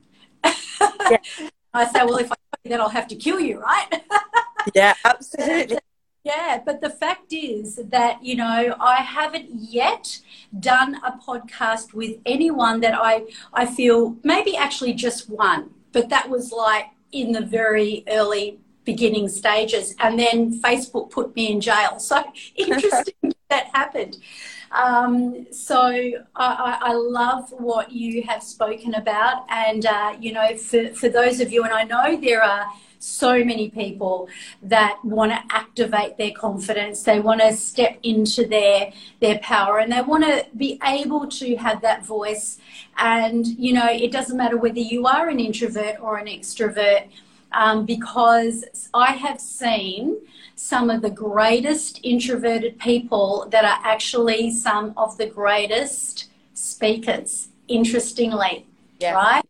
Yeah. 0.44 1.18
I 1.74 1.86
say, 1.86 2.04
well, 2.04 2.18
if 2.18 2.30
I 2.30 2.36
you, 2.64 2.70
then 2.70 2.80
I'll 2.80 2.88
have 2.88 3.08
to 3.08 3.16
kill 3.16 3.40
you, 3.40 3.60
right? 3.60 4.02
yeah, 4.74 4.94
absolutely. 5.04 5.78
Yeah, 6.22 6.62
but 6.64 6.80
the 6.80 6.88
fact 6.88 7.32
is 7.32 7.76
that, 7.90 8.24
you 8.24 8.36
know, 8.36 8.76
I 8.80 8.96
haven't 8.96 9.48
yet 9.50 10.20
done 10.58 10.94
a 11.04 11.12
podcast 11.12 11.92
with 11.92 12.16
anyone 12.24 12.80
that 12.80 12.94
I, 12.94 13.26
I 13.52 13.66
feel 13.66 14.16
maybe 14.22 14.56
actually 14.56 14.94
just 14.94 15.28
one, 15.28 15.70
but 15.92 16.08
that 16.08 16.30
was 16.30 16.50
like 16.50 16.86
in 17.12 17.32
the 17.32 17.42
very 17.42 18.04
early 18.08 18.58
beginning 18.84 19.28
stages. 19.28 19.94
And 19.98 20.18
then 20.18 20.60
Facebook 20.60 21.10
put 21.10 21.34
me 21.36 21.52
in 21.52 21.60
jail. 21.60 21.98
So 21.98 22.24
interesting 22.56 23.34
that 23.50 23.66
happened. 23.74 24.16
Um, 24.74 25.46
so 25.52 25.86
I, 25.86 26.78
I, 26.82 26.92
love 26.94 27.52
what 27.52 27.92
you 27.92 28.24
have 28.24 28.42
spoken 28.42 28.94
about, 28.94 29.44
and 29.48 29.86
uh, 29.86 30.16
you 30.18 30.32
know, 30.32 30.56
for 30.56 30.88
for 30.94 31.08
those 31.08 31.38
of 31.38 31.52
you, 31.52 31.62
and 31.62 31.72
I 31.72 31.84
know 31.84 32.20
there 32.20 32.42
are 32.42 32.66
so 33.04 33.44
many 33.44 33.68
people 33.70 34.28
that 34.62 34.98
want 35.04 35.30
to 35.30 35.38
activate 35.54 36.16
their 36.16 36.32
confidence. 36.32 37.02
They 37.02 37.20
want 37.20 37.40
to 37.42 37.52
step 37.52 37.98
into 38.02 38.46
their 38.46 38.92
their 39.20 39.38
power 39.40 39.78
and 39.78 39.92
they 39.92 40.00
want 40.00 40.24
to 40.24 40.46
be 40.56 40.80
able 40.82 41.28
to 41.28 41.56
have 41.56 41.82
that 41.82 42.04
voice. 42.04 42.58
And 42.96 43.46
you 43.46 43.74
know 43.74 43.86
it 43.86 44.10
doesn't 44.10 44.36
matter 44.36 44.56
whether 44.56 44.80
you 44.80 45.06
are 45.06 45.28
an 45.28 45.38
introvert 45.38 46.00
or 46.00 46.16
an 46.16 46.26
extrovert 46.26 47.08
um, 47.54 47.84
because 47.86 48.88
i 48.92 49.12
have 49.12 49.40
seen 49.40 50.16
some 50.56 50.90
of 50.90 51.02
the 51.02 51.10
greatest 51.10 52.00
introverted 52.02 52.78
people 52.78 53.46
that 53.50 53.64
are 53.64 53.80
actually 53.84 54.50
some 54.50 54.94
of 54.96 55.16
the 55.18 55.26
greatest 55.26 56.30
speakers, 56.54 57.48
interestingly. 57.68 58.66
Yeah. 59.00 59.14
Right? 59.14 59.42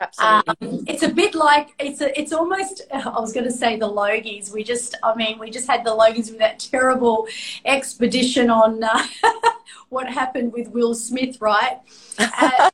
Absolutely. 0.00 0.78
Um, 0.78 0.84
it's 0.86 1.02
a 1.02 1.08
bit 1.08 1.34
like 1.34 1.70
it's 1.80 2.00
a, 2.00 2.18
it's 2.18 2.32
almost 2.32 2.82
I 2.92 3.18
was 3.18 3.32
going 3.32 3.46
to 3.46 3.52
say 3.52 3.76
the 3.76 3.88
Logies. 3.88 4.52
We 4.52 4.62
just 4.62 4.96
I 5.02 5.14
mean 5.14 5.38
we 5.38 5.50
just 5.50 5.66
had 5.68 5.84
the 5.84 5.90
Logies 5.90 6.30
with 6.30 6.38
that 6.38 6.60
terrible 6.60 7.26
expedition 7.64 8.48
on 8.48 8.82
uh, 8.84 9.06
what 9.88 10.08
happened 10.08 10.52
with 10.52 10.68
Will 10.68 10.94
Smith, 10.94 11.40
right? 11.40 11.80
that 12.16 12.72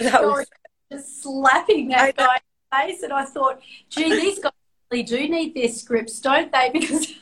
was... 0.00 0.46
just 0.90 1.22
slapping 1.22 1.88
that 1.88 2.16
guy 2.16 2.36
in 2.36 2.40
the 2.40 2.47
face, 2.74 3.02
and 3.02 3.12
I 3.12 3.24
thought, 3.24 3.60
gee, 3.88 4.10
these 4.10 4.38
guys 4.38 4.52
really 4.90 5.02
do 5.02 5.28
need 5.28 5.54
their 5.54 5.68
scripts, 5.68 6.20
don't 6.20 6.52
they? 6.52 6.70
Because 6.78 7.14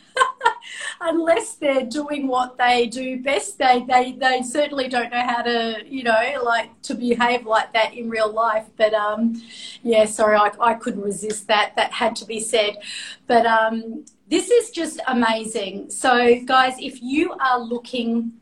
unless 1.00 1.54
they're 1.56 1.84
doing 1.84 2.26
what 2.26 2.56
they 2.56 2.86
do 2.86 3.22
best, 3.22 3.58
they, 3.58 3.84
they, 3.86 4.12
they 4.12 4.42
certainly 4.42 4.88
don't 4.88 5.10
know 5.10 5.22
how 5.22 5.42
to, 5.42 5.82
you 5.86 6.02
know, 6.02 6.40
like 6.42 6.80
to 6.82 6.94
behave 6.94 7.46
like 7.46 7.72
that 7.74 7.94
in 7.94 8.08
real 8.08 8.32
life. 8.32 8.66
But 8.76 8.94
um, 8.94 9.40
yeah, 9.82 10.06
sorry, 10.06 10.36
I, 10.36 10.50
I 10.58 10.74
couldn't 10.74 11.02
resist 11.02 11.48
that. 11.48 11.74
That 11.76 11.92
had 11.92 12.16
to 12.16 12.24
be 12.24 12.40
said. 12.40 12.78
But 13.26 13.46
um, 13.46 14.04
this 14.28 14.50
is 14.50 14.70
just 14.70 15.00
amazing. 15.06 15.90
So, 15.90 16.40
guys, 16.44 16.74
if 16.80 17.02
you 17.02 17.32
are 17.34 17.60
looking 17.60 18.32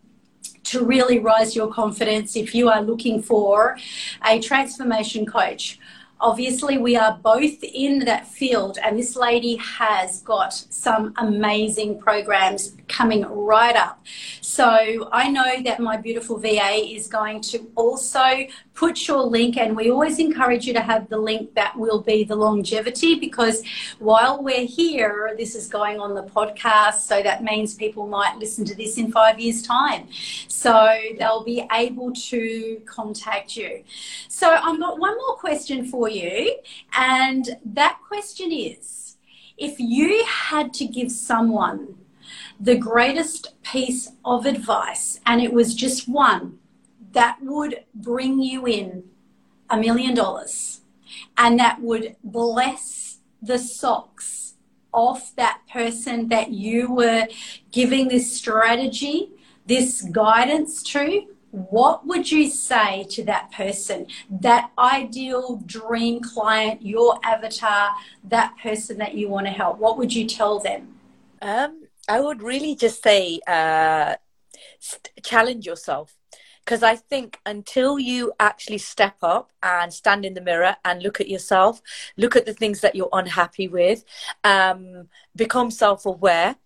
to 0.64 0.84
really 0.84 1.18
rise 1.18 1.54
your 1.54 1.68
confidence, 1.72 2.36
if 2.36 2.54
you 2.54 2.68
are 2.68 2.82
looking 2.82 3.20
for 3.20 3.76
a 4.24 4.40
transformation 4.40 5.26
coach, 5.26 5.78
obviously 6.24 6.78
we 6.78 6.96
are 6.96 7.18
both 7.22 7.62
in 7.62 7.98
that 7.98 8.26
field 8.26 8.78
and 8.82 8.98
this 8.98 9.14
lady 9.14 9.56
has 9.56 10.22
got 10.22 10.54
some 10.54 11.12
amazing 11.18 12.00
programs 12.00 12.74
coming 12.88 13.22
right 13.22 13.76
up. 13.76 14.04
So 14.40 15.08
I 15.12 15.30
know 15.30 15.62
that 15.62 15.80
my 15.80 15.96
beautiful 15.96 16.38
VA 16.38 16.74
is 16.74 17.06
going 17.06 17.40
to 17.42 17.70
also 17.74 18.46
put 18.74 19.06
your 19.06 19.22
link, 19.22 19.56
and 19.56 19.76
we 19.76 19.90
always 19.90 20.18
encourage 20.18 20.66
you 20.66 20.72
to 20.74 20.80
have 20.80 21.08
the 21.08 21.16
link 21.16 21.54
that 21.54 21.76
will 21.76 22.00
be 22.00 22.24
the 22.24 22.36
longevity 22.36 23.14
because 23.18 23.62
while 23.98 24.42
we're 24.42 24.66
here, 24.66 25.34
this 25.36 25.54
is 25.54 25.68
going 25.68 26.00
on 26.00 26.14
the 26.14 26.24
podcast. 26.24 27.00
So 27.00 27.22
that 27.22 27.42
means 27.42 27.74
people 27.74 28.06
might 28.06 28.36
listen 28.38 28.64
to 28.66 28.74
this 28.74 28.98
in 28.98 29.12
five 29.12 29.38
years' 29.38 29.62
time. 29.62 30.08
So 30.48 30.98
they'll 31.18 31.44
be 31.44 31.66
able 31.72 32.12
to 32.12 32.82
contact 32.86 33.56
you. 33.56 33.84
So 34.28 34.50
I've 34.50 34.78
got 34.78 34.98
one 34.98 35.16
more 35.16 35.36
question 35.36 35.86
for 35.86 36.08
you, 36.08 36.56
and 36.96 37.56
that 37.64 37.98
question 38.06 38.52
is 38.52 39.16
if 39.56 39.78
you 39.78 40.24
had 40.24 40.74
to 40.74 40.86
give 40.86 41.12
someone 41.12 41.94
the 42.60 42.76
greatest 42.76 43.54
piece 43.62 44.12
of 44.24 44.46
advice, 44.46 45.20
and 45.26 45.40
it 45.40 45.52
was 45.52 45.74
just 45.74 46.08
one 46.08 46.58
that 47.12 47.38
would 47.40 47.84
bring 47.94 48.40
you 48.40 48.66
in 48.66 49.04
a 49.70 49.76
million 49.76 50.14
dollars 50.14 50.80
and 51.36 51.58
that 51.58 51.80
would 51.80 52.16
bless 52.22 53.18
the 53.42 53.58
socks 53.58 54.54
off 54.92 55.34
that 55.36 55.60
person 55.70 56.28
that 56.28 56.50
you 56.50 56.92
were 56.92 57.26
giving 57.72 58.08
this 58.08 58.32
strategy, 58.32 59.30
this 59.66 60.02
guidance 60.02 60.82
to, 60.82 61.26
what 61.50 62.06
would 62.06 62.30
you 62.30 62.48
say 62.48 63.04
to 63.10 63.24
that 63.24 63.50
person, 63.52 64.06
that 64.28 64.70
ideal 64.78 65.62
dream 65.66 66.20
client, 66.20 66.82
your 66.82 67.18
avatar, 67.24 67.90
that 68.24 68.56
person 68.60 68.98
that 68.98 69.14
you 69.14 69.28
want 69.28 69.46
to 69.46 69.52
help? 69.52 69.78
What 69.78 69.96
would 69.98 70.12
you 70.12 70.26
tell 70.26 70.58
them? 70.58 70.94
Um, 71.42 71.83
I 72.08 72.20
would 72.20 72.42
really 72.42 72.74
just 72.74 73.02
say 73.02 73.40
uh, 73.46 74.16
challenge 75.22 75.66
yourself 75.66 76.16
because 76.64 76.82
I 76.82 76.96
think 76.96 77.38
until 77.44 77.98
you 77.98 78.32
actually 78.40 78.78
step 78.78 79.16
up 79.22 79.50
and 79.62 79.92
stand 79.92 80.24
in 80.24 80.34
the 80.34 80.40
mirror 80.40 80.76
and 80.84 81.02
look 81.02 81.20
at 81.20 81.28
yourself, 81.28 81.82
look 82.16 82.36
at 82.36 82.46
the 82.46 82.54
things 82.54 82.80
that 82.80 82.94
you're 82.94 83.10
unhappy 83.12 83.68
with, 83.68 84.04
um, 84.44 85.08
become 85.36 85.70
self 85.70 86.06
aware. 86.06 86.56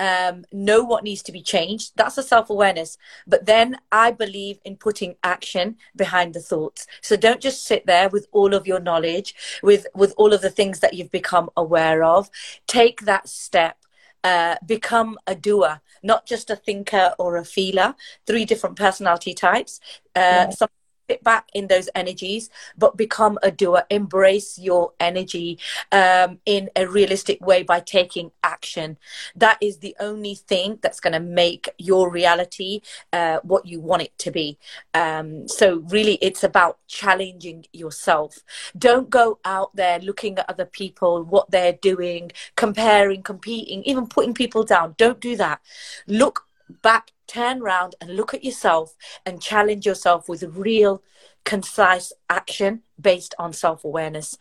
Um, 0.00 0.44
know 0.52 0.82
what 0.82 1.04
needs 1.04 1.22
to 1.22 1.32
be 1.32 1.40
changed. 1.40 1.92
That's 1.94 2.18
a 2.18 2.22
self 2.22 2.50
awareness. 2.50 2.98
But 3.28 3.46
then 3.46 3.78
I 3.92 4.10
believe 4.10 4.58
in 4.64 4.76
putting 4.76 5.14
action 5.22 5.76
behind 5.94 6.34
the 6.34 6.40
thoughts. 6.40 6.88
So 7.00 7.16
don't 7.16 7.40
just 7.40 7.64
sit 7.64 7.86
there 7.86 8.08
with 8.08 8.26
all 8.32 8.54
of 8.54 8.66
your 8.66 8.80
knowledge, 8.80 9.60
with, 9.62 9.86
with 9.94 10.12
all 10.16 10.32
of 10.32 10.42
the 10.42 10.50
things 10.50 10.80
that 10.80 10.94
you've 10.94 11.12
become 11.12 11.48
aware 11.56 12.02
of. 12.02 12.28
Take 12.66 13.02
that 13.02 13.28
step 13.28 13.83
uh, 14.24 14.56
become 14.66 15.18
a 15.26 15.34
doer, 15.34 15.80
not 16.02 16.26
just 16.26 16.50
a 16.50 16.56
thinker 16.56 17.14
or 17.18 17.36
a 17.36 17.44
feeler. 17.44 17.94
Three 18.26 18.44
different 18.44 18.76
personality 18.76 19.34
types. 19.34 19.80
Uh, 20.16 20.48
yeah. 20.48 20.50
Some 20.50 20.68
sit 21.08 21.22
back 21.22 21.48
in 21.54 21.66
those 21.66 21.88
energies, 21.94 22.50
but 22.76 22.96
become 22.96 23.38
a 23.42 23.50
doer. 23.50 23.84
Embrace 23.90 24.58
your 24.58 24.92
energy 25.00 25.58
um, 25.92 26.38
in 26.46 26.70
a 26.76 26.86
realistic 26.86 27.44
way 27.44 27.62
by 27.62 27.80
taking 27.80 28.30
action. 28.42 28.96
That 29.36 29.58
is 29.60 29.78
the 29.78 29.94
only 30.00 30.34
thing 30.34 30.78
that's 30.82 31.00
going 31.00 31.12
to 31.12 31.20
make 31.20 31.68
your 31.78 32.10
reality 32.10 32.80
uh, 33.12 33.38
what 33.42 33.66
you 33.66 33.80
want 33.80 34.02
it 34.02 34.16
to 34.18 34.30
be. 34.30 34.58
Um, 34.94 35.48
so, 35.48 35.84
really, 35.88 36.14
it's 36.20 36.44
about 36.44 36.78
challenging 36.86 37.66
yourself. 37.72 38.38
Don't 38.76 39.10
go 39.10 39.38
out 39.44 39.74
there 39.74 39.98
looking 39.98 40.38
at 40.38 40.48
other 40.48 40.64
people, 40.64 41.24
what 41.24 41.50
they're 41.50 41.72
doing, 41.72 42.30
comparing, 42.56 43.22
competing, 43.22 43.82
even 43.84 44.06
putting 44.06 44.34
people 44.34 44.64
down. 44.64 44.94
Don't 44.98 45.20
do 45.20 45.36
that. 45.36 45.60
Look 46.06 46.43
back 46.82 47.12
turn 47.26 47.62
around 47.62 47.94
and 48.00 48.16
look 48.16 48.34
at 48.34 48.44
yourself 48.44 48.94
and 49.24 49.40
challenge 49.40 49.86
yourself 49.86 50.28
with 50.28 50.42
real, 50.56 51.02
concise 51.44 52.12
action 52.28 52.82
based 53.00 53.34
on 53.38 53.52
self 53.52 53.84
awareness. 53.84 54.38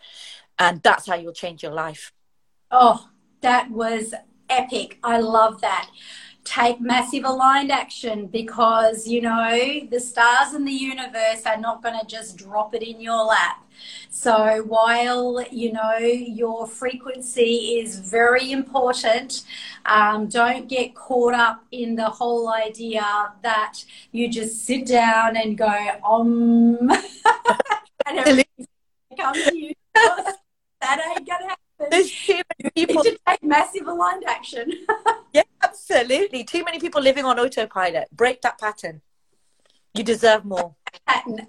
And 0.60 0.82
that's 0.84 1.08
how 1.08 1.16
you'll 1.16 1.34
change 1.34 1.64
your 1.64 1.74
life. 1.74 2.14
Oh, 2.72 3.10
that 3.42 3.70
was 3.72 4.14
epic. 4.50 5.00
I 5.04 5.20
love 5.20 5.62
that. 5.62 5.90
Take 6.44 6.82
massive 6.82 7.24
aligned 7.24 7.72
action 7.72 8.28
because, 8.28 9.08
you 9.08 9.22
know, 9.22 9.82
the 9.90 10.00
stars 10.00 10.54
in 10.54 10.66
the 10.66 10.72
universe 10.72 11.46
are 11.46 11.58
not 11.58 11.82
going 11.82 12.00
to 12.00 12.06
just 12.06 12.38
drop 12.38 12.76
it 12.76 12.84
in 12.84 13.00
your 13.00 13.24
lap. 13.24 13.64
So 14.10 14.64
while 14.68 15.44
you 15.52 15.74
know 15.74 15.98
your 15.98 16.68
frequency 16.68 17.80
is 17.80 18.00
very 18.00 18.52
important, 18.52 19.44
um, 19.86 20.28
don't 20.28 20.68
get 20.68 20.96
caught 20.96 21.34
up 21.34 21.66
in 21.72 21.96
the 21.96 22.06
whole 22.06 22.52
idea 22.54 23.34
that 23.42 23.84
you 24.12 24.30
just 24.30 24.66
sit 24.66 24.86
down 24.86 25.36
and 25.36 25.58
go 25.58 25.68
um 26.08 26.90
and 28.06 28.20
everything 28.20 28.68
comes 29.20 29.44
to 29.44 29.58
you. 29.58 29.74
that 29.94 31.16
ain't 31.18 31.28
gonna 31.28 31.50
happen. 31.50 31.58
There's 31.90 32.12
too 32.12 32.42
many 32.60 32.72
people 32.76 33.04
to 33.04 33.18
take 33.28 33.44
massive 33.44 33.88
aligned 33.88 34.24
action. 34.26 34.72
yeah, 35.34 35.44
absolutely. 35.90 36.44
Too 36.44 36.64
many 36.64 36.80
people 36.80 37.02
living 37.02 37.26
on 37.26 37.40
autopilot. 37.40 38.08
Break 38.12 38.42
that 38.42 38.60
pattern. 38.60 39.02
You 39.94 40.04
deserve 40.04 40.46
more. 40.46 40.76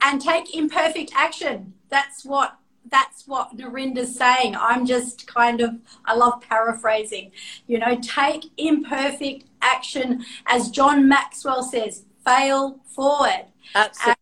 And 0.03 0.21
take 0.21 0.55
imperfect 0.55 1.13
action. 1.15 1.75
That's 1.89 2.25
what 2.25 2.57
that's 2.91 3.27
what 3.27 3.57
Narinder's 3.57 4.15
saying. 4.15 4.55
I'm 4.57 4.85
just 4.85 5.27
kind 5.27 5.63
of 5.63 5.71
I 6.05 6.15
love 6.15 6.43
paraphrasing. 6.43 7.33
You 7.67 7.79
know, 7.79 7.99
take 8.03 8.45
imperfect 8.59 9.45
action 9.63 10.25
as 10.47 10.71
John 10.71 11.09
Maxwell 11.09 11.63
says, 11.63 12.05
fail 12.25 12.81
forward. 12.87 13.47
Absolutely 13.75 14.15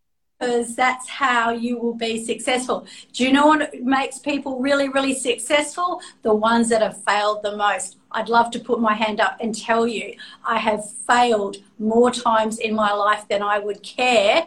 because 0.42 0.74
that's 0.74 1.08
how 1.08 1.50
you 1.50 1.78
will 1.78 1.94
be 1.94 2.24
successful. 2.24 2.84
Do 3.12 3.22
you 3.24 3.32
know 3.32 3.46
what 3.46 3.80
makes 3.80 4.18
people 4.18 4.58
really, 4.58 4.88
really 4.88 5.14
successful? 5.14 6.00
The 6.22 6.34
ones 6.34 6.68
that 6.70 6.82
have 6.82 7.02
failed 7.04 7.44
the 7.44 7.56
most. 7.56 7.98
I'd 8.14 8.28
love 8.28 8.50
to 8.52 8.60
put 8.60 8.80
my 8.80 8.94
hand 8.94 9.20
up 9.20 9.36
and 9.40 9.54
tell 9.54 9.86
you 9.86 10.14
I 10.44 10.58
have 10.58 10.90
failed 10.90 11.56
more 11.78 12.10
times 12.10 12.58
in 12.58 12.74
my 12.74 12.92
life 12.92 13.26
than 13.28 13.42
I 13.42 13.58
would 13.58 13.82
care 13.82 14.46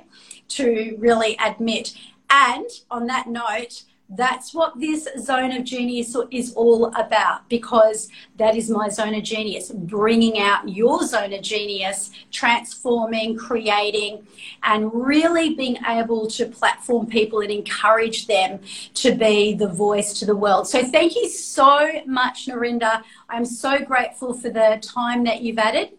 to 0.50 0.96
really 1.00 1.38
admit. 1.44 1.94
And 2.30 2.68
on 2.90 3.08
that 3.08 3.28
note, 3.28 3.84
that's 4.10 4.54
what 4.54 4.80
this 4.80 5.08
zone 5.20 5.52
of 5.52 5.64
genius 5.64 6.16
is 6.30 6.54
all 6.54 6.86
about 6.96 7.50
because 7.50 8.10
that 8.38 8.56
is 8.56 8.70
my 8.70 8.88
zone 8.88 9.16
of 9.16 9.24
genius 9.24 9.72
bringing 9.72 10.40
out 10.40 10.70
your 10.70 11.04
zone 11.04 11.34
of 11.34 11.42
genius 11.42 12.12
transforming 12.32 13.36
creating 13.36 14.26
and 14.64 14.94
really 14.94 15.56
being 15.56 15.78
able 15.88 16.28
to 16.28 16.46
platform 16.46 17.08
people 17.08 17.40
and 17.40 17.52
encourage 17.52 18.28
them 18.28 18.60
to 18.94 19.16
be 19.16 19.54
the 19.56 19.68
voice 19.68 20.14
to 20.20 20.26
the 20.26 20.36
world. 20.36 20.68
So 20.68 20.84
thank 20.84 21.16
you 21.16 21.28
so 21.28 22.02
much 22.06 22.46
Narinder 22.46 23.02
I'm 23.30 23.46
so 23.46 23.84
grateful 23.84 24.34
for 24.34 24.50
the 24.50 24.80
time 24.82 25.24
that 25.24 25.42
you've 25.42 25.58
added. 25.58 25.90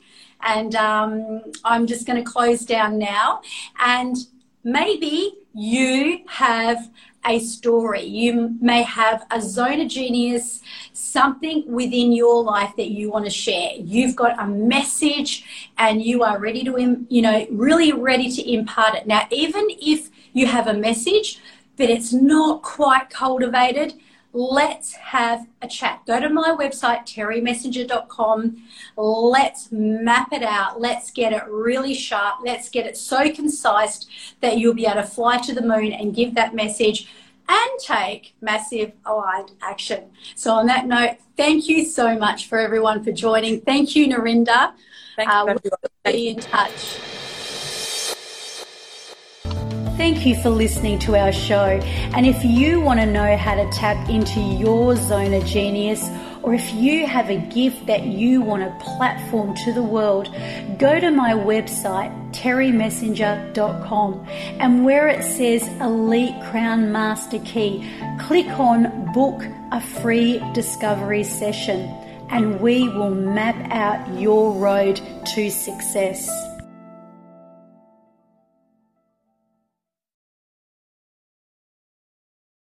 And 0.43 0.75
um, 0.77 1.43
I'm 1.65 1.87
just 1.87 2.07
going 2.07 2.23
to 2.23 2.31
close 2.31 2.65
down 2.65 2.99
now. 2.99 3.43
And 3.81 4.17
maybe 4.63 5.35
you 5.57 6.21
have 6.29 6.91
a 7.25 7.41
story. 7.41 8.03
You 8.03 8.57
may 8.61 8.83
have 8.83 9.27
a 9.31 9.41
zone 9.41 9.81
of 9.81 9.89
genius, 9.89 10.61
something 10.93 11.65
within 11.67 12.13
your 12.13 12.45
life 12.45 12.75
that 12.77 12.91
you 12.91 13.11
want 13.11 13.25
to 13.25 13.31
share. 13.31 13.71
You've 13.79 14.15
got 14.15 14.39
a 14.39 14.47
message 14.47 15.73
and 15.79 16.03
you 16.03 16.23
are 16.23 16.39
ready 16.39 16.63
to, 16.65 17.07
you 17.09 17.23
know, 17.23 17.47
really 17.51 17.93
ready 17.93 18.31
to 18.31 18.53
impart 18.53 18.97
it. 18.97 19.07
Now, 19.07 19.27
even 19.31 19.67
if 19.81 20.11
you 20.35 20.47
have 20.47 20.67
a 20.67 20.75
message, 20.75 21.41
but 21.77 21.89
it's 21.89 22.13
not 22.13 22.63
quite 22.63 23.09
cultivated, 23.09 23.95
let's 24.37 24.93
have 24.93 25.47
a 25.63 25.67
chat. 25.67 26.03
Go 26.07 26.21
to 26.21 26.29
my 26.29 26.55
website, 26.59 27.07
terrymessenger.com. 27.07 28.63
Let's 28.97 29.73
map 29.73 30.31
it 30.33 30.43
out. 30.43 30.79
Let's 30.79 31.11
get 31.11 31.33
it 31.33 31.43
really 31.49 31.95
sharp. 31.95 32.41
Let's 32.45 32.69
get 32.69 32.87
it 32.87 32.99
so 32.99 33.33
concise 33.33 34.07
that 34.43 34.59
you'll 34.59 34.75
be 34.75 34.85
able 34.85 34.97
to 34.97 35.05
fly 35.05 35.39
to 35.39 35.55
the 35.55 35.63
moon 35.63 35.93
and 35.93 36.15
give 36.15 36.35
that 36.35 36.55
message 36.55 37.09
and 37.49 37.71
take 37.81 38.35
massive 38.43 38.93
aligned 39.07 39.53
action. 39.63 40.11
So, 40.35 40.53
on 40.53 40.67
that 40.67 40.87
note, 40.87 41.17
thank 41.37 41.69
you 41.69 41.87
so 41.87 42.19
much 42.19 42.47
for 42.49 42.59
everyone 42.59 43.05
for 43.05 43.13
joining. 43.13 43.63
Thank 43.63 43.97
you, 43.97 44.07
Narinder. 44.09 44.73
Thank 45.17 45.31
uh, 45.31 45.45
we'll 45.47 46.13
be 46.13 46.29
in 46.29 46.41
touch. 46.41 47.01
Thank 49.97 50.27
you 50.27 50.37
for 50.43 50.51
listening 50.51 50.99
to 51.01 51.17
our 51.17 51.33
show. 51.33 51.81
And 52.15 52.27
if 52.27 52.45
you 52.45 52.81
want 52.81 53.01
to 53.01 53.07
know 53.07 53.37
how 53.37 53.55
to 53.55 53.67
tap 53.73 54.11
into 54.11 54.41
your 54.41 54.95
zone 54.95 55.33
of 55.33 55.45
genius, 55.47 56.07
or 56.43 56.53
if 56.53 56.75
you 56.75 57.07
have 57.07 57.31
a 57.31 57.39
gift 57.39 57.87
that 57.87 58.05
you 58.05 58.43
want 58.43 58.63
to 58.63 58.85
platform 58.85 59.55
to 59.65 59.73
the 59.73 59.83
world, 59.83 60.29
go 60.79 61.01
to 61.01 61.11
my 61.11 61.33
website, 61.33 62.13
terrymessenger.com, 62.33 64.27
and 64.61 64.85
where 64.85 65.09
it 65.09 65.25
says 65.25 65.67
Elite 65.81 66.41
Crown 66.45 66.93
Master 66.93 67.39
Key, 67.41 67.83
click 68.21 68.47
on 68.61 69.13
Book 69.15 69.43
a 69.73 69.81
Free 69.81 70.43
Discovery 70.53 71.25
Session. 71.25 71.91
and 72.29 72.61
we 72.61 72.89
will 72.89 73.15
map 73.15 73.57
out 73.71 74.19
your 74.19 74.53
road 74.55 75.01
to 75.25 75.49
success. 75.49 76.29